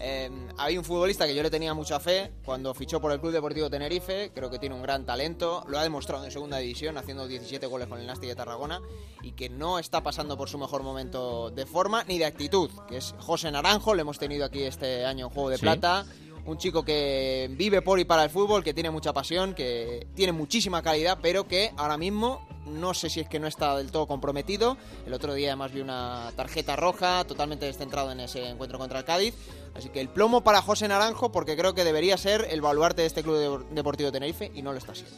[0.00, 2.32] Eh, hay un futbolista que yo le tenía mucha fe.
[2.44, 5.82] Cuando fichó por el Club Deportivo Tenerife, creo que tiene un gran talento, lo ha
[5.82, 8.80] demostrado en segunda división haciendo 17 goles con el Nasti de Tarragona
[9.22, 12.98] y que no está pasando por su mejor momento de forma ni de actitud, que
[12.98, 15.62] es José Naranjo, lo hemos tenido aquí este año en Juego de Sí.
[15.62, 16.06] Plata,
[16.46, 20.32] un chico que vive por y para el fútbol, que tiene mucha pasión, que tiene
[20.32, 24.06] muchísima calidad, pero que ahora mismo no sé si es que no está del todo
[24.06, 24.76] comprometido.
[25.06, 29.04] El otro día además vi una tarjeta roja totalmente descentrado en ese encuentro contra el
[29.06, 29.34] Cádiz.
[29.74, 33.06] Así que el plomo para José Naranjo porque creo que debería ser el baluarte de
[33.06, 33.36] este Club
[33.68, 35.14] de- Deportivo Tenerife y no lo está siendo.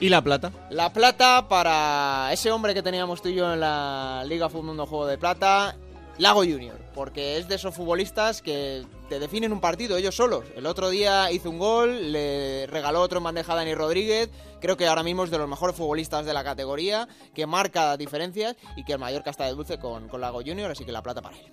[0.00, 0.50] ¿Y la plata?
[0.70, 4.86] La plata para ese hombre que teníamos tú y yo en la Liga Fútbol Mundo
[4.86, 5.76] Juego de Plata,
[6.18, 10.44] Lago Junior, porque es de esos futbolistas que te definen un partido ellos solos.
[10.54, 14.30] El otro día hizo un gol, le regaló otro en bandeja a Dani Rodríguez.
[14.60, 18.56] Creo que ahora mismo es de los mejores futbolistas de la categoría, que marca diferencias
[18.76, 21.20] y que el Mallorca está de dulce con, con Lago Junior, así que la plata
[21.20, 21.50] para él.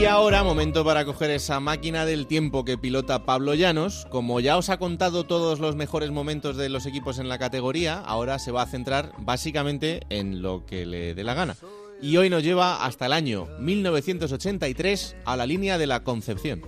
[0.00, 4.06] Y ahora, momento para coger esa máquina del tiempo que pilota Pablo Llanos.
[4.08, 7.98] Como ya os ha contado todos los mejores momentos de los equipos en la categoría,
[7.98, 11.54] ahora se va a centrar básicamente en lo que le dé la gana.
[12.00, 16.62] Y hoy nos lleva hasta el año 1983 a la línea de la Concepción.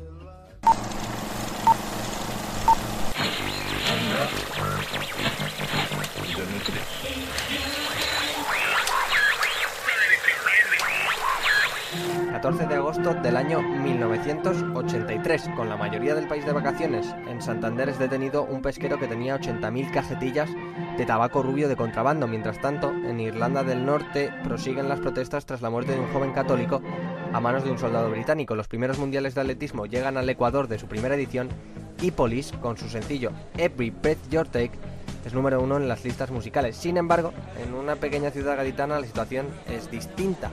[12.43, 15.51] 14 de agosto del año 1983.
[15.55, 19.39] Con la mayoría del país de vacaciones, en Santander es detenido un pesquero que tenía
[19.39, 20.51] 80.000 cajetillas
[20.99, 22.27] de tabaco rubio de contrabando.
[22.27, 26.33] Mientras tanto, en Irlanda del Norte prosiguen las protestas tras la muerte de un joven
[26.33, 26.83] católico
[27.33, 28.57] a manos de un soldado británico.
[28.57, 31.49] Los primeros mundiales de atletismo llegan al Ecuador de su primera edición
[32.01, 34.73] y Police, con su sencillo Every Breath Your Take,
[35.25, 36.77] es número uno en las listas musicales.
[36.77, 37.33] Sin embargo,
[37.65, 40.51] en una pequeña ciudad gaditana la situación es distinta.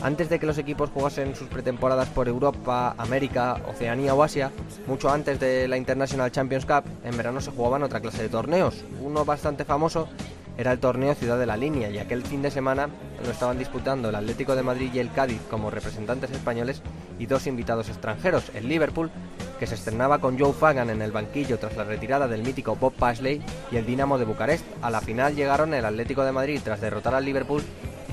[0.00, 4.52] Antes de que los equipos jugasen sus pretemporadas por Europa, América, Oceanía o Asia,
[4.86, 8.84] mucho antes de la International Champions Cup, en verano se jugaban otra clase de torneos.
[9.02, 10.08] Uno bastante famoso
[10.56, 12.88] era el torneo Ciudad de la Línea y aquel fin de semana
[13.24, 16.80] lo estaban disputando el Atlético de Madrid y el Cádiz como representantes españoles
[17.18, 19.10] y dos invitados extranjeros, el Liverpool,
[19.58, 22.92] que se estrenaba con Joe Fagan en el banquillo tras la retirada del mítico Bob
[22.92, 23.42] Paisley
[23.72, 24.64] y el Dinamo de Bucarest.
[24.80, 27.64] A la final llegaron el Atlético de Madrid tras derrotar al Liverpool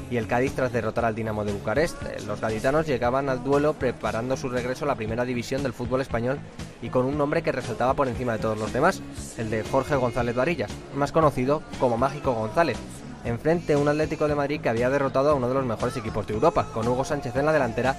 [0.10, 1.98] y el Cádiz tras derrotar al Dinamo de Bucarest.
[2.28, 6.40] Los gaditanos llegaban al duelo preparando su regreso a la primera división del fútbol español
[6.82, 9.02] y con un nombre que resaltaba por encima de todos los demás,
[9.38, 12.78] el de Jorge González Varillas, más conocido como Mágico González.
[13.24, 16.36] Enfrente un Atlético de Madrid que había derrotado a uno de los mejores equipos de
[16.36, 17.96] Europa, con Hugo Sánchez en la delantera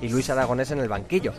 [0.00, 1.34] y Luis Aragonés en el banquillo.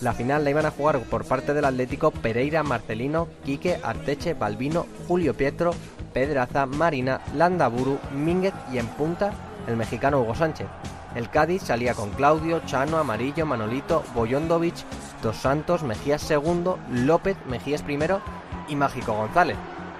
[0.00, 4.86] La final la iban a jugar por parte del Atlético Pereira, Marcelino, Quique, Arteche, Balbino,
[5.08, 5.72] Julio Pietro,
[6.12, 9.32] Pedraza, Marina, Landaburu, Mínguez y en punta
[9.66, 10.66] el mexicano Hugo Sánchez.
[11.14, 14.84] El Cádiz salía con Claudio, Chano, Amarillo, Manolito, Boyondovich,
[15.22, 18.20] Dos Santos, Mejías segundo, López, Mejías primero
[18.68, 19.56] y Mágico González.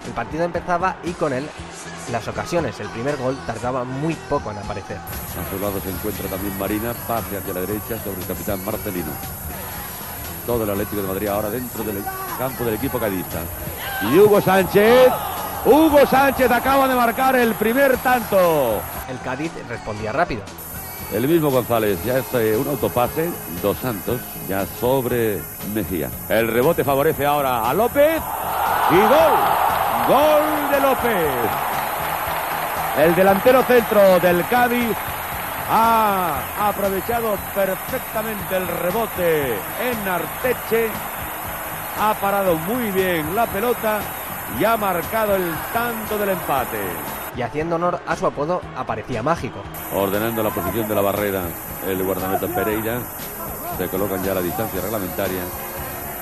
[0.06, 1.48] El partido empezaba y con él
[2.10, 2.78] las ocasiones.
[2.80, 4.98] El primer gol tardaba muy poco en aparecer.
[4.98, 9.12] A su lado se encuentra también Marina, pase hacia la derecha sobre el capitán Marcelino.
[10.46, 12.04] Todo el Atlético de Madrid ahora dentro del
[12.38, 13.38] campo del equipo cadista.
[14.02, 15.10] Y Hugo Sánchez,
[15.64, 18.82] Hugo Sánchez acaba de marcar el primer tanto.
[19.08, 20.42] El Cádiz respondía rápido.
[21.12, 23.30] El mismo González, ya es eh, un autopase,
[23.62, 25.40] dos Santos, ya sobre
[25.72, 26.10] Mejía.
[26.28, 28.20] El rebote favorece ahora a López
[28.90, 31.30] y gol, gol de López.
[32.98, 34.94] El delantero centro del Cádiz
[35.70, 40.88] ha aprovechado perfectamente el rebote en Arteche,
[42.00, 44.00] ha parado muy bien la pelota
[44.58, 46.80] y ha marcado el tanto del empate.
[47.36, 49.60] Y haciendo honor a su apodo, aparecía mágico.
[49.92, 51.42] Ordenando la posición de la barrera,
[51.86, 53.00] el guardameta Pereira.
[53.76, 55.42] Se colocan ya a la distancia reglamentaria.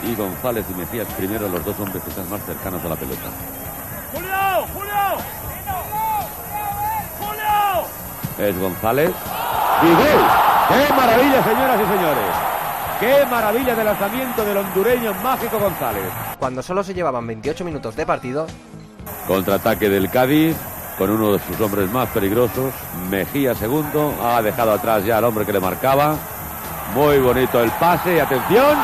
[0.05, 3.29] Y González y Mejías primero, los dos hombres que están más cercanos a la pelota.
[4.13, 4.67] ¡Julio!
[4.75, 5.19] ¡Julio!
[7.21, 7.87] ¡Julio!
[8.39, 9.13] Es González.
[9.83, 10.25] ¡Y gol!
[10.69, 12.62] ¡Qué maravilla, señoras y señores!
[13.03, 16.05] ¡Qué maravilla de lanzamiento del hondureño Mágico González!
[16.39, 18.47] Cuando solo se llevaban 28 minutos de partido,
[19.27, 20.57] Contraataque del Cádiz
[20.97, 22.73] con uno de sus hombres más peligrosos.
[23.11, 24.15] Mejía segundo.
[24.23, 26.15] Ha dejado atrás ya al hombre que le marcaba.
[26.95, 28.21] Muy bonito el pase.
[28.21, 28.79] Atención.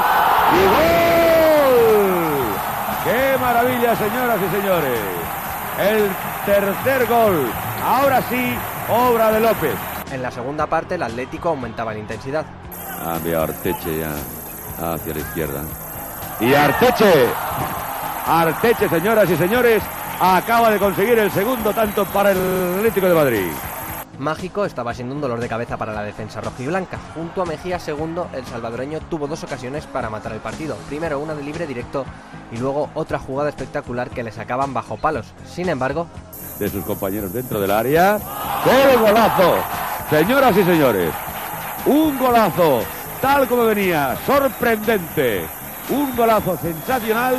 [0.52, 2.08] ¡Y gol!
[3.04, 4.98] ¡Qué maravilla, señoras y señores!
[5.78, 6.10] El
[6.44, 7.52] tercer gol.
[7.84, 8.52] Ahora sí,
[8.88, 9.76] obra de López.
[10.10, 12.44] en la segunda parte el Atlético aumentaba la intensidad.
[13.04, 14.12] Ha enviado Arteche ya
[14.94, 15.62] hacia la izquierda.
[16.40, 17.28] Y Arteche.
[18.26, 19.82] Arteche, señoras y señores,
[20.20, 23.50] acaba de conseguir el segundo tanto para el Atlético de Madrid.
[24.18, 26.98] Mágico estaba siendo un dolor de cabeza para la defensa rojiblanca.
[27.14, 30.76] Junto a Mejía segundo, el salvadoreño tuvo dos ocasiones para matar el partido.
[30.88, 32.04] Primero una de libre directo
[32.50, 35.32] y luego otra jugada espectacular que le sacaban bajo palos.
[35.46, 36.08] Sin embargo,
[36.58, 38.18] de sus compañeros dentro del área.
[38.64, 39.54] ¡Qué golazo!
[40.10, 41.12] Señoras y señores,
[41.86, 42.82] un golazo
[43.20, 45.44] tal como venía, sorprendente.
[45.90, 47.36] Un golazo sensacional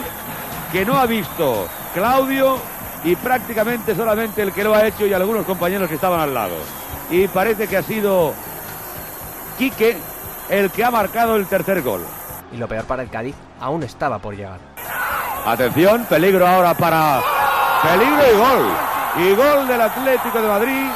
[0.71, 2.57] que no ha visto Claudio
[3.03, 6.55] y prácticamente solamente el que lo ha hecho y algunos compañeros que estaban al lado.
[7.09, 8.33] Y parece que ha sido
[9.57, 9.97] Quique
[10.49, 12.01] el que ha marcado el tercer gol.
[12.51, 14.59] Y lo peor para el Cádiz, aún estaba por llegar.
[15.45, 17.21] Atención, peligro ahora para...
[17.83, 19.27] Peligro y gol.
[19.27, 20.87] Y gol del Atlético de Madrid.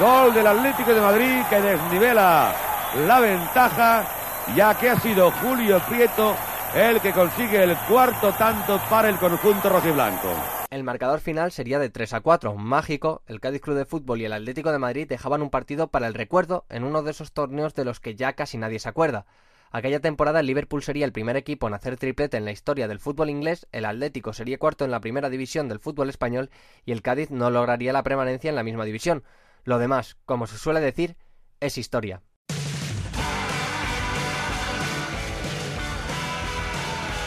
[0.00, 2.52] Gol del Atlético de Madrid que desnivela
[2.94, 4.06] la ventaja,
[4.54, 6.36] ya que ha sido Julio Prieto
[6.74, 10.28] el que consigue el cuarto tanto para el conjunto rojiblanco.
[10.68, 12.54] El marcador final sería de 3 a 4.
[12.54, 16.06] Mágico, el Cádiz Club de Fútbol y el Atlético de Madrid dejaban un partido para
[16.06, 19.26] el recuerdo en uno de esos torneos de los que ya casi nadie se acuerda.
[19.70, 23.00] Aquella temporada el Liverpool sería el primer equipo en hacer triplete en la historia del
[23.00, 26.50] fútbol inglés, el Atlético sería cuarto en la primera división del fútbol español
[26.84, 29.24] y el Cádiz no lograría la permanencia en la misma división.
[29.64, 31.16] Lo demás, como se suele decir,
[31.60, 32.22] es historia.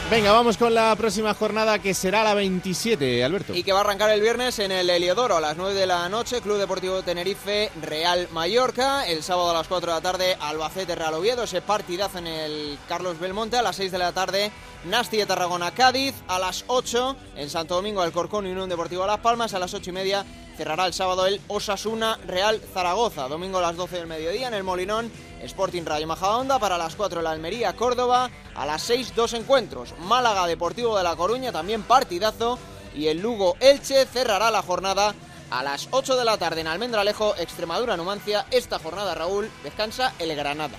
[0.09, 3.53] Venga, vamos con la próxima jornada que será la 27, Alberto.
[3.53, 6.09] Y que va a arrancar el viernes en el Heliodoro a las 9 de la
[6.09, 9.05] noche, Club Deportivo Tenerife, Real Mallorca.
[9.05, 11.43] El sábado a las 4 de la tarde, Albacete, Real Oviedo.
[11.43, 13.57] Ese partidazo en el Carlos Belmonte.
[13.57, 14.51] A las 6 de la tarde,
[14.85, 16.15] Nasti de Tarragona, Cádiz.
[16.27, 19.53] A las 8 en Santo Domingo, el Corcón y Unión Deportivo Las Palmas.
[19.53, 20.25] A las 8 y media
[20.57, 23.27] cerrará el sábado el Osasuna Real Zaragoza.
[23.27, 25.11] Domingo a las 12 del mediodía en el Molinón.
[25.43, 30.47] Sporting Rayo Majadahonda para las 4 la Almería Córdoba, a las 6 dos encuentros, Málaga
[30.47, 32.59] Deportivo de La Coruña también partidazo
[32.95, 35.13] y el Lugo Elche cerrará la jornada
[35.51, 38.45] a las 8 de la tarde en Almendralejo, Extremadura Numancia.
[38.51, 40.77] Esta jornada Raúl descansa el Granada.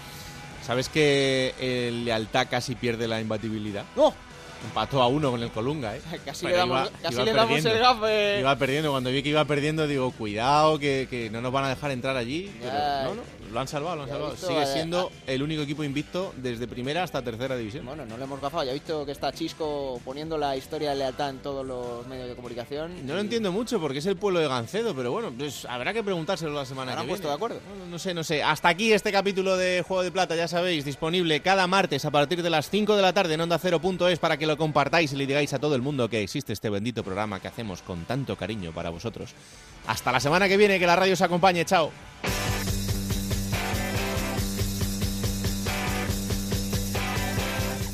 [0.64, 3.84] ¿Sabes que el Lealtad casi pierde la imbatibilidad?
[3.96, 4.14] No.
[4.62, 6.02] Empató a uno con el Colunga, ¿eh?
[6.24, 8.40] Casi le damos, casi le damos el gafe.
[8.40, 8.90] Iba perdiendo.
[8.90, 12.14] Cuando vi que iba perdiendo, digo, cuidado, que, que no nos van a dejar entrar
[12.16, 12.54] allí.
[12.60, 13.22] Pero, no, no,
[13.52, 14.36] lo han salvado, lo han salvado.
[14.36, 17.84] Sigue siendo el único equipo invicto desde primera hasta tercera división.
[17.86, 18.64] Bueno, no le hemos gafado.
[18.64, 22.28] Ya he visto que está Chisco poniendo la historia de lealtad en todos los medios
[22.28, 23.06] de comunicación.
[23.06, 26.02] No lo entiendo mucho porque es el pueblo de Gancedo, pero bueno, pues habrá que
[26.02, 27.12] preguntárselo la semana que han viene.
[27.12, 27.60] puesto de acuerdo?
[27.90, 28.42] No, sé, no sé.
[28.42, 32.42] Hasta aquí este capítulo de Juego de Plata, ya sabéis, disponible cada martes a partir
[32.42, 33.60] de las 5 de la tarde en Onda
[34.10, 36.70] es para que lo compartáis y le digáis a todo el mundo que existe este
[36.70, 39.30] bendito programa que hacemos con tanto cariño para vosotros.
[39.86, 41.64] Hasta la semana que viene, que la radio os acompañe.
[41.64, 41.90] Chao.